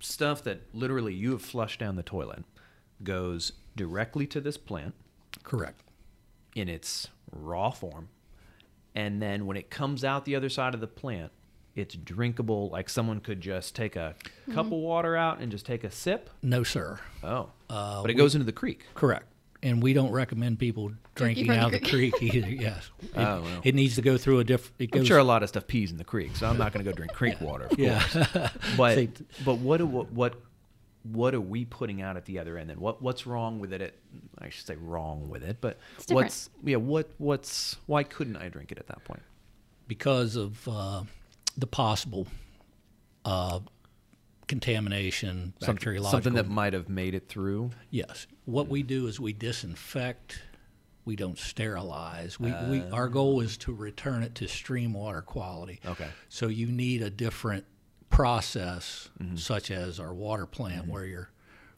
stuff 0.00 0.44
that 0.44 0.60
literally 0.74 1.14
you 1.14 1.32
have 1.32 1.42
flushed 1.42 1.80
down 1.80 1.96
the 1.96 2.02
toilet 2.02 2.44
goes 3.02 3.52
directly 3.76 4.26
to 4.26 4.40
this 4.40 4.56
plant 4.56 4.94
Correct. 5.42 5.80
In 6.54 6.68
its 6.68 7.08
raw 7.32 7.70
form. 7.70 8.08
And 8.94 9.22
then 9.22 9.46
when 9.46 9.56
it 9.56 9.70
comes 9.70 10.04
out 10.04 10.24
the 10.24 10.34
other 10.36 10.48
side 10.48 10.74
of 10.74 10.80
the 10.80 10.86
plant, 10.88 11.30
it's 11.76 11.94
drinkable. 11.94 12.68
Like 12.70 12.88
someone 12.88 13.20
could 13.20 13.40
just 13.40 13.76
take 13.76 13.94
a 13.96 14.14
cup 14.52 14.66
of 14.66 14.72
water 14.72 15.16
out 15.16 15.38
and 15.40 15.50
just 15.52 15.64
take 15.64 15.84
a 15.84 15.90
sip. 15.90 16.28
No, 16.42 16.62
sir. 16.64 16.98
Oh, 17.22 17.50
Uh, 17.68 18.02
but 18.02 18.10
it 18.10 18.14
we- 18.14 18.18
goes 18.18 18.34
into 18.34 18.44
the 18.44 18.52
creek. 18.52 18.84
Correct. 18.94 19.26
And 19.62 19.82
we 19.82 19.92
don't 19.92 20.10
recommend 20.10 20.58
people 20.58 20.90
drinking 21.14 21.50
out 21.50 21.74
of 21.74 21.80
the 21.82 21.86
creek. 21.86 22.14
either. 22.22 22.48
Yes. 22.48 22.90
It, 23.02 23.10
Oh, 23.14 23.42
well. 23.42 23.60
it 23.62 23.74
needs 23.74 23.94
to 23.96 24.02
go 24.02 24.16
through 24.16 24.38
a 24.40 24.44
different. 24.44 24.94
I'm 24.94 25.04
sure 25.04 25.18
a 25.18 25.22
lot 25.24 25.42
of 25.42 25.50
stuff 25.50 25.66
pees 25.66 25.90
in 25.90 25.98
the 25.98 26.04
creek, 26.04 26.34
so 26.34 26.46
I'm 26.48 26.56
not 26.56 26.72
going 26.72 26.82
to 26.82 26.90
go 26.90 26.96
drink 26.96 27.12
creek 27.12 27.38
water. 27.42 27.66
Of 27.66 27.78
Yeah. 27.78 28.02
But 28.78 29.08
but 29.44 29.58
what 29.58 29.76
do, 29.76 29.86
what 29.86 30.34
what 31.02 31.30
what 31.30 31.34
are 31.34 31.40
we 31.40 31.64
putting 31.64 32.02
out 32.02 32.16
at 32.16 32.24
the 32.24 32.38
other 32.38 32.58
end? 32.58 32.70
Then 32.70 32.80
what 32.80 33.00
what's 33.02 33.26
wrong 33.26 33.58
with 33.58 33.72
it? 33.72 33.80
At, 33.80 33.94
I 34.38 34.48
should 34.50 34.66
say 34.66 34.76
wrong 34.76 35.28
with 35.28 35.42
it, 35.42 35.58
but 35.60 35.78
what's 36.08 36.50
yeah 36.64 36.76
what 36.76 37.10
what's 37.18 37.76
why 37.86 38.02
couldn't 38.02 38.36
I 38.36 38.48
drink 38.48 38.72
it 38.72 38.78
at 38.78 38.86
that 38.88 39.04
point? 39.04 39.22
because 39.88 40.36
of 40.36 40.68
uh, 40.68 41.02
the 41.58 41.66
possible 41.66 42.28
uh, 43.24 43.58
contamination, 44.46 45.52
Something, 45.58 45.74
bacteriological. 45.74 46.10
something 46.12 46.34
that 46.34 46.48
might 46.48 46.74
have 46.74 46.88
made 46.88 47.12
it 47.14 47.28
through. 47.28 47.70
Yes. 47.90 48.28
What 48.44 48.68
we 48.68 48.84
do 48.84 49.08
is 49.08 49.18
we 49.18 49.32
disinfect. 49.32 50.42
We 51.04 51.16
don't 51.16 51.36
sterilize. 51.36 52.38
We, 52.38 52.52
we 52.68 52.82
our 52.92 53.08
goal 53.08 53.40
is 53.40 53.56
to 53.58 53.72
return 53.72 54.22
it 54.22 54.36
to 54.36 54.46
stream 54.46 54.92
water 54.92 55.22
quality. 55.22 55.80
Okay. 55.84 56.06
So 56.28 56.46
you 56.46 56.66
need 56.66 57.02
a 57.02 57.10
different 57.10 57.64
process, 58.10 59.08
such 59.36 59.70
as 59.70 59.98
our 59.98 60.12
water 60.12 60.44
plant, 60.46 60.86
where 60.88 61.04
you're 61.06 61.30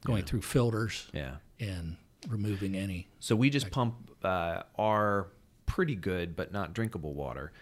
going 0.04 0.24
through 0.24 0.42
filters 0.42 1.08
Yeah. 1.12 1.36
and 1.60 1.96
removing 2.28 2.74
any. 2.74 3.06
So 3.20 3.36
we 3.36 3.50
just 3.50 3.70
pump 3.70 4.10
uh, 4.24 4.62
our 4.78 5.28
pretty 5.66 5.94
good 5.94 6.34
but 6.34 6.52
not 6.52 6.74
drinkable 6.74 7.14
water 7.14 7.52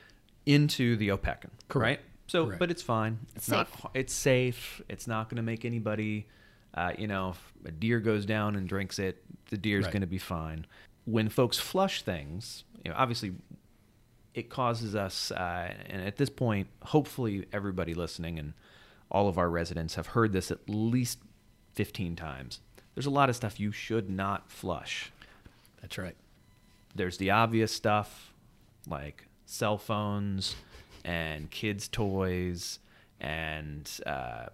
into 0.47 0.97
the 0.97 1.09
Opequon, 1.09 1.51
Correct. 1.69 2.01
right? 2.01 2.01
So, 2.29 2.47
Correct. 2.47 2.59
but 2.61 2.71
it's 2.71 2.83
fine. 2.83 3.19
It's, 3.37 3.49
not. 3.49 3.69
safe. 3.69 3.87
It's 3.95 4.13
safe. 4.15 4.83
It's 4.89 5.07
not 5.07 5.29
going 5.29 5.37
to 5.37 5.43
make 5.43 5.65
anybody. 5.65 6.27
Uh, 6.73 6.93
you 6.97 7.09
know, 7.09 7.31
if 7.31 7.53
a 7.67 7.71
deer 7.73 7.99
goes 8.01 8.25
down 8.25 8.55
and 8.57 8.69
drinks 8.69 8.99
it, 8.99 9.23
the 9.51 9.57
deer's 9.59 9.85
Right. 9.85 9.93
going 9.93 10.01
to 10.03 10.07
be 10.07 10.19
fine. 10.19 10.65
When 11.05 11.29
folks 11.29 11.59
flush 11.59 12.03
things, 12.03 12.65
you 12.85 12.91
know, 12.91 12.97
obviously, 12.97 13.33
it 14.35 14.49
causes 14.51 14.95
us. 14.95 15.31
Uh, 15.31 15.73
and 15.89 16.03
at 16.03 16.17
this 16.17 16.31
point, 16.31 16.69
hopefully, 16.87 17.47
everybody 17.53 17.95
listening 17.95 18.39
and 18.39 18.53
all 19.11 19.29
of 19.29 19.39
our 19.39 19.51
residents 19.51 19.97
have 19.97 20.09
heard 20.09 20.33
this 20.33 20.51
at 20.51 20.59
least 20.69 21.19
fifteen 21.75 22.17
times. 22.17 22.61
There's 22.95 23.07
a 23.07 23.11
lot 23.11 23.29
of 23.31 23.37
stuff 23.37 23.59
you 23.61 23.73
should 23.73 24.11
not 24.11 24.51
flush 24.51 25.11
That's 25.81 25.97
right. 25.97 26.17
there's 26.95 27.17
the 27.19 27.31
obvious 27.31 27.73
stuff 27.73 28.33
like 28.89 29.27
cell 29.47 29.79
phones 29.79 30.57
and 31.05 31.51
kids 31.51 31.89
toys 31.89 32.79
and 33.21 33.91
uh, 34.05 34.47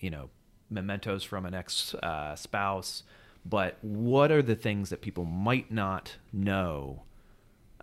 you 0.00 0.10
know 0.10 0.30
mementos 0.70 1.22
from 1.22 1.46
an 1.46 1.54
ex 1.54 1.94
uh, 1.94 2.34
spouse 2.34 3.02
but 3.44 3.76
what 3.82 4.32
are 4.32 4.42
the 4.42 4.56
things 4.56 4.90
that 4.90 5.00
people 5.00 5.24
might 5.24 5.70
not 5.70 6.16
know 6.32 7.02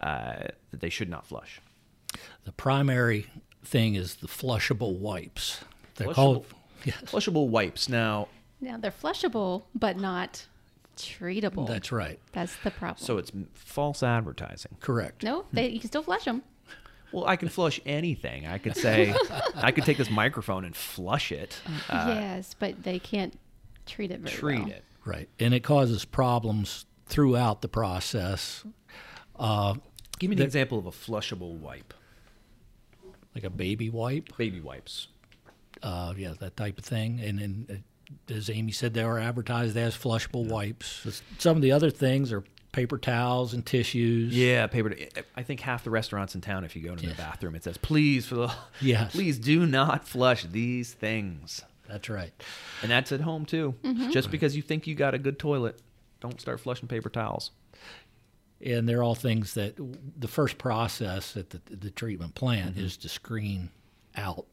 uh, 0.01 0.47
that 0.71 0.79
they 0.79 0.89
should 0.89 1.09
not 1.09 1.25
flush 1.25 1.61
The 2.45 2.51
primary 2.51 3.27
thing 3.63 3.95
is 3.95 4.15
the 4.15 4.27
flushable 4.27 4.97
wipes. 4.97 5.61
They're 5.95 6.13
called. 6.13 6.45
Yes, 6.85 6.97
flushable 7.05 7.47
wipes 7.47 7.87
now 7.87 8.27
Now 8.59 8.77
they're 8.77 8.91
flushable, 8.91 9.63
but 9.73 9.97
not 9.97 10.45
treatable. 10.97 11.65
that's 11.67 11.91
right. 11.91 12.19
That's 12.33 12.55
the 12.63 12.71
problem. 12.71 13.03
so 13.03 13.17
it's 13.17 13.31
false 13.53 14.03
advertising 14.03 14.77
Correct. 14.79 15.23
no, 15.23 15.45
they, 15.53 15.69
you 15.69 15.79
can 15.79 15.87
still 15.89 16.03
flush 16.03 16.25
them. 16.25 16.43
well 17.11 17.25
i 17.25 17.35
can 17.35 17.47
flush 17.49 17.79
anything 17.85 18.45
i 18.45 18.57
could 18.59 18.75
say 18.77 19.13
i 19.55 19.71
could 19.71 19.83
take 19.85 19.97
this 19.97 20.09
microphone 20.11 20.65
and 20.65 20.75
flush 20.75 21.31
it 21.31 21.59
uh, 21.89 22.05
yes, 22.19 22.55
but 22.59 22.83
they 22.83 22.99
can't 22.99 23.39
treat 23.87 24.11
it 24.11 24.19
very 24.19 24.35
treat 24.35 24.59
well. 24.59 24.69
it 24.69 24.83
Right, 25.05 25.27
and 25.39 25.53
it 25.53 25.63
causes 25.65 26.05
problems 26.05 26.85
throughout 27.07 27.61
the 27.61 27.67
process, 27.67 28.63
uh, 29.43 29.75
give 30.19 30.29
me 30.29 30.35
an 30.35 30.39
The- 30.39 30.45
example 30.45 30.79
of 30.79 30.85
a 30.87 30.91
flushable 30.91 31.53
wipe 31.57 31.93
like 33.35 33.43
a 33.43 33.49
baby 33.49 33.89
wipe. 33.89 34.35
baby 34.37 34.59
wipes 34.61 35.07
uh, 35.81 36.13
yeah, 36.17 36.33
that 36.39 36.55
type 36.55 36.77
of 36.77 36.85
thing. 36.85 37.19
And 37.19 37.39
then, 37.39 37.83
uh, 38.29 38.33
as 38.33 38.49
Amy 38.49 38.71
said, 38.71 38.93
they 38.93 39.01
are 39.03 39.19
advertised 39.19 39.75
as 39.75 39.97
flushable 39.97 40.47
wipes. 40.47 41.21
Some 41.39 41.57
of 41.57 41.61
the 41.61 41.71
other 41.73 41.89
things 41.89 42.31
are 42.31 42.43
paper 42.71 42.97
towels 42.97 43.53
and 43.53 43.65
tissues. 43.65 44.33
Yeah, 44.37 44.67
paper. 44.67 44.95
I 45.35 45.43
think 45.43 45.59
half 45.59 45.83
the 45.83 45.89
restaurants 45.89 46.35
in 46.35 46.41
town, 46.41 46.63
if 46.63 46.75
you 46.75 46.83
go 46.83 46.95
to 46.95 47.01
the 47.01 47.07
Yes. 47.09 47.17
bathroom, 47.17 47.55
it 47.55 47.63
says, 47.65 47.77
"Please, 47.77 48.25
for 48.27 48.35
the 48.35 48.53
Yes. 48.81 49.11
please 49.13 49.37
do 49.39 49.65
not 49.65 50.07
flush 50.07 50.43
these 50.45 50.93
things." 50.93 51.63
that's 51.89 52.07
right. 52.07 52.31
And 52.81 52.89
that's 52.89 53.11
at 53.11 53.21
home 53.21 53.45
too. 53.45 53.75
Just 54.11 54.31
because 54.31 54.55
you 54.55 54.61
think 54.61 54.87
you 54.87 54.95
got 54.95 55.13
a 55.13 55.19
good 55.19 55.37
toilet, 55.37 55.79
don't 56.21 56.39
start 56.39 56.59
flushing 56.61 56.87
paper 56.87 57.09
towels. 57.09 57.51
And 58.65 58.87
they're 58.87 59.03
all 59.03 59.15
things 59.15 59.55
that 59.55 59.75
the 60.17 60.27
first 60.27 60.57
process 60.57 61.35
at 61.35 61.49
the, 61.49 61.61
the 61.69 61.91
treatment 61.91 62.33
plant 62.35 62.75
Mm-hmm. 62.75 62.85
is 62.85 62.97
to 62.97 63.09
screen 63.09 63.69
out 64.15 64.45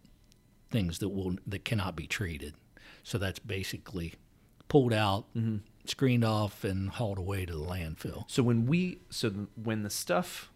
things 0.71 0.99
that 0.99 1.09
will 1.11 1.37
that 1.47 1.65
cannot 1.65 1.95
be 1.97 2.07
treated. 2.07 2.55
So 3.03 3.19
that's 3.19 3.39
basically 3.39 4.15
pulled 4.69 4.93
out, 4.93 5.27
Mm-hmm. 5.37 5.59
screened 5.85 6.25
off, 6.25 6.65
and 6.65 6.91
hauled 6.91 7.19
away 7.19 7.47
to 7.47 7.53
the 7.53 7.65
landfill. 7.65 8.25
So 8.29 8.43
when 8.43 8.67
we, 8.67 8.99
so 9.11 9.31
when 9.63 9.83
the 9.85 9.91
stuff, 9.91 10.51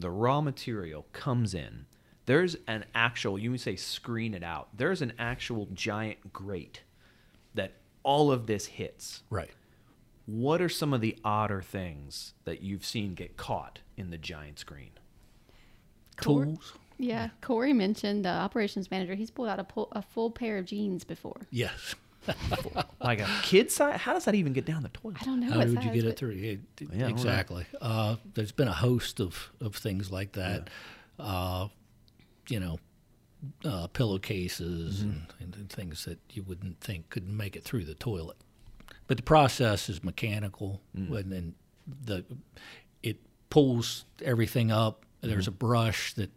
the 0.00 0.10
raw 0.10 0.40
material 0.40 1.06
comes 1.12 1.52
in, 1.54 1.86
there's 2.26 2.56
an 2.68 2.84
actual. 2.94 3.38
You 3.38 3.50
would 3.50 3.60
say 3.60 3.74
screen 3.76 4.34
it 4.34 4.44
out. 4.44 4.68
There's 4.76 5.02
an 5.02 5.12
actual 5.18 5.66
giant 5.74 6.32
grate 6.32 6.82
that 7.54 7.72
all 8.04 8.30
of 8.30 8.46
this 8.46 8.66
hits. 8.66 9.22
Right. 9.30 9.50
What 10.30 10.62
are 10.62 10.68
some 10.68 10.92
of 10.92 11.00
the 11.00 11.16
odder 11.24 11.60
things 11.60 12.34
that 12.44 12.62
you've 12.62 12.84
seen 12.84 13.14
get 13.14 13.36
caught 13.36 13.80
in 13.96 14.10
the 14.10 14.18
giant 14.18 14.58
screen? 14.60 14.90
Cor- 16.16 16.44
Tools. 16.44 16.74
Yeah, 16.98 17.30
Corey 17.40 17.72
mentioned 17.72 18.24
the 18.24 18.28
operations 18.28 18.90
manager. 18.90 19.14
He's 19.14 19.30
pulled 19.30 19.48
out 19.48 19.58
a, 19.58 19.64
pull, 19.64 19.88
a 19.92 20.02
full 20.02 20.30
pair 20.30 20.58
of 20.58 20.66
jeans 20.66 21.02
before. 21.04 21.40
Yes. 21.50 21.94
Like 23.02 23.20
a 23.20 23.28
kid 23.42 23.70
size? 23.72 23.98
How 23.98 24.12
does 24.12 24.26
that 24.26 24.34
even 24.34 24.52
get 24.52 24.66
down 24.66 24.82
the 24.82 24.90
toilet? 24.90 25.16
I 25.22 25.24
don't 25.24 25.40
know 25.40 25.50
How 25.50 25.56
what 25.58 25.68
would 25.68 25.76
size, 25.76 25.84
you 25.86 25.90
get 25.92 26.02
but 26.04 26.10
it 26.10 26.18
through? 26.18 26.30
It- 26.32 26.60
Yeah, 26.80 26.86
I 26.92 26.98
don't 26.98 27.10
exactly. 27.10 27.66
Uh, 27.80 28.16
there's 28.34 28.52
been 28.52 28.68
a 28.68 28.74
host 28.74 29.20
of, 29.20 29.50
of 29.60 29.74
things 29.74 30.12
like 30.12 30.32
that. 30.32 30.68
Uh, 31.18 31.68
you 32.48 32.60
know, 32.60 32.78
uh, 33.64 33.86
pillowcases 33.88 35.00
and, 35.00 35.22
and 35.40 35.70
things 35.70 36.04
that 36.04 36.18
you 36.32 36.42
wouldn't 36.42 36.78
think 36.82 37.08
could 37.08 37.26
make 37.26 37.56
it 37.56 37.64
through 37.64 37.84
the 37.86 37.94
toilet. 37.94 38.36
But 39.10 39.16
the 39.16 39.24
process 39.24 39.88
is 39.88 40.04
mechanical, 40.04 40.82
mm. 40.96 41.12
and 41.18 41.32
then 41.32 41.54
the 42.04 42.24
it 43.02 43.18
pulls 43.48 44.04
everything 44.22 44.70
up. 44.70 45.04
There's 45.20 45.46
mm-hmm. 45.46 45.54
a 45.54 45.66
brush 45.66 46.14
that 46.14 46.30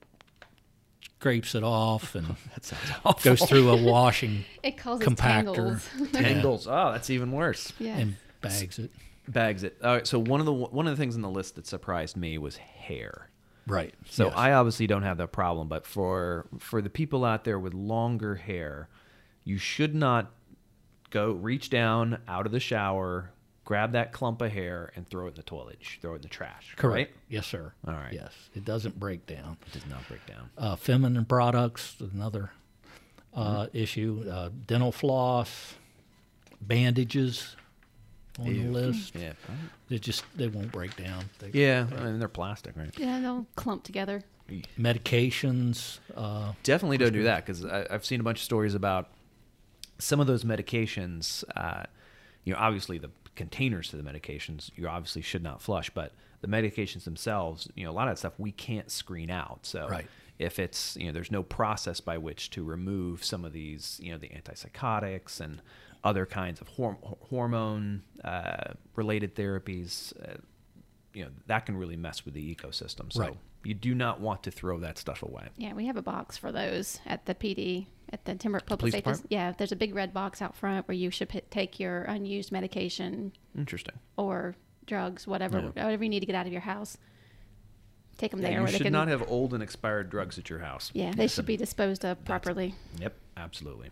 scrapes 1.03 1.53
it 1.53 1.63
off 1.63 2.15
and 2.15 2.26
That 2.55 3.21
goes 3.24 3.43
through 3.43 3.69
a 3.69 3.76
washing 3.80 4.45
It 4.63 4.78
causes 4.78 5.07
compactor. 5.07 5.53
tangles. 5.53 5.89
Tangles. 6.13 6.67
Oh, 6.67 6.91
that's 6.93 7.11
even 7.11 7.32
worse. 7.32 7.71
yeah. 7.78 7.95
and 7.95 8.15
bags 8.41 8.80
it. 8.80 8.89
Bags 9.28 9.63
it. 9.63 9.78
All 9.84 9.93
right. 9.93 10.07
So 10.07 10.17
one 10.17 10.39
of 10.39 10.47
the 10.47 10.53
one 10.53 10.88
of 10.88 10.97
the 10.97 10.99
things 10.99 11.15
in 11.15 11.21
the 11.21 11.30
list 11.30 11.53
that 11.53 11.67
surprised 11.67 12.17
me 12.17 12.39
was 12.39 12.57
hair. 12.57 13.30
Right. 13.67 13.93
So 14.09 14.30
Yes. 14.30 14.34
I 14.36 14.53
obviously 14.53 14.88
don't 14.88 15.03
have 15.03 15.17
that 15.17 15.32
problem, 15.32 15.67
but 15.67 15.86
for 15.86 16.47
for 16.57 16.82
the 16.82 16.89
people 16.89 17.24
out 17.24 17.43
there 17.43 17.59
with 17.59 17.76
longer 17.76 18.34
hair, 18.34 18.89
you 19.43 19.59
should 19.59 19.93
not 19.93 20.32
go 21.14 21.32
reach 21.32 21.70
down 21.70 22.18
out 22.28 22.45
of 22.47 22.51
the 22.51 22.59
shower, 22.59 23.30
grab 23.66 23.91
that 23.93 24.11
clump 24.11 24.41
of 24.41 24.51
hair, 24.51 24.91
and 24.95 25.07
throw 25.07 25.26
it 25.28 25.30
in 25.30 25.34
the 25.36 25.43
toilet. 25.43 25.78
Throw 26.01 26.14
it 26.14 26.18
in 26.18 26.22
the 26.24 26.28
trash. 26.28 26.74
correct. 26.76 26.95
Right? 27.11 27.18
Yes, 27.30 27.45
sir. 27.47 27.72
All 27.88 27.93
right. 27.93 28.11
Yes, 28.11 28.34
it 28.55 28.66
doesn't 28.66 28.99
break 28.99 29.26
down. 29.28 29.57
It 29.68 29.74
does 29.74 29.86
not 29.88 30.07
break 30.09 30.26
down. 30.26 30.49
uh, 30.57 30.76
feminine 30.76 31.26
products, 31.26 31.95
another 31.99 32.51
uh, 33.36 33.68
Mm-hmm. 33.68 33.78
issue. 33.78 34.26
Uh, 34.30 34.49
dental 34.68 34.91
floss, 34.91 35.76
bandages 36.61 37.55
on 38.39 38.47
Ew. 38.47 38.64
the 38.64 38.70
list. 38.70 39.16
Yeah. 39.16 39.34
They 39.89 39.99
just 39.99 40.24
they 40.36 40.47
won't 40.47 40.72
break 40.72 40.95
down. 40.95 41.26
They, 41.39 41.51
Yeah. 41.53 41.86
I 41.95 42.03
mean, 42.05 42.20
they're 42.20 42.28
plastic, 42.28 42.76
right? 42.76 42.89
yeah, 42.97 43.20
they'll 43.22 43.45
clump 43.55 43.84
together. 43.84 44.24
Medications. 44.80 45.99
Uh, 46.16 46.53
Definitely 46.64 46.97
don't 46.97 47.14
do 47.14 47.24
that 47.24 47.45
because 47.45 47.64
I've 47.66 48.05
seen 48.05 48.20
a 48.20 48.24
bunch 48.24 48.39
of 48.39 48.43
stories 48.43 48.76
about 48.76 49.09
some 50.03 50.19
of 50.19 50.27
those 50.27 50.43
medications. 50.43 51.43
Uh, 51.55 51.83
you 52.43 52.53
know, 52.53 52.59
obviously 52.59 52.97
the 52.97 53.09
containers 53.35 53.89
to 53.89 53.95
the 53.97 54.03
medications 54.03 54.69
you 54.75 54.87
obviously 54.87 55.21
should 55.21 55.41
not 55.43 55.61
flush, 55.61 55.89
but 55.89 56.13
the 56.41 56.47
medications 56.47 57.05
themselves, 57.05 57.69
you 57.75 57.85
know, 57.85 57.91
a 57.91 57.93
lot 57.93 58.07
of 58.07 58.13
that 58.15 58.19
stuff 58.19 58.33
we 58.37 58.51
can't 58.51 58.91
screen 58.91 59.29
out. 59.31 59.59
So 59.65 59.87
Right. 59.87 60.05
if 60.39 60.59
it's 60.59 60.97
you 60.97 61.07
know, 61.07 61.13
there's 61.13 61.31
no 61.31 61.41
process 61.41 62.01
by 62.01 62.17
which 62.17 62.49
to 62.51 62.63
remove 62.63 63.23
some 63.23 63.45
of 63.45 63.53
these, 63.53 63.99
you 64.03 64.11
know, 64.11 64.17
the 64.17 64.29
antipsychotics 64.29 65.39
and 65.39 65.61
other 66.03 66.25
kinds 66.25 66.59
of 66.59 66.69
horm- 66.71 66.97
hormone 67.29 68.03
uh, 68.23 68.73
related 68.95 69.35
therapies. 69.35 70.13
Uh, 70.21 70.37
you 71.13 71.23
know 71.23 71.29
that 71.47 71.65
can 71.65 71.77
really 71.77 71.95
mess 71.95 72.25
with 72.25 72.33
the 72.33 72.55
ecosystem. 72.55 73.13
So 73.13 73.21
Right. 73.21 73.37
you 73.63 73.73
do 73.75 73.93
not 73.95 74.19
want 74.19 74.43
to 74.43 74.51
throw 74.51 74.79
that 74.79 74.97
stuff 74.97 75.21
away. 75.23 75.47
Yeah, 75.57 75.73
we 75.73 75.85
have 75.85 75.95
a 75.95 76.01
box 76.01 76.37
for 76.37 76.51
those 76.51 76.99
at 77.05 77.25
the 77.25 77.35
PD 77.35 77.85
at 78.14 78.24
the 78.26 78.36
Timbrook 78.36 78.66
Public 78.66 78.80
Police 78.80 78.93
Safety. 78.93 79.01
department? 79.09 79.32
Yeah, 79.32 79.51
there's 79.57 79.72
a 79.72 79.76
big 79.76 79.93
red 79.95 80.14
box 80.14 80.41
out 80.41 80.55
front 80.55 80.88
where 80.88 80.95
you 80.95 81.09
should 81.09 81.30
p- 81.30 81.41
take 81.49 81.80
your 81.80 82.03
unused 82.03 82.51
medication 82.51 83.34
Interesting. 83.57 83.95
or 84.16 84.55
drugs, 84.86 85.26
whatever, 85.28 85.59
Yeah. 85.59 85.84
whatever 85.86 86.03
you 86.03 86.09
need 86.09 86.20
to 86.22 86.26
get 86.26 86.36
out 86.36 86.45
of 86.45 86.51
your 86.51 86.61
house. 86.61 86.97
Take 88.18 88.32
them 88.32 88.39
Yeah, 88.41 88.49
there. 88.49 88.57
you 88.57 88.64
where 88.64 88.72
they 88.72 88.78
should 88.78 88.84
can, 88.86 88.93
not 88.93 89.07
have 89.07 89.28
old 89.30 89.53
and 89.53 89.64
expired 89.64 90.09
drugs 90.09 90.38
at 90.38 90.49
your 90.49 90.59
house. 90.59 90.91
Yeah, 90.93 91.11
they 91.16 91.28
should 91.28 91.45
be 91.47 91.57
disposed 91.57 92.05
of 92.05 92.24
properly. 92.26 92.76
Yep, 92.99 93.16
absolutely. 93.36 93.89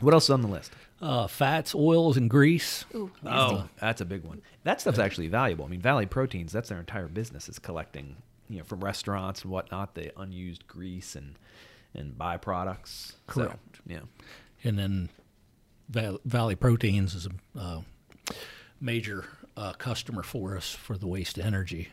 What 0.00 0.14
else 0.14 0.24
is 0.24 0.30
on 0.30 0.42
the 0.42 0.48
list? 0.48 0.72
uh, 1.00 1.26
fats, 1.28 1.74
oils, 1.76 2.16
and 2.16 2.28
grease. 2.30 2.84
Ooh, 2.94 3.10
Oh, 3.24 3.68
that's 3.78 4.00
a 4.00 4.04
big 4.04 4.24
one. 4.24 4.42
That 4.64 4.80
stuff's 4.80 4.98
actually 4.98 5.28
valuable. 5.28 5.64
I 5.64 5.68
mean, 5.68 5.80
Valley 5.80 6.06
Proteins, 6.06 6.50
that's 6.52 6.68
their 6.70 6.80
entire 6.80 7.06
business 7.06 7.48
is 7.48 7.58
collecting, 7.60 8.16
you 8.48 8.58
know, 8.58 8.64
from 8.64 8.80
restaurants 8.82 9.42
and 9.42 9.50
whatnot, 9.52 9.94
the 9.94 10.10
unused 10.18 10.66
grease 10.66 11.14
and 11.14 11.36
and 11.98 12.16
byproducts. 12.16 13.12
So, 13.12 13.14
Correct. 13.26 13.80
yeah. 13.86 14.00
And 14.64 14.78
then 14.78 15.08
Val- 15.88 16.20
Valley 16.24 16.54
Proteins 16.54 17.14
is 17.14 17.26
a 17.26 17.58
uh, 17.58 17.80
major 18.80 19.24
uh, 19.56 19.72
customer 19.74 20.22
for 20.22 20.56
us 20.56 20.72
for 20.74 20.96
the 20.96 21.06
waste 21.06 21.38
energy. 21.38 21.88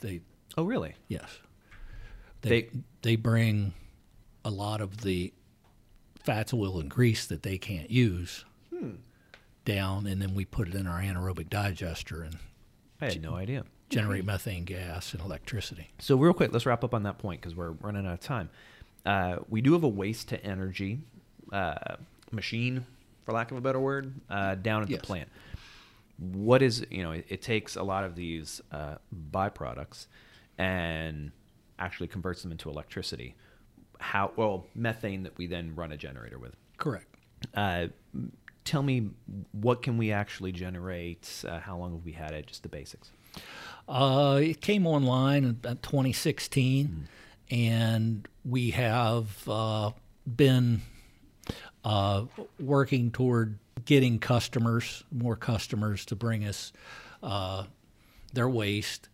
They 0.00 0.20
Oh, 0.56 0.64
really? 0.64 0.94
Yes. 1.08 1.38
They, 2.42 2.48
They- 2.62 2.70
they 3.02 3.16
bring 3.16 3.72
a 4.44 4.50
lot 4.50 4.80
of 4.80 5.02
the 5.02 5.32
fats, 6.24 6.52
oil, 6.52 6.80
and 6.80 6.90
grease 6.90 7.26
that 7.26 7.42
they 7.42 7.56
can't 7.58 7.90
use 7.90 8.44
down, 9.64 10.06
and 10.06 10.20
then 10.20 10.34
we 10.34 10.44
put 10.44 10.68
it 10.68 10.74
in 10.74 10.86
our 10.86 11.00
anaerobic 11.00 11.48
digester 11.50 12.22
and 12.22 12.38
I 13.00 13.06
had 13.06 13.22
no 13.22 13.34
idea. 13.36 13.64
generate 13.90 14.24
methane 14.24 14.64
gas 14.64 15.12
and 15.12 15.22
electricity. 15.22 15.90
So 15.98 16.16
real 16.16 16.32
quick, 16.34 16.52
let's 16.52 16.66
wrap 16.66 16.82
up 16.84 16.94
on 16.94 17.02
that 17.04 17.18
point 17.18 17.40
because 17.40 17.54
we're 17.54 17.72
running 17.72 18.06
out 18.06 18.14
of 18.14 18.20
time. 18.20 18.50
Uh, 19.06 19.36
we 19.48 19.60
do 19.60 19.72
have 19.72 19.82
a 19.84 19.88
waste 19.88 20.28
to 20.28 20.44
energy 20.44 21.00
uh, 21.52 21.96
machine, 22.30 22.84
for 23.24 23.32
lack 23.32 23.50
of 23.50 23.56
a 23.56 23.60
better 23.60 23.80
word, 23.80 24.12
uh, 24.28 24.54
down 24.56 24.82
at 24.82 24.90
Yes. 24.90 25.00
the 25.00 25.06
plant. 25.06 25.28
What 26.18 26.60
is 26.62 26.84
you 26.90 27.02
know? 27.02 27.12
It, 27.12 27.26
it 27.28 27.42
takes 27.42 27.76
a 27.76 27.82
lot 27.82 28.04
of 28.04 28.14
these 28.14 28.60
uh, 28.70 28.96
byproducts 29.32 30.06
and 30.58 31.32
actually 31.78 32.08
converts 32.08 32.42
them 32.42 32.52
into 32.52 32.68
electricity. 32.68 33.34
How 33.98 34.30
well 34.36 34.66
methane 34.74 35.22
that 35.22 35.36
we 35.38 35.46
then 35.46 35.74
run 35.74 35.92
a 35.92 35.96
generator 35.96 36.38
with. 36.38 36.54
Correct. 36.76 37.06
Uh, 37.54 37.86
tell 38.66 38.82
me 38.82 39.08
what 39.52 39.82
can 39.82 39.96
we 39.96 40.12
actually 40.12 40.52
generate? 40.52 41.42
Uh, 41.48 41.58
how 41.58 41.78
long 41.78 41.94
have 41.94 42.04
we 42.04 42.12
had 42.12 42.32
it? 42.32 42.46
Just 42.46 42.62
the 42.62 42.68
basics. 42.68 43.10
Uh, 43.88 44.40
it 44.42 44.60
came 44.60 44.86
online 44.86 45.44
in 45.44 45.50
about 45.50 45.82
2016, 45.82 47.08
and 47.50 48.26
we 48.44 48.70
have 48.70 49.48
uh, 49.48 49.90
been 50.36 50.82
uh, 51.84 52.24
working 52.58 53.10
toward 53.10 53.58
getting 53.84 54.18
customers, 54.18 55.04
more 55.10 55.36
customers, 55.36 56.04
to 56.06 56.16
bring 56.16 56.44
us 56.44 56.72
uh, 57.22 57.64
their 58.32 58.48
waste. 58.48 59.08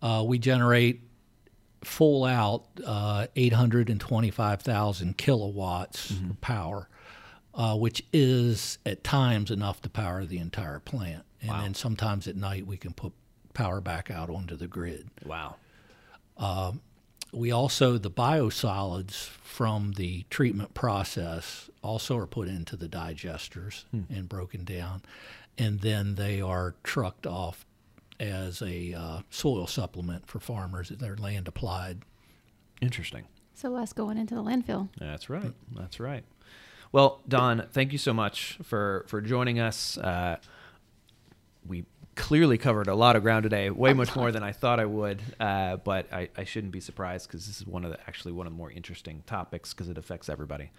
Uh, 0.00 0.24
we 0.26 0.38
generate 0.38 1.00
full 1.84 2.24
out 2.24 2.64
uh, 2.86 3.26
825,000 3.34 5.16
kilowatts 5.16 6.10
of 6.30 6.40
power, 6.40 6.88
uh, 7.54 7.76
which 7.76 8.04
is 8.12 8.78
at 8.86 9.02
times 9.02 9.50
enough 9.50 9.80
to 9.82 9.90
power 9.90 10.24
the 10.24 10.38
entire 10.38 10.78
plant. 10.78 11.24
And 11.40 11.50
then 11.64 11.74
sometimes 11.74 12.28
at 12.28 12.36
night 12.36 12.66
we 12.66 12.76
can 12.76 12.92
put 12.92 13.12
power 13.54 13.80
back 13.80 14.10
out 14.10 14.30
onto 14.30 14.54
the 14.56 14.68
grid. 14.68 15.08
Wow. 15.24 15.56
We 17.32 17.50
also, 17.50 17.96
the 17.98 18.10
biosolids 18.10 19.26
from 19.26 19.92
the 19.92 20.24
treatment 20.28 20.74
process 20.74 21.70
also 21.82 22.16
are 22.18 22.26
put 22.26 22.48
into 22.48 22.76
the 22.76 22.88
digesters 22.88 23.84
and 24.10 24.28
broken 24.28 24.64
down. 24.64 25.02
And 25.58 25.80
then 25.80 26.14
they 26.14 26.40
are 26.40 26.74
trucked 26.82 27.26
off 27.26 27.66
as 28.20 28.62
a 28.62 28.94
uh, 28.94 29.20
soil 29.30 29.66
supplement 29.66 30.26
for 30.26 30.40
farmers. 30.40 30.90
They're 30.90 31.16
land 31.16 31.48
applied. 31.48 32.02
Interesting. 32.80 33.24
So 33.54 33.68
less 33.68 33.92
going 33.92 34.18
into 34.18 34.34
the 34.34 34.42
landfill. 34.42 34.88
That's 34.98 35.28
right. 35.28 35.52
That's 35.74 36.00
right. 36.00 36.24
Well, 36.92 37.20
Don, 37.26 37.66
thank 37.72 37.92
you 37.92 37.98
so 37.98 38.12
much 38.12 38.58
for 38.62 39.04
for 39.08 39.20
joining 39.20 39.58
us. 39.58 39.96
Uh, 39.96 40.36
we 41.66 41.84
clearly 42.14 42.58
covered 42.58 42.88
a 42.88 42.94
lot 42.94 43.16
of 43.16 43.22
ground 43.22 43.44
today, 43.44 43.70
way 43.70 43.92
much 43.92 44.14
more 44.14 44.32
than 44.32 44.42
I 44.42 44.52
thought 44.52 44.80
I 44.80 44.84
would. 44.84 45.22
Uh, 45.40 45.76
but 45.76 46.12
I, 46.12 46.28
I 46.36 46.44
shouldn't 46.44 46.72
be 46.72 46.80
surprised 46.80 47.28
because 47.28 47.46
this 47.46 47.60
is 47.60 47.66
one 47.66 47.84
of 47.84 47.90
the 47.90 48.00
actually 48.06 48.32
one 48.32 48.46
of 48.46 48.52
the 48.52 48.56
more 48.56 48.70
interesting 48.70 49.22
topics 49.26 49.72
because 49.72 49.88
it 49.88 49.98
affects 49.98 50.28
everybody. 50.28 50.70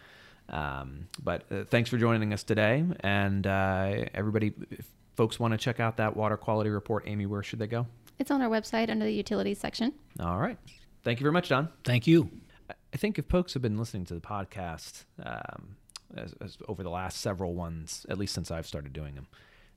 Um, 0.50 1.08
but 1.24 1.44
uh, 1.52 1.64
thanks 1.64 1.90
for 1.90 1.98
joining 1.98 2.34
us 2.34 2.44
today, 2.44 2.84
and 3.00 3.48
uh, 3.48 4.06
everybody. 4.14 4.54
If 4.72 4.88
folks 5.16 5.40
want 5.40 5.54
to 5.54 5.58
check 5.58 5.80
out 5.80 5.98
that 5.98 6.18
water 6.18 6.38
quality 6.38 6.70
report, 6.70 7.04
Amy, 7.06 7.26
where 7.26 7.44
should 7.44 7.60
they 7.60 7.68
go? 7.68 7.88
It's 8.20 8.32
on 8.32 8.42
our 8.42 8.50
website 8.50 8.90
under 8.90 9.06
the 9.06 9.14
utilities 9.14 9.60
section. 9.60 9.94
All 10.20 10.38
right. 10.38 10.58
Thank 11.04 11.20
you 11.20 11.24
very 11.24 11.34
much, 11.34 11.50
Don. 11.50 11.70
Thank 11.84 12.08
you. 12.08 12.30
I 12.70 12.98
think 12.98 13.18
if 13.18 13.26
folks 13.26 13.54
have 13.54 13.62
been 13.62 13.78
listening 13.78 14.06
to 14.06 14.14
the 14.14 14.22
podcast 14.22 15.04
um, 15.24 15.76
as, 16.16 16.34
as 16.42 16.58
over 16.68 16.84
the 16.84 16.90
last 16.90 17.22
several 17.22 17.54
ones, 17.54 18.06
at 18.08 18.18
least 18.18 18.34
since 18.34 18.52
I've 18.52 18.68
started 18.68 18.94
doing 18.94 19.16
them, 19.16 19.28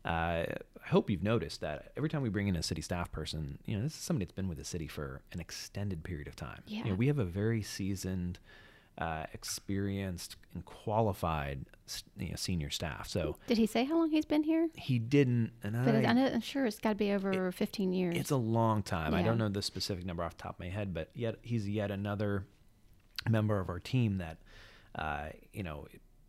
uh, 0.06 0.44
I 0.84 0.88
hope 0.88 1.10
you've 1.10 1.22
noticed 1.22 1.60
that 1.62 1.92
every 1.96 2.08
time 2.08 2.22
we 2.22 2.28
bring 2.28 2.46
in 2.48 2.56
a 2.56 2.62
city 2.62 2.80
staff 2.82 3.10
person, 3.10 3.58
you 3.66 3.76
know, 3.76 3.82
this 3.82 3.94
is 3.94 3.98
somebody 4.00 4.24
that's 4.24 4.34
been 4.36 4.48
with 4.48 4.58
the 4.58 4.64
city 4.64 4.86
for 4.86 5.20
an 5.32 5.40
extended 5.40 6.04
period 6.04 6.28
of 6.28 6.36
time. 6.36 6.62
You 6.68 6.84
know, 6.84 6.90
Yeah. 6.90 6.94
we 6.94 7.08
have 7.08 7.18
a 7.18 7.24
very 7.24 7.60
seasoned, 7.62 8.38
uh, 8.98 9.26
experienced, 9.34 10.36
and 10.54 10.64
qualified 10.64 11.66
you 12.16 12.30
know, 12.30 12.36
senior 12.36 12.70
staff. 12.70 13.08
So 13.08 13.36
Did 13.46 13.58
he 13.58 13.66
say 13.66 13.84
how 13.84 13.98
long 13.98 14.10
he's 14.10 14.24
been 14.24 14.44
here? 14.44 14.68
he 14.76 14.98
didn't, 14.98 15.50
and 15.62 15.74
But 15.84 15.94
I, 15.96 16.08
I'm 16.08 16.40
sure 16.40 16.66
it's 16.66 16.78
got 16.78 16.90
to 16.90 16.94
be 16.94 17.10
over 17.12 17.50
15 17.52 17.92
years. 17.92 18.16
it's 18.16 18.30
a 18.30 18.36
long 18.36 18.82
time. 18.82 19.12
Yeah. 19.12 19.18
I 19.18 19.22
don't 19.22 19.38
know 19.38 19.48
the 19.48 19.62
specific 19.62 20.04
number 20.06 20.22
off 20.22 20.36
the 20.36 20.42
top 20.44 20.54
of 20.54 20.60
my 20.60 20.68
head, 20.70 20.94
but 20.94 21.10
yet 21.14 21.36
he's 21.42 21.68
yet 21.68 21.90
another 21.90 22.44
member 23.28 23.58
of 23.60 23.68
our 23.68 23.80
team 23.80 24.18
that, 24.18 24.38
uh, 24.94 25.30
you 25.52 25.62
know, 25.64 25.86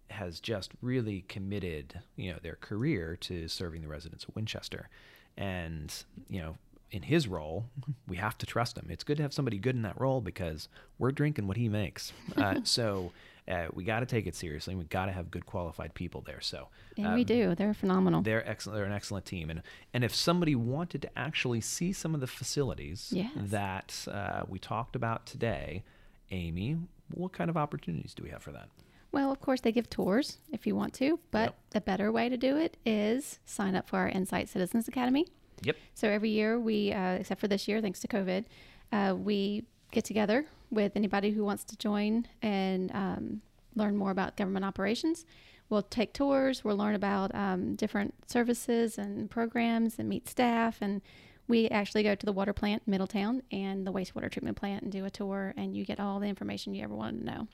has 0.10 0.40
just 0.40 0.72
really 0.82 1.24
committed, 1.28 2.00
you 2.16 2.32
know, 2.32 2.40
their 2.42 2.56
career 2.56 3.18
to 3.22 3.48
serving 3.48 3.82
the 3.82 3.88
residents 3.88 4.24
of 4.26 4.36
Winchester, 4.36 4.90
and 5.38 5.94
you 6.30 6.40
know, 6.42 6.58
in 6.92 7.02
his 7.04 7.28
role, 7.28 7.66
we 8.08 8.18
have 8.18 8.38
to 8.38 8.46
trust 8.46 8.78
him. 8.78 8.88
It's 8.90 9.04
good 9.04 9.18
to 9.18 9.24
have 9.24 9.34
somebody 9.34 9.58
good 9.58 9.76
in 9.76 9.82
that 9.82 10.00
role 10.00 10.22
because 10.22 10.70
we're 10.98 11.12
drinking 11.12 11.48
what 11.48 11.58
he 11.58 11.70
makes. 11.70 12.14
Uh, 12.36 12.60
so. 12.64 13.12
Uh, 13.50 13.66
we 13.74 13.86
got 13.86 14.02
to 14.02 14.06
take 14.06 14.28
it 14.28 14.36
seriously. 14.36 14.76
We 14.76 14.84
got 14.84 15.06
to 15.06 15.14
have 15.14 15.32
good 15.32 15.46
qualified 15.46 15.94
people 15.94 16.20
there. 16.20 16.42
So, 16.42 16.68
and 16.98 17.14
we 17.14 17.22
um, 17.22 17.26
do. 17.28 17.56
They're 17.56 17.74
phenomenal. 17.74 18.22
they're 18.22 18.46
excellent. 18.46 18.76
They're 18.76 18.86
an 18.86 18.92
excellent 18.92 19.26
team, 19.26 19.50
and 19.50 19.62
and 19.94 20.04
if 20.04 20.14
somebody 20.14 20.54
wanted 20.54 21.02
to 21.04 21.18
actually 21.18 21.62
see 21.62 21.94
some 21.94 22.14
of 22.14 22.20
the 22.20 22.28
facilities 22.28 23.08
Yes. 23.16 23.32
that 23.38 24.06
uh, 24.12 24.42
we 24.50 24.60
talked 24.60 24.98
about 24.98 25.26
today, 25.26 25.84
Amy, 26.30 26.76
what 27.14 27.32
kind 27.32 27.50
of 27.50 27.56
opportunities 27.56 28.14
do 28.14 28.22
we 28.24 28.32
have 28.32 28.44
for 28.44 28.52
that? 28.52 28.68
Well, 29.12 29.32
of 29.32 29.40
course, 29.40 29.62
they 29.62 29.72
give 29.72 29.90
tours 29.90 30.38
if 30.52 30.68
you 30.68 30.76
want 30.76 30.94
to, 30.96 31.20
but 31.32 31.46
Yep. 31.50 31.56
the 31.72 31.82
better 31.82 32.12
way 32.12 32.30
to 32.30 32.38
do 32.38 32.58
it 32.58 32.78
is 32.86 33.40
sign 33.46 33.76
up 33.76 33.88
for 33.88 33.98
our 33.98 34.10
Insight 34.10 34.50
Citizens 34.50 34.88
Academy. 34.88 35.26
Yep. 35.64 35.76
So 35.96 36.10
every 36.10 36.30
year, 36.30 36.60
we, 36.60 36.92
uh, 36.94 37.14
except 37.14 37.40
for 37.42 37.48
this 37.48 37.68
year, 37.68 37.82
thanks 37.82 38.00
to 38.02 38.08
COVID, 38.08 38.46
uh, 38.92 39.16
we 39.18 39.64
get 39.92 40.04
together 40.06 40.46
with 40.70 40.92
anybody 40.96 41.32
who 41.32 41.44
wants 41.44 41.64
to 41.64 41.78
join 41.78 42.28
and 42.42 42.92
um, 42.94 43.42
learn 43.76 43.96
more 43.96 44.12
about 44.12 44.36
government 44.36 44.66
operations. 44.66 45.26
We'll 45.70 45.82
take 45.84 46.14
tours, 46.14 46.64
we'll 46.64 46.78
learn 46.78 46.96
about 46.96 47.34
um, 47.34 47.76
different 47.76 48.14
services 48.30 48.98
and 48.98 49.30
programs 49.30 50.00
and 50.00 50.08
meet 50.08 50.30
staff. 50.30 50.78
And 50.82 51.02
we 51.48 51.70
actually 51.70 52.04
go 52.04 52.14
to 52.16 52.26
the 52.26 52.32
water 52.34 52.54
plant, 52.54 52.84
Middletown, 52.88 53.42
and 53.52 53.88
the 53.88 53.92
wastewater 53.92 54.30
treatment 54.30 54.58
plant 54.58 54.84
and 54.84 54.92
do 54.92 55.06
a 55.06 55.10
tour, 55.10 55.54
and 55.58 55.76
you 55.76 55.86
get 55.86 56.00
all 56.00 56.20
the 56.20 56.28
information 56.28 56.74
you 56.74 56.84
ever 56.84 56.94
wanted 56.96 57.20
to 57.20 57.26
know. 57.26 57.48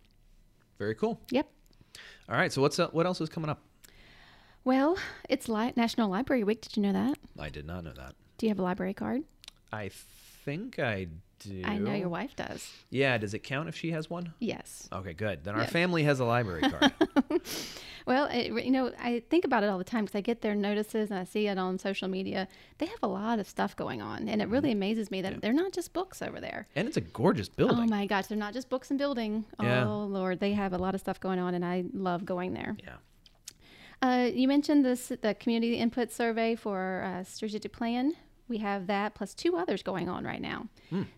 Very 0.79 0.95
cool. 0.95 1.19
Yep. 1.29 1.49
All 2.29 2.35
right. 2.35 2.51
So 2.51 2.61
what's 2.61 2.79
uh, 2.79 2.87
what 2.89 3.05
else 3.05 3.21
is 3.21 3.29
coming 3.29 3.49
up? 3.49 3.61
Well, 4.65 4.97
it's 5.29 5.49
li- 5.49 5.73
National 5.75 6.09
Library 6.09 6.43
Week. 6.43 6.61
Did 6.61 6.77
you 6.77 6.83
know 6.83 6.93
that? 6.93 7.17
I 7.39 7.49
did 7.49 7.65
not 7.65 7.83
know 7.83 7.91
that. 7.93 8.15
Do 8.37 8.45
you 8.45 8.49
have 8.49 8.59
a 8.59 8.63
library 8.63 8.93
card? 8.93 9.23
I 9.71 9.89
think 9.89 10.79
I 10.79 11.07
do. 11.49 11.61
I 11.65 11.77
know 11.77 11.93
your 11.93 12.09
wife 12.09 12.35
does. 12.35 12.69
Yeah. 12.89 13.17
Does 13.17 13.33
it 13.33 13.39
count 13.39 13.69
if 13.69 13.75
she 13.75 13.91
has 13.91 14.09
one? 14.09 14.33
Yes. 14.39 14.87
Okay. 14.91 15.13
Good. 15.13 15.43
Then 15.43 15.55
our 15.55 15.61
Yes. 15.61 15.71
family 15.71 16.03
has 16.03 16.19
a 16.19 16.25
library 16.25 16.61
card. 16.61 16.91
Well, 18.05 18.25
it, 18.33 18.65
you 18.65 18.71
know, 18.71 18.91
I 18.99 19.23
think 19.29 19.45
about 19.45 19.63
it 19.63 19.69
all 19.69 19.77
the 19.77 19.85
time 19.85 20.03
because 20.03 20.17
I 20.17 20.19
get 20.19 20.41
their 20.41 20.55
notices 20.55 21.09
and 21.09 21.17
I 21.17 21.23
see 21.23 21.47
it 21.47 21.57
on 21.57 21.79
social 21.79 22.09
media. 22.09 22.49
They 22.79 22.85
have 22.87 22.99
a 23.01 23.07
lot 23.07 23.39
of 23.39 23.47
stuff 23.47 23.77
going 23.77 24.01
on, 24.01 24.27
and 24.27 24.41
it 24.41 24.49
really 24.49 24.73
amazes 24.73 25.09
me 25.09 25.21
that 25.21 25.39
they're 25.41 25.53
not 25.53 25.71
just 25.71 25.93
books 25.93 26.21
over 26.21 26.41
there. 26.41 26.67
and 26.75 26.85
it's 26.85 26.97
a 26.97 27.01
gorgeous 27.01 27.47
building. 27.47 27.77
Oh 27.79 27.85
my 27.85 28.05
gosh, 28.05 28.27
they're 28.27 28.37
not 28.37 28.51
just 28.53 28.69
books 28.69 28.89
and 28.89 28.99
building. 28.99 29.45
Yeah. 29.61 29.87
Oh 29.87 30.03
Lord, 30.03 30.41
they 30.41 30.51
have 30.51 30.73
a 30.73 30.77
lot 30.77 30.95
of 30.95 30.99
stuff 30.99 31.21
going 31.21 31.39
on, 31.39 31.53
and 31.53 31.63
I 31.63 31.85
love 31.93 32.25
going 32.25 32.53
there. 32.53 32.75
yeah. 32.83 32.95
Uh, 34.01 34.25
you 34.33 34.49
mentioned 34.49 34.83
this 34.83 35.13
the 35.21 35.33
community 35.35 35.75
input 35.75 36.11
survey 36.11 36.55
for 36.55 37.03
uh, 37.05 37.23
strategic 37.23 37.71
plan. 37.71 38.11
We 38.53 38.59
have 38.59 38.85
that 38.85 39.15
plus 39.15 39.33
two 39.33 39.55
others 39.57 39.81
going 39.81 40.07
on 40.09 40.23
right 40.25 40.39
now. 40.39 40.67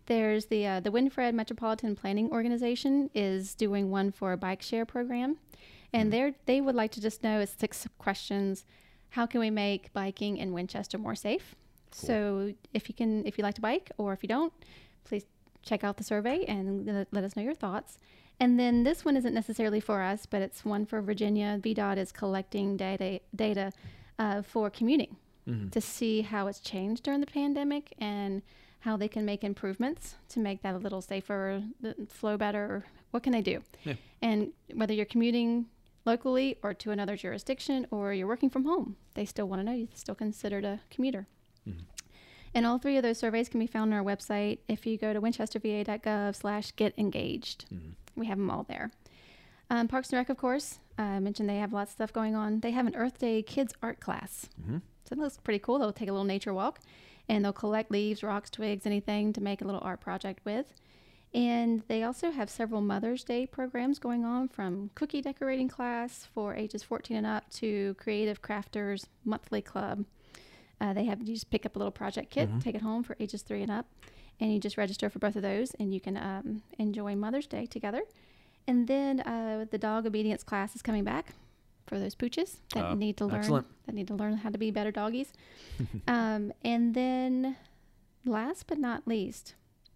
There's 0.06 0.46
the 0.46 0.66
uh, 0.66 0.80
the 0.80 0.90
WinFred 0.90 1.34
Metropolitan 1.34 1.94
Planning 1.94 2.32
Organization 2.32 3.10
is 3.14 3.54
doing 3.56 3.92
one 3.92 4.14
for 4.14 4.32
a 4.32 4.38
bike 4.38 4.62
share 4.62 4.86
program, 4.86 5.36
and 5.92 6.14
they're 6.14 6.32
they 6.46 6.62
would 6.62 6.76
like 6.76 6.92
to 6.94 7.02
just 7.02 7.24
know 7.24 7.42
it's 7.42 7.54
six 7.60 7.86
questions. 7.98 8.64
How 9.10 9.26
can 9.26 9.42
we 9.42 9.50
make 9.50 9.92
biking 9.92 10.38
in 10.38 10.54
Winchester 10.54 10.98
more 10.98 11.14
safe? 11.16 11.56
So 11.92 12.54
if 12.74 12.88
you 12.88 12.96
can, 12.96 13.26
if 13.26 13.38
you 13.38 13.44
like 13.44 13.56
to 13.56 13.62
bike, 13.70 13.92
or 13.98 14.14
if 14.14 14.24
you 14.24 14.30
don't, 14.30 14.54
please 15.04 15.26
check 15.62 15.84
out 15.84 15.98
the 15.98 16.04
survey 16.06 16.46
and 16.48 16.86
let- 16.86 17.12
let 17.12 17.24
us 17.26 17.36
know 17.36 17.44
your 17.44 17.54
thoughts. 17.66 18.00
And 18.40 18.58
then 18.58 18.84
this 18.84 19.04
one 19.04 19.18
isn't 19.18 19.34
necessarily 19.34 19.82
for 19.82 20.02
us, 20.02 20.26
but 20.26 20.42
it's 20.42 20.64
one 20.64 20.86
for 20.86 21.02
Virginia. 21.02 21.60
VDOT 21.62 21.98
is 21.98 22.14
collecting 22.14 22.78
data 22.78 23.20
data 23.36 23.74
uh, 24.20 24.42
for 24.42 24.70
commuting 24.70 25.18
to 25.72 25.80
see 25.82 26.22
how 26.24 26.48
it's 26.48 26.60
changed 26.60 27.04
during 27.04 27.20
the 27.20 27.28
pandemic 27.28 27.94
and 28.00 28.42
how 28.80 28.98
they 28.98 29.08
can 29.08 29.26
make 29.26 29.44
improvements 29.44 30.16
to 30.30 30.40
make 30.40 30.62
that 30.64 30.74
a 30.74 30.78
little 30.78 31.02
safer, 31.02 31.62
the 31.82 31.96
flow 32.10 32.36
better. 32.38 32.86
What 33.12 33.24
can 33.24 33.32
they 33.32 33.42
do? 33.42 33.62
Yeah. 33.84 33.94
And 34.22 34.52
whether 34.74 34.94
you're 34.94 35.06
commuting 35.06 35.68
locally 36.06 36.58
or 36.64 36.74
to 36.74 36.92
another 36.92 37.16
jurisdiction 37.16 37.86
or 37.92 38.12
you're 38.14 38.28
working 38.28 38.50
from 38.50 38.66
home, 38.66 38.96
they 39.14 39.26
still 39.26 39.48
want 39.48 39.60
to 39.60 39.64
know 39.64 39.72
you're 39.72 39.88
still 39.94 40.16
considered 40.16 40.66
a 40.66 40.80
commuter. 40.90 41.28
And 42.54 42.66
all 42.66 42.78
three 42.78 42.96
of 42.98 43.04
those 43.04 43.18
surveys 43.18 43.50
can 43.50 43.60
be 43.60 43.68
found 43.68 43.94
on 43.94 44.00
our 44.00 44.06
website 44.06 44.60
if 44.68 44.86
you 44.86 44.98
go 44.98 45.12
to 45.14 45.20
winchesterva.gov 45.20 46.36
slash 46.36 46.72
get 46.76 46.94
engaged. 46.98 47.66
We 48.16 48.28
have 48.28 48.38
them 48.38 48.50
all 48.50 48.64
there. 48.64 48.92
Um, 49.70 49.88
Parks 49.88 50.10
and 50.12 50.18
Rec, 50.20 50.30
of 50.30 50.38
course. 50.38 50.80
Uh, 50.98 51.02
I 51.02 51.20
mentioned 51.20 51.50
they 51.50 51.58
have 51.58 51.74
lots 51.74 51.92
of 51.92 51.96
stuff 51.96 52.14
going 52.14 52.34
on. 52.36 52.62
They 52.62 52.72
have 52.72 52.88
an 52.88 52.96
Earth 52.96 53.20
Day 53.20 53.42
kids 53.42 53.74
art 53.82 54.00
class. 54.00 54.48
Mhm. 54.62 54.82
So 55.08 55.14
it 55.14 55.20
looks 55.20 55.38
pretty 55.38 55.60
cool. 55.60 55.80
They'll 55.80 55.94
take 55.94 56.10
a 56.10 56.12
little 56.12 56.26
nature 56.26 56.54
walk 56.54 56.80
and 57.30 57.44
they'll 57.44 57.54
collect 57.54 57.92
leaves, 57.92 58.24
rocks, 58.24 58.50
twigs, 58.50 58.86
anything 58.86 59.34
to 59.34 59.42
make 59.42 59.62
a 59.62 59.66
little 59.66 59.82
art 59.84 60.02
project 60.02 60.40
with. 60.46 60.74
And 61.34 61.84
they 61.88 62.04
also 62.04 62.32
have 62.32 62.50
several 62.50 62.80
Mother's 62.82 63.24
Day 63.24 63.46
programs 63.46 64.00
going 64.00 64.24
on 64.24 64.48
from 64.48 64.90
cookie 64.96 65.22
decorating 65.22 65.68
class 65.68 66.28
for 66.34 66.56
ages 66.56 66.82
14 66.82 67.18
and 67.18 67.28
up 67.28 67.50
to 67.56 67.94
Creative 67.96 68.42
Crafters 68.42 69.08
Monthly 69.26 69.62
Club. 69.62 70.06
Uh, 70.80 70.94
they 70.94 71.06
have 71.06 71.22
you 71.22 71.34
just 71.34 71.50
pick 71.50 71.66
up 71.66 71.76
a 71.76 71.80
little 71.80 71.92
project 71.92 72.30
kit, 72.32 72.50
take 72.62 72.76
it 72.76 72.82
home 72.82 73.04
for 73.04 73.18
ages 73.20 73.42
three 73.42 73.62
and 73.62 73.72
up, 73.72 73.86
and 74.40 74.54
you 74.54 74.60
just 74.60 74.78
register 74.78 75.10
for 75.10 75.20
both 75.20 75.36
of 75.36 75.42
those, 75.42 75.72
and 75.80 75.94
you 75.94 76.00
can 76.00 76.16
um, 76.18 76.62
enjoy 76.80 77.16
Mother's 77.16 77.48
Day 77.48 77.66
together. 77.66 78.02
And 78.68 78.88
then 78.88 79.20
uh, 79.22 79.66
the 79.70 79.78
dog 79.78 80.06
obedience 80.06 80.44
class 80.44 80.76
is 80.76 80.82
coming 80.82 81.04
back 81.04 81.34
for 81.86 82.00
those 82.00 82.16
pooches 82.16 82.58
that 82.74 82.84
Oh, 82.86 82.94
need 82.96 83.18
to 83.18 83.26
learn 83.26 83.36
excellent. 83.40 83.68
that 83.86 83.94
need 83.96 84.08
to 84.08 84.16
learn 84.16 84.38
how 84.38 84.50
to 84.50 84.58
be 84.58 84.72
better 84.72 84.92
doggies. 84.92 85.32
um, 86.08 86.52
and 86.64 86.94
then, 86.94 87.56
last 88.26 88.68
but 88.68 88.78
not 88.78 89.08
least, 89.08 89.56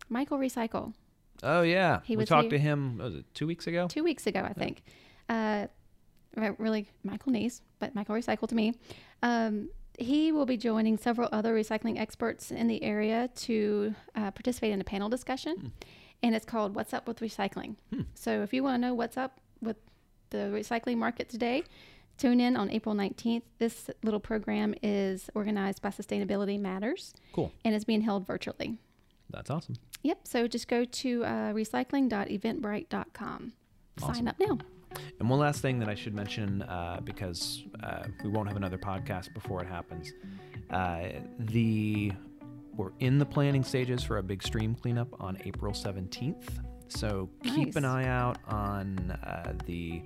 Michael 0.09 0.37
Recycle. 0.37 0.93
Oh 1.41 1.61
yeah, 1.61 2.01
He 2.03 2.15
we 2.17 2.25
talked 2.25 2.43
here- 2.43 2.51
to 2.51 2.59
him. 2.59 2.97
what 2.97 3.05
Was 3.05 3.15
it 3.15 3.25
two 3.33 3.47
weeks 3.47 3.65
ago? 3.67 3.87
two 3.87 4.03
weeks 4.03 4.27
ago, 4.27 4.41
I 4.41 4.53
think. 4.53 4.83
Uh, 5.29 5.67
really, 6.57 6.89
Michael 7.03 7.31
Neese, 7.33 7.61
but 7.79 7.95
Michael 7.95 8.15
Recycle 8.15 8.47
to 8.49 8.55
me. 8.55 8.73
Um, 9.23 9.69
he 9.97 10.31
will 10.31 10.45
be 10.45 10.57
joining 10.57 10.97
several 10.97 11.27
other 11.31 11.53
recycling 11.53 11.99
experts 11.99 12.51
in 12.51 12.67
the 12.67 12.81
area 12.83 13.29
to 13.35 13.93
uh, 14.15 14.31
participate 14.31 14.71
in 14.71 14.79
a 14.79 14.83
panel 14.83 15.09
discussion, 15.09 15.73
and 16.23 16.35
it's 16.35 16.45
called 16.45 16.75
"What's 16.75 16.93
Up 16.93 17.07
with 17.07 17.19
Recycling." 17.19 17.75
So, 18.13 18.41
if 18.43 18.53
you 18.53 18.63
want 18.63 18.75
to 18.81 18.87
know 18.87 18.93
what's 18.93 19.17
up 19.17 19.39
with 19.61 19.77
the 20.29 20.49
recycling 20.53 20.97
market 20.97 21.29
today, 21.29 21.63
tune 22.17 22.39
in 22.39 22.55
on 22.55 22.69
April 22.69 22.95
19th. 22.95 23.43
This 23.57 23.89
little 24.03 24.19
program 24.19 24.73
is 24.83 25.29
organized 25.35 25.81
by 25.81 25.89
Sustainability 25.89 26.59
Matters 26.59 27.13
Cool. 27.33 27.51
and 27.63 27.73
is 27.75 27.85
being 27.85 28.01
held 28.01 28.25
virtually. 28.27 28.77
That's 29.29 29.49
awesome. 29.49 29.75
Yep. 30.03 30.19
So 30.23 30.47
just 30.47 30.67
go 30.67 30.85
to 30.85 31.23
uh, 31.25 31.29
recycling.eventbrite.com. 31.53 33.53
Sign 33.99 34.27
up 34.27 34.35
now. 34.39 34.57
And 35.19 35.29
one 35.29 35.39
last 35.39 35.61
thing 35.61 35.77
that 35.79 35.89
I 35.89 35.95
should 35.95 36.15
mention, 36.15 36.61
uh, 36.63 36.99
because 37.03 37.63
uh, 37.83 38.03
we 38.23 38.29
won't 38.29 38.47
have 38.47 38.57
another 38.57 38.77
podcast 38.77 39.33
before 39.33 39.61
it 39.61 39.67
happens. 39.67 40.13
Uh, 40.69 41.09
the 41.37 42.11
we're 42.75 42.91
in 42.99 43.19
the 43.19 43.25
planning 43.25 43.63
stages 43.63 44.03
for 44.03 44.17
a 44.17 44.23
big 44.23 44.41
stream 44.41 44.73
cleanup 44.73 45.09
on 45.19 45.37
April 45.43 45.73
seventeenth. 45.73 46.59
So 46.89 47.29
keep 47.43 47.75
an 47.75 47.85
eye 47.85 48.07
out 48.07 48.37
on 48.47 49.11
uh, 49.23 49.53
the 49.65 50.01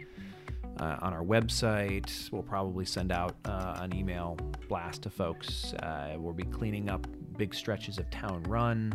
uh, 0.79 0.97
on 1.01 1.13
our 1.13 1.23
website. 1.23 2.31
We'll 2.31 2.43
probably 2.43 2.85
send 2.85 3.11
out 3.11 3.35
uh, 3.45 3.77
an 3.79 3.95
email 3.95 4.37
blast 4.67 5.03
to 5.03 5.09
folks. 5.09 5.73
Uh, 5.75 6.15
we'll 6.17 6.33
be 6.33 6.45
cleaning 6.45 6.89
up 6.89 7.07
big 7.37 7.53
stretches 7.53 7.97
of 7.97 8.09
town 8.11 8.43
run 8.43 8.93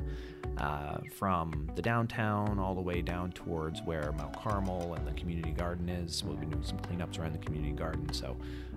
uh, 0.59 0.99
from 1.13 1.69
the 1.75 1.83
downtown 1.83 2.59
all 2.59 2.75
the 2.75 2.81
way 2.81 3.03
down 3.03 3.33
towards 3.33 3.81
where 3.83 4.13
Mount 4.13 4.37
Carmel 4.37 4.95
and 4.95 5.07
the 5.07 5.13
community 5.13 5.51
garden 5.51 5.89
is. 5.89 6.25
We'll 6.25 6.37
be 6.37 6.47
doing 6.47 6.65
some 6.65 6.79
cleanups 6.79 7.19
around 7.19 7.33
the 7.33 7.39
community 7.39 7.75
garden. 7.75 8.13
So 8.13 8.37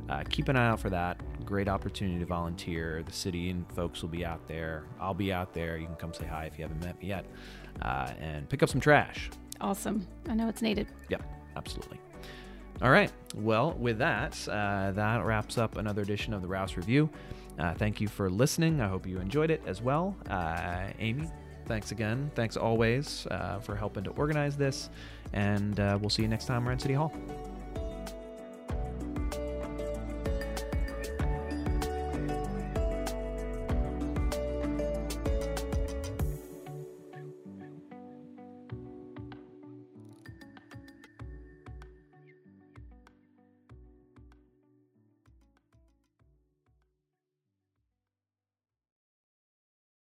uh, 0.10 0.24
keep 0.30 0.48
an 0.48 0.56
eye 0.56 0.68
out 0.68 0.80
for 0.80 0.90
that. 0.90 1.20
Great 1.46 1.68
opportunity 1.68 2.20
to 2.20 2.26
volunteer. 2.26 3.04
The 3.04 3.14
city 3.14 3.50
and 3.50 3.66
folks 3.74 4.02
will 4.02 4.10
be 4.10 4.26
out 4.26 4.48
there. 4.48 4.84
I'll 5.00 5.14
be 5.14 5.32
out 5.34 5.54
there. 5.54 5.78
You 5.78 5.88
can 5.88 5.96
come 5.96 6.14
say 6.14 6.26
hi 6.26 6.46
if 6.46 6.58
you 6.58 6.64
haven't 6.64 6.84
met 6.84 7.00
me 7.00 7.08
yet. 7.08 7.26
Uh, 7.82 8.12
and 8.20 8.48
pick 8.50 8.64
up 8.64 8.70
some 8.70 8.82
trash. 8.82 9.30
Awesome. 9.60 10.08
I 10.28 10.36
know 10.36 10.48
it's 10.50 10.62
needed. 10.62 10.88
Yep, 11.10 11.24
absolutely. 11.56 12.00
All 12.82 12.90
right. 12.90 13.12
Well, 13.36 13.74
with 13.74 14.00
that, 14.00 14.36
uh, 14.48 14.92
that 14.92 15.24
wraps 15.24 15.58
up 15.58 15.78
another 15.78 16.02
edition 16.02 16.34
of 16.34 16.42
the 16.42 16.48
Rouss 16.48 16.78
Review. 16.78 17.10
Uh, 17.60 17.74
thank 17.76 18.02
you 18.02 18.08
for 18.08 18.30
listening. 18.30 18.82
I 18.82 18.88
hope 18.88 19.06
you 19.06 19.20
enjoyed 19.20 19.52
it 19.52 19.62
as 19.68 19.82
well. 19.82 20.16
Uh, 20.30 20.88
Amy, 20.98 21.30
thanks 21.68 21.92
again. 21.92 22.32
Thanks 22.34 22.58
always 22.58 23.28
uh, 23.30 23.60
for 23.60 23.76
helping 23.76 24.04
to 24.06 24.10
organize 24.12 24.58
this. 24.58 24.90
And 25.34 25.80
uh, 25.80 26.00
we'll 26.02 26.10
see 26.10 26.24
you 26.24 26.28
next 26.28 26.46
time 26.46 26.68
around 26.68 26.80
City 26.80 26.96
Hall. 26.96 27.14